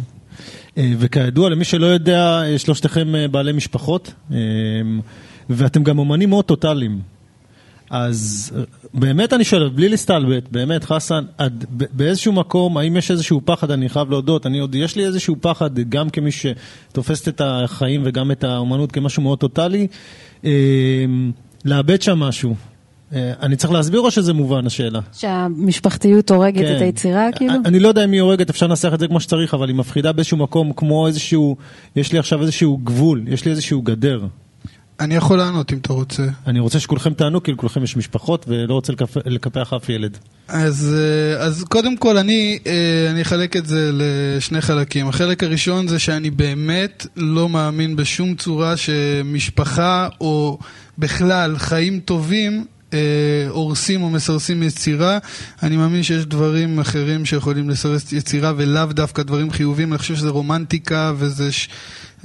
אה, 0.78 0.94
וכידוע, 1.00 1.50
למי 1.50 1.64
שלא 1.64 1.86
יודע, 1.86 2.44
אה, 2.44 2.58
שלושתכם 2.58 3.16
אה, 3.16 3.28
בעלי 3.28 3.52
משפחות, 3.52 4.14
אה, 4.32 4.38
ואתם 5.50 5.84
גם 5.84 6.00
אומנים 6.00 6.30
מאוד 6.30 6.46
טוטאליים. 6.46 7.00
אז 7.90 8.52
באמת 8.94 9.34
אני 9.34 9.44
שואל, 9.44 9.70
בלי 9.70 9.90
להסתלבט, 9.90 10.44
באמת, 10.52 10.84
חסן, 10.84 11.24
עד, 11.38 11.66
באיזשהו 11.70 12.34
מקום, 12.34 12.78
האם 12.78 12.98
יש 12.98 13.12
איזשהו 13.12 13.42
פחד, 13.46 13.72
אני 13.72 13.90
חייב 13.90 14.10
להודות, 14.10 14.46
אני 14.46 14.60
עוד, 14.60 14.76
יש 14.76 14.96
לי 14.96 15.06
איזשהו 15.06 15.36
פחד, 15.42 15.80
גם 15.80 16.10
כמי 16.10 16.30
שתופסת 16.32 17.28
את 17.28 17.42
החיים 17.46 18.02
וגם 18.06 18.32
את 18.32 18.44
האומנות 18.44 18.92
כמשהו 18.92 19.24
מאוד 19.24 19.40
טוטאלי, 19.40 19.88
אה, 20.46 20.52
לאבד 21.66 22.02
שם 22.02 22.20
משהו. 22.20 22.56
אה, 23.16 23.34
אני 23.42 23.56
צריך 23.56 23.74
להסביר 23.74 24.00
או 24.00 24.12
שזה 24.12 24.34
מובן 24.34 24.66
השאלה? 24.66 25.00
שהמשפחתיות 25.14 26.32
הורגת 26.32 26.62
כן. 26.66 26.76
את 26.76 26.82
היצירה, 26.82 27.28
כאילו? 27.36 27.54
אני 27.66 27.80
לא 27.80 27.88
יודע 27.88 28.04
אם 28.04 28.12
היא 28.12 28.22
הורגת, 28.22 28.50
אפשר 28.50 28.68
לנסח 28.68 28.92
את 28.94 29.00
זה 29.00 29.08
כמו 29.08 29.20
שצריך, 29.20 29.54
אבל 29.54 29.68
היא 29.68 29.76
מפחידה 29.76 30.12
באיזשהו 30.12 30.38
מקום, 30.38 30.72
כמו 30.76 31.08
איזשהו, 31.08 31.58
יש 31.96 32.12
לי 32.14 32.20
עכשיו 32.20 32.42
איזשהו 32.42 32.78
גבול, 32.78 33.24
יש 33.28 33.46
לי 33.46 33.52
איזשהו 33.52 33.82
גדר. 33.82 34.26
אני 35.00 35.16
יכול 35.16 35.38
לענות 35.38 35.74
אם 35.74 35.78
אתה 35.78 35.94
רוצה. 35.94 36.24
אני 36.48 36.60
רוצה 36.60 36.80
שכולכם 36.80 37.14
תענו, 37.14 37.44
כי 37.44 37.52
לכולכם 37.52 37.84
יש 37.84 37.98
משפחות, 37.98 38.46
ולא 38.48 38.74
רוצה 38.74 38.94
לקפ- 38.94 39.22
לקפח 39.26 39.74
אף 39.74 39.90
ילד. 39.90 40.18
אז, 40.48 40.96
אה, 40.98 41.44
אז 41.46 41.64
קודם 41.64 41.98
כל 41.98 42.18
אני, 42.18 42.60
אה, 42.68 43.08
אני 43.12 43.22
אחלק 43.22 43.58
את 43.58 43.66
זה 43.66 43.90
לשני 43.94 44.62
חלקים. 44.62 45.08
החלק 45.08 45.44
הראשון 45.44 45.88
זה 45.88 46.00
שאני 46.00 46.30
באמת 46.30 47.08
לא 47.18 47.50
מאמין 47.50 47.96
בשום 47.96 48.36
צורה 48.36 48.74
שמשפחה 48.78 50.08
או 50.22 50.58
בכלל 50.98 51.58
חיים 51.58 52.00
טובים 52.00 52.54
אה, 52.54 52.64
הורסים 53.50 54.04
או 54.04 54.10
מסרסים 54.10 54.64
יצירה. 54.64 55.18
אני 55.64 55.78
מאמין 55.78 56.04
שיש 56.04 56.26
דברים 56.26 56.80
אחרים 56.80 57.26
שיכולים 57.26 57.70
לסרס 57.70 58.14
יצירה 58.14 58.54
ולאו 58.58 58.86
דווקא 58.86 59.24
דברים 59.24 59.52
חיוביים. 59.52 59.94
אני 59.94 60.00
חושב 60.00 60.16
שזה 60.16 60.30
רומנטיקה 60.30 61.14
וזה... 61.18 61.52
ש... 61.52 61.68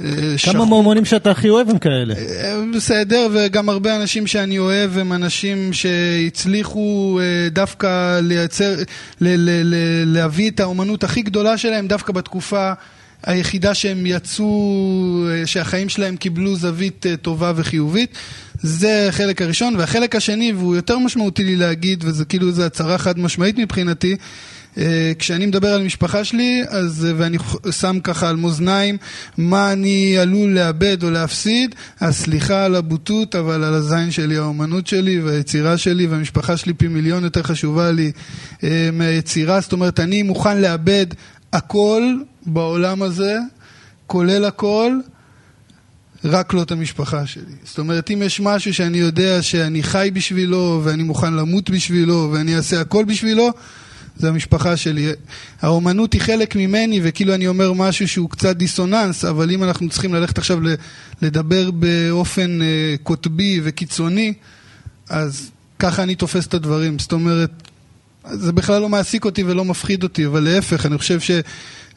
אה, 0.04 0.34
כמה 0.44 0.64
מהאומנים 0.64 1.04
שאתה 1.04 1.30
הכי 1.30 1.48
אוהב 1.48 1.70
הם 1.70 1.78
כאלה? 1.78 2.14
אה, 2.14 2.60
בסדר, 2.76 3.28
וגם 3.32 3.68
הרבה 3.68 3.96
אנשים 3.96 4.26
שאני 4.26 4.58
אוהב 4.58 4.98
הם 4.98 5.12
אנשים 5.12 5.72
שהצליחו 5.72 7.18
אה, 7.22 7.48
דווקא 7.48 8.20
לייצר, 8.22 8.74
ל- 9.20 9.36
ל- 9.36 9.74
ל- 9.74 10.14
להביא 10.14 10.50
את 10.50 10.60
האומנות 10.60 11.04
הכי 11.04 11.22
גדולה 11.22 11.58
שלהם 11.58 11.88
דווקא 11.88 12.12
בתקופה 12.12 12.72
היחידה 13.26 13.74
שהם 13.74 14.06
יצאו, 14.06 15.24
אה, 15.30 15.46
שהחיים 15.46 15.88
שלהם 15.88 16.16
קיבלו 16.16 16.56
זווית 16.56 17.06
אה, 17.06 17.16
טובה 17.16 17.52
וחיובית. 17.56 18.10
זה 18.62 19.08
החלק 19.08 19.42
הראשון, 19.42 19.76
והחלק 19.76 20.16
השני, 20.16 20.52
והוא 20.52 20.76
יותר 20.76 20.98
משמעותי 20.98 21.44
לי 21.44 21.56
להגיד, 21.56 22.04
וזה 22.06 22.24
כאילו 22.24 22.48
איזו 22.48 22.62
הצהרה 22.62 22.98
חד 22.98 23.18
משמעית 23.18 23.58
מבחינתי, 23.58 24.16
אה, 24.78 25.12
כשאני 25.18 25.46
מדבר 25.46 25.74
על 25.74 25.82
משפחה 25.82 26.24
שלי, 26.24 26.64
אז, 26.68 27.06
אה, 27.08 27.12
ואני 27.16 27.38
שם 27.70 27.98
ככה 28.04 28.28
על 28.28 28.36
מאזניים 28.36 28.96
מה 29.38 29.72
אני 29.72 30.18
עלול 30.18 30.50
לאבד 30.50 31.02
או 31.02 31.10
להפסיד, 31.10 31.74
אז 32.00 32.16
סליחה 32.16 32.64
על 32.64 32.74
הבוטות, 32.74 33.34
אבל 33.34 33.64
על 33.64 33.74
הזין 33.74 34.10
שלי, 34.10 34.36
האומנות 34.36 34.86
שלי 34.86 35.20
והיצירה 35.20 35.78
שלי 35.78 36.06
והמשפחה 36.06 36.56
שלי 36.56 36.72
פי 36.74 36.88
מיליון 36.88 37.24
יותר 37.24 37.42
חשובה 37.42 37.90
לי 37.90 38.12
אה, 38.64 38.88
מהיצירה, 38.92 39.60
זאת 39.60 39.72
אומרת, 39.72 40.00
אני 40.00 40.22
מוכן 40.22 40.60
לאבד 40.60 41.06
הכל 41.52 42.02
בעולם 42.46 43.02
הזה, 43.02 43.38
כולל 44.06 44.44
הכל, 44.44 44.92
רק 46.26 46.54
לא 46.54 46.62
את 46.62 46.70
המשפחה 46.72 47.26
שלי. 47.26 47.54
זאת 47.64 47.78
אומרת, 47.78 48.10
אם 48.10 48.22
יש 48.22 48.40
משהו 48.40 48.74
שאני 48.74 48.98
יודע 48.98 49.42
שאני 49.42 49.82
חי 49.82 50.10
בשבילו, 50.12 50.80
ואני 50.84 51.02
מוכן 51.02 51.34
למות 51.34 51.70
בשבילו, 51.70 52.30
ואני 52.32 52.56
אעשה 52.56 52.80
הכל 52.80 53.04
בשבילו, 53.04 53.50
זה 54.16 54.28
המשפחה 54.28 54.76
שלי. 54.76 55.12
האומנות 55.60 56.12
היא 56.12 56.20
חלק 56.20 56.56
ממני, 56.56 57.00
וכאילו 57.02 57.34
אני 57.34 57.46
אומר 57.46 57.72
משהו 57.72 58.08
שהוא 58.08 58.30
קצת 58.30 58.56
דיסוננס, 58.56 59.24
אבל 59.24 59.50
אם 59.50 59.64
אנחנו 59.64 59.88
צריכים 59.88 60.14
ללכת 60.14 60.38
עכשיו 60.38 60.58
לדבר 61.22 61.70
באופן 61.70 62.62
אה, 62.62 62.94
קוטבי 63.02 63.60
וקיצוני, 63.64 64.32
אז 65.08 65.50
ככה 65.78 66.02
אני 66.02 66.14
תופס 66.14 66.46
את 66.46 66.54
הדברים. 66.54 66.98
זאת 66.98 67.12
אומרת, 67.12 67.50
זה 68.30 68.52
בכלל 68.52 68.80
לא 68.80 68.88
מעסיק 68.88 69.24
אותי 69.24 69.42
ולא 69.42 69.64
מפחיד 69.64 70.02
אותי, 70.02 70.26
אבל 70.26 70.40
להפך, 70.40 70.86
אני 70.86 70.98
חושב 70.98 71.18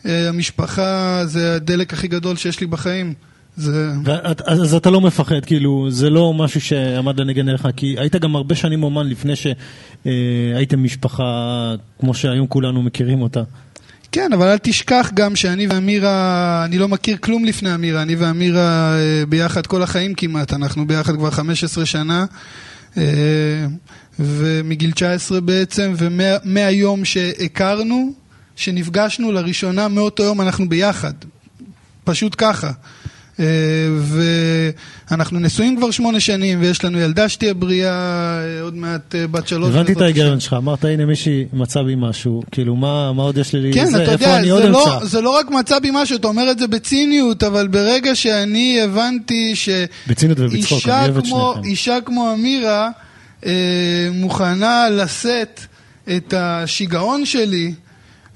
שהמשפחה 0.03 1.21
זה 1.25 1.55
הדלק 1.55 1.93
הכי 1.93 2.07
גדול 2.07 2.35
שיש 2.35 2.59
לי 2.59 2.67
בחיים. 2.67 3.13
זה... 3.57 3.91
ואת- 4.03 4.41
אז 4.41 4.73
אתה 4.75 4.89
לא 4.89 5.01
מפחד, 5.01 5.45
כאילו, 5.45 5.87
זה 5.91 6.09
לא 6.09 6.33
משהו 6.33 6.61
שעמד 6.61 7.19
לנגן 7.19 7.49
עליך, 7.49 7.67
כי 7.75 7.95
היית 7.99 8.15
גם 8.15 8.35
הרבה 8.35 8.55
שנים 8.55 8.83
אומן 8.83 9.07
לפני 9.07 9.33
שהייתם 9.35 10.83
משפחה 10.83 11.23
כמו 11.99 12.13
שהיום 12.13 12.47
כולנו 12.47 12.81
מכירים 12.83 13.21
אותה. 13.21 13.41
כן, 14.11 14.33
אבל 14.33 14.47
אל 14.47 14.57
תשכח 14.57 15.11
גם 15.13 15.35
שאני 15.35 15.67
ואמירה, 15.67 16.61
אני 16.65 16.77
לא 16.77 16.87
מכיר 16.87 17.17
כלום 17.17 17.45
לפני 17.45 17.75
אמירה, 17.75 18.01
אני 18.01 18.15
ואמירה 18.15 18.95
אה, 18.99 19.23
ביחד 19.29 19.65
כל 19.67 19.83
החיים 19.83 20.13
כמעט, 20.13 20.53
אנחנו 20.53 20.87
ביחד 20.87 21.15
כבר 21.15 21.31
15 21.31 21.85
שנה, 21.85 22.25
אה, 22.97 23.03
ומגיל 24.19 24.91
19 24.91 25.41
בעצם, 25.41 25.93
ומהיום 25.97 27.05
שהכרנו, 27.05 28.13
שנפגשנו 28.55 29.31
לראשונה, 29.31 29.87
מאותו 29.87 30.23
יום 30.23 30.41
אנחנו 30.41 30.69
ביחד, 30.69 31.13
פשוט 32.03 32.35
ככה. 32.37 32.71
אה, 33.39 33.45
ואנחנו 35.11 35.39
נשואים 35.39 35.77
כבר 35.77 35.91
שמונה 35.91 36.19
שנים, 36.19 36.61
ויש 36.61 36.83
לנו 36.83 36.99
ילדה 36.99 37.29
שתהיה 37.29 37.53
בריאה, 37.53 37.91
אה, 37.91 38.61
עוד 38.61 38.75
מעט 38.75 39.15
אה, 39.15 39.27
בת 39.27 39.47
שלוש. 39.47 39.75
הבנתי 39.75 39.91
את. 39.91 40.01
ההיגיון 40.01 40.39
שלך, 40.39 40.53
אמרת 40.53 40.85
הנה 40.85 41.05
מישהי 41.05 41.45
מצא 41.53 41.81
בי 41.81 41.95
משהו, 41.97 42.43
כאילו 42.51 42.75
מה 42.75 43.13
מה 43.13 43.23
עוד 43.23 43.37
יש 43.37 43.53
לי, 43.53 43.73
כן, 43.73 43.85
זה, 43.85 44.03
אתה 44.03 44.11
איפה 44.11 44.25
יודע, 44.25 44.39
אני 44.39 44.49
עוד 44.49 44.63
לא, 44.63 44.95
אמצא? 44.95 45.05
זה 45.05 45.21
לא 45.21 45.29
רק 45.29 45.49
מצא 45.49 45.79
בי 45.79 45.89
משהו, 45.93 46.17
אתה 46.17 46.27
אומר 46.27 46.51
את 46.51 46.59
זה 46.59 46.67
בציניות, 46.67 47.43
אבל 47.43 47.67
ברגע 47.67 48.15
שאני 48.15 48.81
הבנתי 48.81 49.53
בציניות 50.07 50.39
ובצחוק, 50.39 50.87
אני 50.87 51.01
אוהב 51.01 51.17
את 51.17 51.25
שניכם. 51.25 51.63
אישה 51.63 51.97
כמו 52.05 52.33
אמירה 52.33 52.89
אה, 53.45 53.51
מוכנה 54.13 54.89
לשאת 54.89 55.61
את 56.17 56.33
השיגעון 56.37 57.25
שלי, 57.25 57.73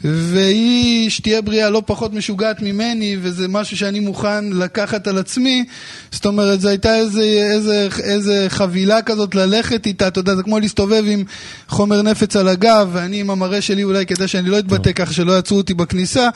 והיא, 0.03 1.09
שתהיה 1.09 1.41
בריאה, 1.41 1.69
לא 1.69 1.81
פחות 1.85 2.13
משוגעת 2.13 2.61
ממני, 2.61 3.17
וזה 3.21 3.47
משהו 3.47 3.77
שאני 3.77 3.99
מוכן 3.99 4.45
לקחת 4.53 5.07
על 5.07 5.17
עצמי, 5.17 5.65
זאת 6.11 6.25
אומרת, 6.25 6.61
זו 6.61 6.69
הייתה 6.69 6.95
איזה, 6.95 7.23
איזה, 7.23 7.87
איזה 8.03 8.45
חבילה 8.49 9.01
כזאת 9.01 9.35
ללכת 9.35 9.85
איתה, 9.85 10.07
אתה 10.07 10.19
יודע, 10.19 10.35
זה 10.35 10.43
כמו 10.43 10.59
להסתובב 10.59 11.03
עם 11.07 11.23
חומר 11.67 12.01
נפץ 12.01 12.35
על 12.35 12.47
הגב, 12.47 12.89
ואני 12.93 13.19
עם 13.19 13.29
המראה 13.29 13.61
שלי 13.61 13.83
אולי 13.83 14.05
כדי 14.05 14.27
שאני 14.27 14.49
לא 14.49 14.59
אתבטא 14.59 14.91
ככה, 14.91 15.13
שלא 15.13 15.31
יעצרו 15.31 15.57
אותי 15.57 15.73
בכניסה, 15.73 16.29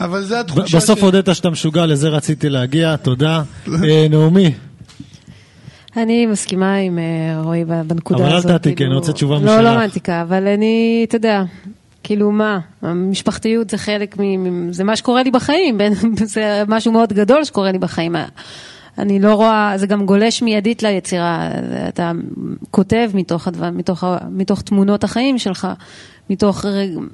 אבל 0.00 0.22
זה 0.24 0.40
התחושה 0.40 0.76
בסוף 0.76 1.02
הודית 1.02 1.28
שאתה 1.32 1.50
משוגע, 1.50 1.86
לזה 1.86 2.08
רציתי 2.08 2.48
להגיע, 2.48 2.96
תודה. 2.96 3.42
אה, 3.84 4.06
נעמי, 4.10 4.52
אני 5.96 6.26
מסכימה 6.26 6.74
עם 6.76 6.98
אה, 6.98 7.40
רועי 7.42 7.64
בנקודה 7.64 8.22
אבל 8.22 8.32
אל 8.32 8.36
הזאת. 8.36 8.50
תעתיקי, 8.50 8.76
כאילו- 8.76 8.90
אני 8.90 8.98
רוצה 8.98 9.12
תשובה 9.12 9.34
לא, 9.34 9.40
משלך. 9.40 9.60
לא 9.60 9.74
מעתיקה, 9.74 10.22
אבל 10.22 10.46
אני, 10.46 11.04
אתה 11.08 11.16
יודע, 11.16 11.42
כאילו 12.02 12.30
מה, 12.30 12.58
המשפחתיות 12.82 13.70
זה 13.70 13.78
חלק 13.78 14.20
מ... 14.20 14.72
זה 14.72 14.84
מה 14.84 14.96
שקורה 14.96 15.22
לי 15.22 15.30
בחיים, 15.30 15.78
זה 16.34 16.62
משהו 16.68 16.92
מאוד 16.92 17.12
גדול 17.12 17.44
שקורה 17.44 17.72
לי 17.72 17.78
בחיים. 17.78 18.16
אני 18.98 19.20
לא 19.20 19.34
רואה, 19.34 19.72
זה 19.76 19.86
גם 19.86 20.06
גולש 20.06 20.42
מיידית 20.42 20.82
ליצירה, 20.82 21.50
אתה 21.88 22.12
כותב 22.70 23.10
מתוך, 23.14 23.48
הדבר, 23.48 23.70
מתוך, 23.70 24.04
מתוך 24.30 24.62
תמונות 24.62 25.04
החיים 25.04 25.38
שלך, 25.38 25.68
מתוך 26.30 26.64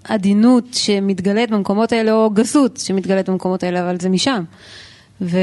עדינות 0.04 0.64
שמתגלית 0.72 1.50
במקומות 1.50 1.92
האלה, 1.92 2.12
או 2.12 2.30
גסות 2.30 2.76
שמתגלית 2.76 3.28
במקומות 3.28 3.62
האלה, 3.62 3.80
אבל 3.82 4.00
זה 4.00 4.08
משם. 4.08 4.42
ו... 5.20 5.38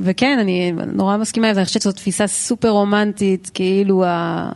וכן, 0.00 0.38
אני 0.40 0.72
נורא 0.92 1.16
מסכימה 1.16 1.48
עם 1.48 1.54
זה, 1.54 1.60
אני 1.60 1.66
חושבת 1.66 1.82
שזו 1.82 1.92
תפיסה 1.92 2.26
סופר 2.26 2.68
רומנטית, 2.68 3.50
כאילו 3.54 4.04
ה... 4.04 4.50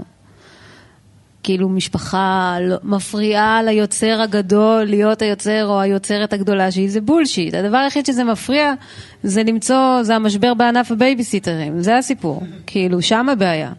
כאילו 1.42 1.68
משפחה 1.68 2.56
לא- 2.60 2.76
מפריעה 2.82 3.62
ליוצר 3.62 4.20
הגדול 4.22 4.84
להיות 4.84 5.22
היוצר 5.22 5.66
או 5.66 5.80
היוצרת 5.80 6.32
הגדולה 6.32 6.70
שהיא, 6.70 6.90
זה 6.90 7.00
bullshit. 7.00 7.54
הדבר 7.54 7.76
היחיד 7.76 8.06
שזה 8.06 8.24
מפריע 8.24 8.72
זה 9.22 9.42
למצוא, 9.42 10.02
זה 10.02 10.16
המשבר 10.16 10.54
בענף 10.54 10.92
הבייביסיטרים, 10.92 11.82
זה 11.82 11.98
הסיפור. 11.98 12.42
כאילו, 12.66 13.02
שם 13.02 13.28
הבעיה. 13.28 13.72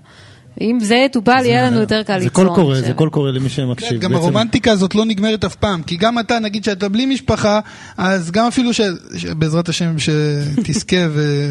אם 0.61 0.79
זה 0.79 0.95
יטופל, 0.95 1.41
יהיה 1.45 1.65
לנו 1.65 1.79
יותר 1.79 2.03
קל 2.03 2.19
זה 2.19 2.23
ליצור. 2.23 2.45
קול 2.45 2.55
קורא, 2.55 2.75
זה. 2.75 2.93
קול 2.93 3.09
קורא 3.09 3.31
למי 3.31 3.49
שמקשיב. 3.49 4.01
גם 4.01 4.15
הרומנטיקה 4.15 4.71
הזאת 4.71 4.95
לא 4.95 5.05
נגמרת 5.05 5.45
אף 5.45 5.55
פעם, 5.55 5.83
כי 5.83 5.97
גם 5.97 6.19
אתה, 6.19 6.39
נגיד 6.39 6.63
שאתה 6.63 6.89
בלי 6.89 7.05
משפחה, 7.05 7.59
אז 7.97 8.31
גם 8.31 8.47
אפילו. 8.47 8.71
שבעזרת 9.17 9.69
השם 9.69 9.95
שתזכה 9.99 11.05
ו... 11.09 11.49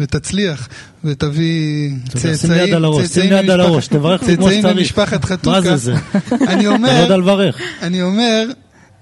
ותצליח, 0.00 0.68
ותביא 1.04 1.90
יודע, 1.90 2.20
שים 2.20 2.32
צאצאים, 2.32 2.68
יד 2.68 2.74
על 2.74 2.84
הראש, 2.84 3.00
שים 3.00 3.08
צאצאים 3.08 3.32
יד 3.32 3.50
על 3.50 3.60
הראש, 3.60 3.88
תברך 3.88 4.20
כמו 4.20 4.28
צאצאים 4.28 4.60
שצריך. 4.60 4.76
ממשפחת 4.76 5.24
חתוכה. 5.24 5.56
מה 5.56 5.60
זה 5.60 5.76
זה? 5.76 5.94
אני 6.30 6.60
אתה 6.60 6.62
לא 6.62 6.74
אומר, 6.74 7.00
יודע 7.02 7.16
לברך. 7.16 7.60
אני 7.82 8.02
אומר, 8.02 8.46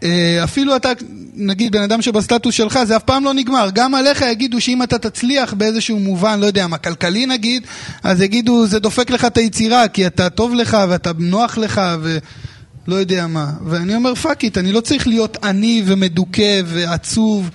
אה, 0.03 0.45
אפילו 0.45 0.77
אתה, 0.77 0.93
נגיד 1.35 1.73
בן 1.73 1.83
אדם 1.83 2.03
שבסטטוס 2.03 2.55
שלך, 2.55 2.79
זה 2.85 2.97
אף 2.97 3.03
פעם 3.03 3.25
לא 3.25 3.35
נגמר. 3.35 3.69
גם 3.75 3.95
עליך 3.95 4.23
יגידו 4.23 4.61
שאם 4.61 4.83
אתה 4.83 4.99
תצליח 4.99 5.55
באיזשהו 5.55 5.99
מובן, 5.99 6.41
לא 6.41 6.47
יודע 6.47 6.67
מה, 6.67 6.79
כלכלי 6.79 7.27
נגיד, 7.27 7.67
אז 8.03 8.23
יגידו 8.23 8.67
זה 8.67 8.79
דופק 8.79 9.11
לך 9.11 9.25
את 9.25 9.37
היצירה, 9.37 9.89
כי 9.89 10.07
אתה 10.07 10.31
טוב 10.31 10.55
לך 10.55 10.77
ואתה 10.89 11.11
נוח 11.19 11.59
לך 11.59 11.81
ולא 12.01 12.97
יודע 12.97 13.27
מה. 13.27 13.51
ואני 13.67 13.95
אומר 13.95 14.15
fuck 14.15 14.45
it, 14.45 14.59
אני 14.59 14.73
לא 14.73 14.81
צריך 14.81 15.07
להיות 15.07 15.45
עני 15.45 15.83
ומדוכא 15.87 16.61
ועצוב. 16.67 17.51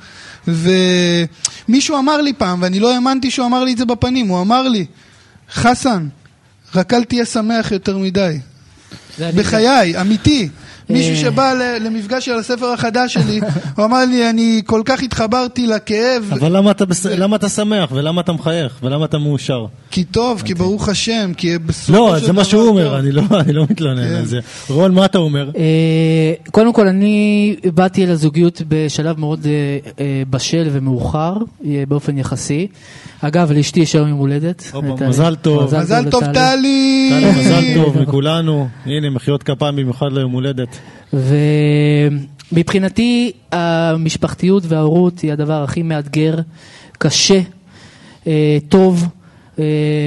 ומישהו 0.47 1.99
אמר 1.99 2.21
לי 2.21 2.33
פעם, 2.33 2.61
ואני 2.61 2.79
לא 2.79 2.93
האמנתי 2.93 3.31
שהוא 3.31 3.47
אמר 3.47 3.63
לי 3.63 3.73
את 3.73 3.77
זה 3.77 3.85
בפנים, 3.85 4.27
הוא 4.27 4.41
אמר 4.41 4.67
לי, 4.67 4.85
חסן, 5.51 6.07
רק 6.75 6.93
אל 6.93 7.03
תהיה 7.03 7.25
שמח 7.25 7.71
יותר 7.71 7.97
מדי. 7.97 8.39
בחיי, 9.19 10.01
אמיתי. 10.01 10.49
מישהו 10.89 11.11
אה. 11.11 11.15
שבא 11.15 11.53
ל- 11.53 11.85
למפגש 11.85 12.25
של 12.25 12.33
הספר 12.33 12.65
החדש 12.65 13.13
שלי, 13.13 13.39
הוא 13.75 13.85
אמר 13.85 14.05
לי, 14.05 14.29
אני 14.29 14.61
כל 14.65 14.81
כך 14.85 15.03
התחברתי 15.03 15.67
לכאב, 15.67 16.29
אבל 16.31 16.57
למה 16.57 16.71
אתה, 16.71 16.85
בס... 16.85 17.05
למה 17.05 17.35
אתה 17.35 17.49
שמח, 17.49 17.89
ולמה 17.91 18.21
אתה 18.21 18.31
מחייך, 18.33 18.79
ולמה 18.83 19.05
אתה 19.05 19.17
מאושר? 19.17 19.65
כי 19.91 20.03
טוב, 20.03 20.41
כי 20.45 20.53
ברוך 20.53 20.89
השם, 20.89 21.31
כי 21.37 21.57
בסופו 21.57 21.93
לא, 21.93 22.19
של 22.19 22.25
זה 22.25 22.33
מה 22.33 22.41
דבר 22.41 22.49
שהוא. 22.49 22.67
אומר, 22.67 22.99
אני 22.99 23.11
לא, 23.11 23.21
אני 23.39 23.53
לא 23.53 23.65
מתלונן 23.69 24.07
כן. 24.09 24.15
על 24.15 24.25
זה. 24.25 24.39
רון, 24.69 24.93
מה 24.93 25.05
אתה 25.05 25.17
אומר? 25.17 25.49
אה, 25.57 26.33
קודם 26.51 26.73
כל, 26.73 26.87
אני 26.87 27.15
באתי 27.73 28.05
אל 28.05 28.09
הזוגיות 28.09 28.61
בשלב 28.67 29.19
מאוד 29.19 29.47
אה, 29.99 30.23
בשל 30.29 30.67
ומאוחר, 30.71 31.33
באופן 31.87 32.17
יחסי. 32.17 32.67
אגב, 33.21 33.51
לאשתי 33.51 33.79
יש 33.79 33.95
היום 33.95 34.09
יום 34.09 34.17
הולדת. 34.19 34.71
מזל 35.07 35.35
טוב. 35.35 35.75
מזל 35.75 36.09
טוב! 36.09 36.23
טלי, 36.33 37.11
מזל 37.39 37.63
טוב 37.75 38.01
מכולנו. 38.01 38.67
הנה, 38.85 39.09
מחיאות 39.09 39.43
כפיים 39.43 39.75
במיוחד 39.75 40.11
ליום 40.11 40.31
הולדת. 40.31 40.74
ומבחינתי 42.51 43.31
המשפחתיות 43.51 44.63
וההורות 44.67 45.19
היא 45.19 45.31
הדבר 45.33 45.63
הכי 45.63 45.83
מאתגר, 45.83 46.35
קשה, 46.97 47.39
אה, 48.27 48.57
טוב, 48.69 49.07
אה, 49.59 49.63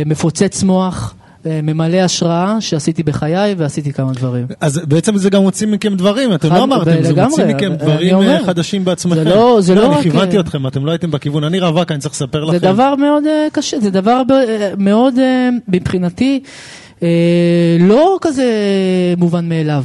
מפוצץ 0.06 0.62
מוח, 0.62 1.14
אה, 1.46 1.60
ממלא 1.62 1.96
השראה 1.96 2.60
שעשיתי 2.60 3.02
בחיי 3.02 3.54
ועשיתי 3.58 3.92
כמה 3.92 4.12
דברים. 4.12 4.46
אז 4.60 4.80
בעצם 4.84 5.16
זה 5.16 5.30
גם 5.30 5.42
מוציא 5.42 5.66
מכם 5.66 5.94
דברים, 5.94 6.34
אתם 6.34 6.54
לא 6.54 6.62
אמרתם, 6.62 7.02
זה 7.02 7.24
מוציא 7.24 7.44
מכם 7.44 7.66
אני 7.66 7.76
דברים 7.76 8.14
אומר. 8.14 8.44
חדשים 8.46 8.84
בעצמכם. 8.84 9.16
זה 9.16 9.24
לא- 9.24 9.58
זה 9.60 9.74
לא 9.74 9.86
אני 9.86 9.94
רק, 9.94 10.02
כיוונתי 10.02 10.36
אה, 10.36 10.40
אתכם, 10.40 10.66
אתם 10.66 10.86
לא 10.86 10.90
הייתם 10.90 11.10
בכיוון. 11.10 11.44
אני 11.44 11.60
רווק, 11.60 11.92
אני 11.92 12.00
צריך 12.00 12.14
לספר 12.14 12.44
לכם. 12.44 12.58
זה 12.58 12.72
דבר 12.72 12.94
מאוד 12.94 13.24
קשה, 13.52 13.80
זה 13.80 13.90
דבר 13.90 14.22
מאוד 14.78 15.14
מבחינתי 15.68 16.40
לא 17.80 18.18
כזה 18.20 18.44
מובן 19.16 19.48
מאליו. 19.48 19.84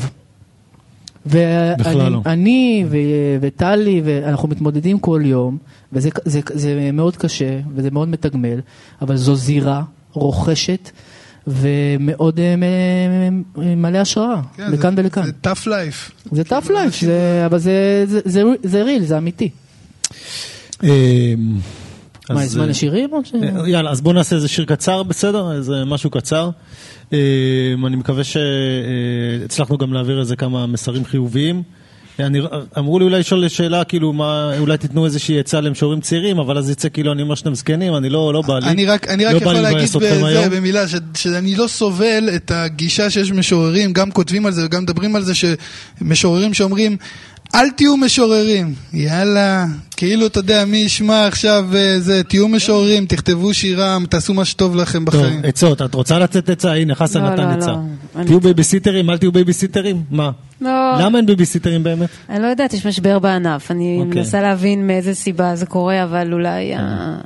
בכלל 1.26 2.12
לא. 2.12 2.22
ואני 2.26 2.86
ו- 2.90 2.98
וטלי, 3.42 4.02
ואנחנו 4.06 4.48
מתמודדים 4.50 5.00
כל 5.00 5.22
יום, 5.26 5.58
וזה 5.94 6.10
זה, 6.26 6.40
זה 6.54 6.90
מאוד 6.94 7.18
קשה 7.18 7.60
וזה 7.76 7.92
מאוד 7.92 8.08
מתגמל, 8.10 8.60
אבל 9.02 9.16
זו 9.16 9.36
זירה 9.36 9.84
רוכשת 10.14 10.90
ומאוד 11.48 12.40
אה, 12.40 12.56
מלא 13.76 13.98
השראה, 13.98 14.42
כן, 14.58 14.72
לכאן 14.72 14.96
זה- 14.96 15.02
ולכאן. 15.02 15.24
זה 15.26 15.32
tough 15.44 15.66
life. 15.68 16.32
זה 16.32 16.42
tough 16.50 16.68
life, 16.70 17.06
זה- 17.06 17.44
אבל 17.46 17.58
זה- 17.58 18.04
זה- 18.08 18.22
זה- 18.26 18.42
זה 18.64 18.84
real, 18.84 19.04
זה 19.04 19.18
אמיתי. 19.18 19.50
מה, 22.30 22.42
אז, 22.44 22.52
זמן 22.52 22.64
אה, 22.64 22.68
לשירים? 22.70 23.10
או 23.14 23.26
ש- 23.26 23.34
אה, 23.34 23.70
יאללה, 23.70 23.92
אז 23.92 24.02
בואו 24.02 24.16
נעשה 24.16 24.36
איזה 24.36 24.48
שיר 24.48 24.66
קצר, 24.66 25.04
בסדר? 25.04 25.52
איזה 25.52 25.86
משהו 25.86 26.10
קצר. 26.10 26.50
אה, 27.14 27.18
אני 27.88 27.96
מקווה 27.96 28.24
שהצלחנו 28.24 29.78
גם 29.78 29.94
להעביר 29.94 30.20
איזה 30.20 30.36
כמה 30.36 30.68
מסרים 30.68 31.06
חיוביים. 31.06 31.64
אני, 32.20 32.40
אמרו 32.78 33.00
לי 33.00 33.06
אולי 33.06 33.20
לשאול 33.20 33.48
שאלה, 33.48 33.84
כאילו, 33.84 34.14
מה, 34.14 34.58
אולי 34.60 34.78
תיתנו 34.78 35.06
איזושהי 35.06 35.40
עצה 35.40 35.62
למשוררים 35.62 36.02
צעירים, 36.02 36.40
אבל 36.40 36.58
אז 36.58 36.70
יצא 36.70 36.90
כאילו 36.90 37.12
אני 37.12 37.22
אומר 37.22 37.36
שאתם 37.36 37.56
זקנים, 37.56 37.96
אני 37.96 38.10
לא, 38.10 38.34
לא 38.34 38.42
בא 38.42 38.60
לי. 38.60 38.68
אני 38.68 38.86
רק, 38.86 39.08
אני 39.08 39.26
רק 39.26 39.34
לא 39.34 39.38
יכול 39.38 39.54
להגיד 39.54 39.90
בזה, 39.96 40.26
היום. 40.28 40.50
במילה, 40.50 40.88
ש, 40.88 40.96
שאני 41.18 41.56
לא 41.56 41.68
סובל 41.68 42.30
את 42.36 42.52
הגישה 42.52 43.10
שיש 43.10 43.32
משוררים, 43.32 43.94
גם 43.94 44.12
כותבים 44.12 44.46
על 44.46 44.52
זה 44.52 44.66
וגם 44.66 44.84
מדברים 44.84 45.16
על 45.16 45.24
זה, 45.24 45.34
שמשוררים 45.36 46.54
שאומרים, 46.54 46.98
אל 47.56 47.70
תהיו 47.70 47.98
משוררים, 47.98 48.74
יאללה, 48.94 49.66
כאילו 49.98 50.28
אתה 50.28 50.40
יודע, 50.40 50.66
מי 50.66 50.78
ישמע 50.78 51.28
עכשיו 51.28 51.66
אה, 51.76 52.00
זה, 52.00 52.24
תהיו 52.24 52.48
משוררים, 52.48 53.06
תכתבו 53.06 53.54
שירים, 53.54 54.06
תעשו 54.10 54.34
מה 54.34 54.46
שטוב 54.46 54.76
לכם 54.76 55.06
טוב, 55.06 55.22
בחיים. 55.22 55.42
עצות, 55.44 55.82
את 55.82 55.94
רוצה 55.94 56.20
לתת 56.20 56.50
עצה? 56.50 56.74
הנה, 56.74 56.96
חסן 56.96 57.24
לא, 57.24 57.30
נתן 57.30 57.50
לא, 57.50 57.54
עצה. 57.54 57.72
לא. 58.16 58.24
תהיו 58.24 58.40
בייביסיטרים, 58.40 59.10
אל 59.10 59.18
תהיו 59.18 59.32
בייביסיטרים? 59.32 60.04
מה? 60.12 60.32
לא, 60.62 60.70
למה 61.00 61.18
אין 61.18 61.26
בייביסיטרים 61.26 61.84
באמת? 61.84 62.10
אני 62.30 62.42
לא 62.42 62.48
יודעת, 62.48 62.74
יש 62.74 62.86
משבר 62.86 63.20
בענף. 63.20 63.72
אני 63.72 63.98
אוקיי. 64.02 64.22
מנסה 64.22 64.42
להבין 64.42 64.88
מאיזה 64.88 65.16
סיבה 65.16 65.56
זה 65.56 65.66
קורה, 65.66 66.04
אבל 66.04 66.34
אולי... 66.34 66.76
ה- 66.76 67.18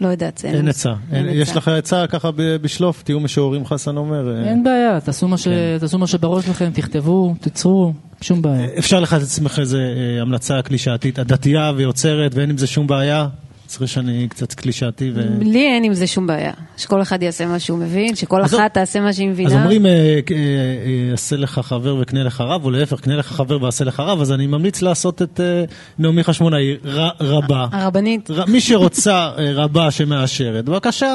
לא 0.00 0.08
יודעת. 0.08 0.44
אין 0.44 0.68
עצה. 0.68 0.92
יש 1.12 1.56
לך 1.56 1.68
עצה 1.68 2.06
ככה 2.06 2.30
בשלוף, 2.36 3.02
תהיו 3.02 3.20
משוררים, 3.20 3.66
חסן 3.66 3.96
אומר. 3.96 4.34
אה, 4.36 4.50
אין 4.50 4.64
בעיה, 4.64 5.00
תעשו 5.00 5.28
מה, 5.28 5.38
ש... 5.38 5.44
כן. 5.44 5.78
תעשו 5.80 5.98
מה 5.98 6.06
שבראש 6.06 6.48
לכם, 6.48 6.70
תכתבו, 6.74 7.34
תיצרו, 7.40 7.92
שום 8.22 8.42
בעיה. 8.42 8.66
אפשר 8.78 9.00
לך 9.00 9.12
לעצמך 9.20 9.58
איזה 9.58 9.78
אה, 10.16 10.22
המלצה 10.22 10.62
קלישאתית, 10.62 11.18
את 11.18 11.26
דתייה 11.26 11.72
ויוצרת 11.76 12.34
ואין 12.34 12.50
עם 12.50 12.58
זה 12.58 12.66
שום 12.66 12.86
בעיה? 12.86 13.26
צריך 13.66 13.88
שאני 13.90 14.26
קצת 14.30 14.52
קלישאתי 14.54 15.10
ו... 15.14 15.20
לי 15.40 15.66
אין 15.66 15.84
עם 15.84 15.94
זה 15.94 16.06
שום 16.06 16.26
בעיה. 16.26 16.52
שכל 16.76 17.02
אחד 17.02 17.22
יעשה 17.22 17.46
מה 17.46 17.58
שהוא 17.58 17.78
מבין, 17.78 18.14
שכל 18.16 18.42
אז- 18.42 18.54
אחת 18.54 18.74
תעשה 18.74 19.00
מה 19.00 19.12
שהיא 19.12 19.28
מבינה. 19.28 19.48
אז 19.50 19.54
אומרים, 19.56 19.86
אה, 19.86 19.90
אה, 19.90 20.16
אה, 20.36 21.14
עשה 21.14 21.36
לך 21.36 21.60
חבר 21.64 21.96
וקנה 22.00 22.22
לך 22.24 22.40
רב, 22.40 22.64
או 22.64 22.70
להפך, 22.70 23.00
קנה 23.00 23.16
לך 23.16 23.26
חבר 23.26 23.62
ועשה 23.62 23.84
לך 23.84 24.00
רב, 24.00 24.20
אז 24.20 24.32
אני 24.32 24.46
ממליץ 24.46 24.82
לעשות 24.82 25.22
את 25.22 25.40
אה, 25.40 25.64
נעמי 25.98 26.24
חשמונאי, 26.24 26.76
רבה. 27.20 27.66
הרבנית. 27.72 28.30
ר- 28.30 28.44
מי 28.48 28.60
שרוצה 28.60 29.14
אה, 29.38 29.52
רבה 29.54 29.90
שמאשרת, 29.90 30.64
בבקשה, 30.64 31.14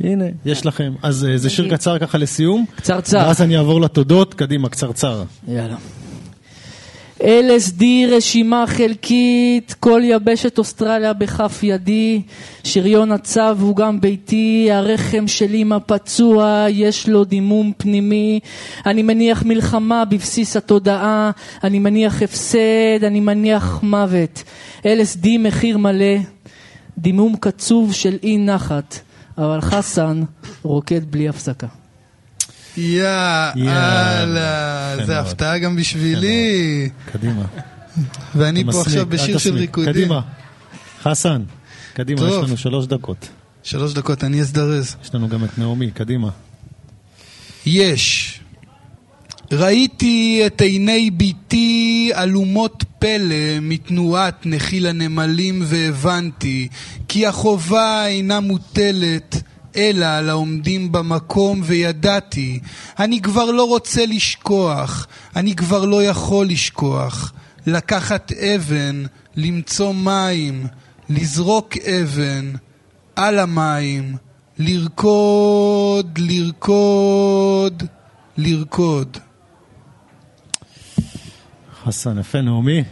הנה, 0.00 0.24
יש 0.44 0.66
לכם. 0.66 0.92
אז 1.02 1.24
אה, 1.30 1.36
זה 1.38 1.50
שיר 1.50 1.70
קצר 1.70 1.98
ככה 1.98 2.18
לסיום. 2.18 2.64
קצרצר. 2.76 3.18
ואז 3.18 3.42
אני 3.42 3.56
אעבור 3.56 3.80
לתודות, 3.80 4.34
קדימה, 4.34 4.68
קצרצר. 4.68 5.22
יאללה. 5.48 5.76
LSD 7.20 7.84
רשימה 8.08 8.64
חלקית, 8.66 9.74
כל 9.80 10.00
יבשת 10.04 10.58
אוסטרליה 10.58 11.12
בכף 11.12 11.60
ידי, 11.62 12.22
שריון 12.64 13.12
הצו 13.12 13.40
הוא 13.60 13.76
גם 13.76 14.00
ביתי, 14.00 14.68
הרחם 14.72 15.28
של 15.28 15.54
אמא 15.54 15.78
פצוע, 15.86 16.66
יש 16.70 17.08
לו 17.08 17.24
דימום 17.24 17.72
פנימי, 17.76 18.40
אני 18.86 19.02
מניח 19.02 19.42
מלחמה 19.42 20.04
בבסיס 20.04 20.56
התודעה, 20.56 21.30
אני 21.64 21.78
מניח 21.78 22.22
הפסד, 22.22 23.04
אני 23.06 23.20
מניח 23.20 23.80
מוות. 23.82 24.42
LSD 24.82 25.28
מחיר 25.38 25.78
מלא, 25.78 26.16
דימום 26.98 27.36
קצוב 27.40 27.92
של 27.92 28.16
אי 28.22 28.38
נחת, 28.38 28.98
אבל 29.38 29.60
חסן 29.60 30.22
רוקד 30.62 31.10
בלי 31.10 31.28
הפסקה. 31.28 31.66
יאללה. 33.56 35.06
זה. 35.06 35.20
הפתעה 35.20 35.58
גם 35.58 35.76
בשבילי. 35.76 36.88
קדימה. 37.12 37.44
ואני 38.34 38.64
פה 38.72 38.80
עכשיו 38.80 39.06
בשיר 39.06 39.38
של. 39.38 39.54
ריקודים. 39.54 39.92
קדימה. 39.92 40.20
חסן, 41.02 41.42
קדימה, 41.94 42.20
יש. 42.28 42.34
לנו 42.34 42.56
שלוש 42.56 42.86
דקות. 42.86 43.28
שלוש 43.62 43.94
דקות, 43.94 44.24
אני 44.24 44.40
אזדרז. 44.40 44.96
יש 45.04 45.14
לנו 45.14 45.28
גם 45.28 45.44
את 45.44 45.58
נעמי, 45.58 45.90
קדימה. 45.90 46.30
יש. 47.66 48.40
ראיתי 49.52 50.42
את 50.46 50.60
עיני 50.60 51.10
ביתי 51.10 52.10
אלומות 52.14 52.84
פלא 52.98 53.60
מתנועת 53.62 54.46
נחיל 54.46 54.86
הנמלים 54.86 55.62
והבנתי 55.64 56.68
כי 57.08 57.26
החובה 57.26 58.06
אינה 58.06 58.40
מוטלת 58.40 59.42
אלא 59.76 60.06
על 60.06 60.30
העומדים 60.30 60.92
במקום 60.92 61.60
וידעתי 61.64 62.60
אני 62.98 63.20
כבר 63.20 63.50
לא 63.50 63.64
רוצה 63.64 64.06
לשכוח, 64.06 65.06
אני 65.36 65.56
כבר 65.56 65.84
לא 65.84 66.04
יכול 66.04 66.46
לשכוח 66.46 67.32
לקחת 67.66 68.32
אבן, 68.32 69.02
למצוא 69.36 69.94
מים, 69.94 70.66
לזרוק 71.10 71.76
אבן 71.76 72.52
על 73.16 73.38
המים, 73.38 74.16
לרקוד, 74.58 76.18
לרקוד, 76.18 77.82
לרקוד. 78.36 79.16
חסן, 81.84 82.18
יפה, 82.18 82.40
נעמי. 82.40 82.84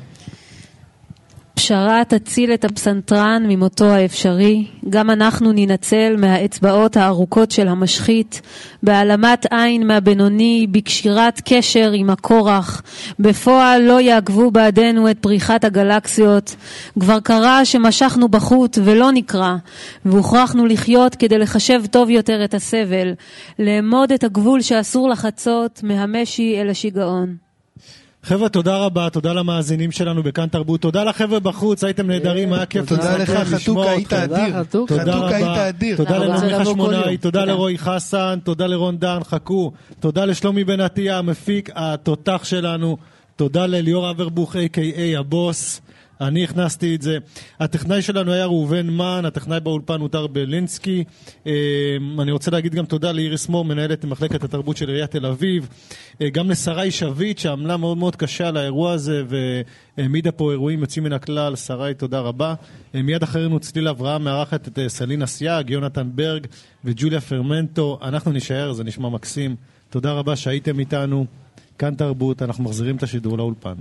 פשרה 1.66 2.02
תציל 2.08 2.54
את 2.54 2.64
הפסנתרן 2.64 3.42
ממותו 3.48 3.84
האפשרי, 3.84 4.66
גם 4.88 5.10
אנחנו 5.10 5.52
ננצל 5.52 6.16
מהאצבעות 6.18 6.96
הארוכות 6.96 7.50
של 7.50 7.68
המשחית, 7.68 8.40
בהעלמת 8.82 9.46
עין 9.50 9.86
מהבינוני, 9.86 10.66
בקשירת 10.70 11.42
קשר 11.44 11.90
עם 11.94 12.10
הכורח, 12.10 12.82
בפועל 13.18 13.82
לא 13.82 14.00
יעקבו 14.00 14.50
בעדנו 14.50 15.10
את 15.10 15.18
פריחת 15.18 15.64
הגלקסיות, 15.64 16.56
כבר 17.00 17.20
קרה 17.20 17.64
שמשכנו 17.64 18.28
בחוט 18.28 18.78
ולא 18.84 19.12
נקרא, 19.12 19.54
והוכרחנו 20.04 20.66
לחיות 20.66 21.14
כדי 21.14 21.38
לחשב 21.38 21.82
טוב 21.90 22.10
יותר 22.10 22.44
את 22.44 22.54
הסבל, 22.54 23.14
לאמוד 23.58 24.12
את 24.12 24.24
הגבול 24.24 24.60
שאסור 24.60 25.08
לחצות 25.08 25.80
מהמשי 25.82 26.60
אל 26.60 26.70
השיגעון. 26.70 27.45
חבר'ה, 28.26 28.48
תודה 28.48 28.76
רבה, 28.76 29.10
תודה 29.10 29.32
למאזינים 29.32 29.92
שלנו 29.92 30.22
בכאן 30.22 30.46
תרבות, 30.46 30.80
תודה 30.80 31.04
לחבר'ה 31.04 31.40
בחוץ, 31.40 31.84
הייתם 31.84 32.06
נהדרים, 32.06 32.52
היה 32.52 32.66
כיף 32.66 32.88
תודה 32.88 33.16
לך, 33.16 33.32
לשמוע 33.52 33.84
חתוכה, 33.84 33.90
היית 33.90 34.12
אתכם. 34.12 34.26
תודה, 34.26 34.60
אדיר. 34.60 34.86
תודה 34.86 35.16
רבה, 35.16 35.68
אדיר. 35.68 35.96
תודה 35.96 36.18
לנעמי 36.18 36.58
חשמונאי, 36.64 37.16
תודה. 37.16 37.44
לרועי 37.44 37.78
חסן, 37.78 38.38
תודה 38.44 38.66
לרון 38.66 38.98
דן, 38.98 39.18
חכו, 39.24 39.72
תודה 40.00 40.24
לשלומי 40.24 40.64
בן 40.64 40.80
עטיה, 40.80 41.18
המפיק, 41.18 41.70
התותח 41.74 42.40
שלנו, 42.44 42.96
תודה 43.36 43.66
לליאור 43.66 44.10
אברבוך, 44.10 44.56
a.k.a 44.56 45.18
הבוס, 45.18 45.80
אני 46.20 46.44
הכנסתי 46.44 46.94
את 46.94 47.02
זה. 47.02 47.18
הטכנאי 47.60 48.02
שלנו 48.02 48.32
היה 48.32 48.46
ראובן 48.46 48.86
מן, 48.86 49.22
הטכנאי 49.24 49.60
באולפן 49.60 50.00
הוא 50.00 50.08
דר 50.08 50.26
בלינסקי. 50.26 51.04
אה, 51.46 51.52
אני 52.18 52.32
רוצה 52.32 52.50
להגיד 52.50 52.74
גם 52.74 52.86
תודה 52.86 53.12
לאיריס 53.12 53.48
מור, 53.48 53.64
מנהלת 53.64 54.04
מחלקת 54.04 54.44
התרבות 54.44 54.76
של 54.76 54.88
עיריית 54.88 55.10
תל 55.10 55.26
אביב. 55.26 55.68
אה, 56.20 56.30
גם 56.30 56.50
לשרי 56.50 56.90
שביט, 56.90 57.38
שעמלה 57.38 57.76
מאוד 57.76 57.98
מאוד 57.98 58.16
קשה 58.16 58.48
על 58.48 58.56
האירוע 58.56 58.92
הזה 58.92 59.22
והעמידה 59.28 60.32
פה 60.32 60.52
אירועים 60.52 60.80
יוצאים 60.80 61.04
מן 61.04 61.12
הכלל. 61.12 61.56
שרי, 61.56 61.94
תודה 61.94 62.20
רבה. 62.20 62.54
אה, 62.94 63.02
מיד 63.02 63.22
אחרינו 63.22 63.60
צליל 63.60 63.88
אברהם 63.88 64.24
מארחת 64.24 64.68
את 64.68 64.78
אה, 64.78 64.88
סלינה 64.88 65.26
סייג, 65.26 65.70
יונתן 65.70 66.10
ברג 66.14 66.46
וג'וליה 66.84 67.20
פרמנטו. 67.20 67.98
אנחנו 68.02 68.32
נישאר, 68.32 68.72
זה 68.72 68.84
נשמע 68.84 69.08
מקסים. 69.08 69.56
תודה 69.90 70.12
רבה 70.12 70.36
שהייתם 70.36 70.78
איתנו. 70.78 71.26
כאן 71.78 71.94
תרבות, 71.94 72.42
אנחנו 72.42 72.64
מחזירים 72.64 72.96
את 72.96 73.02
השידור 73.02 73.38
לאולפן. 73.38 73.74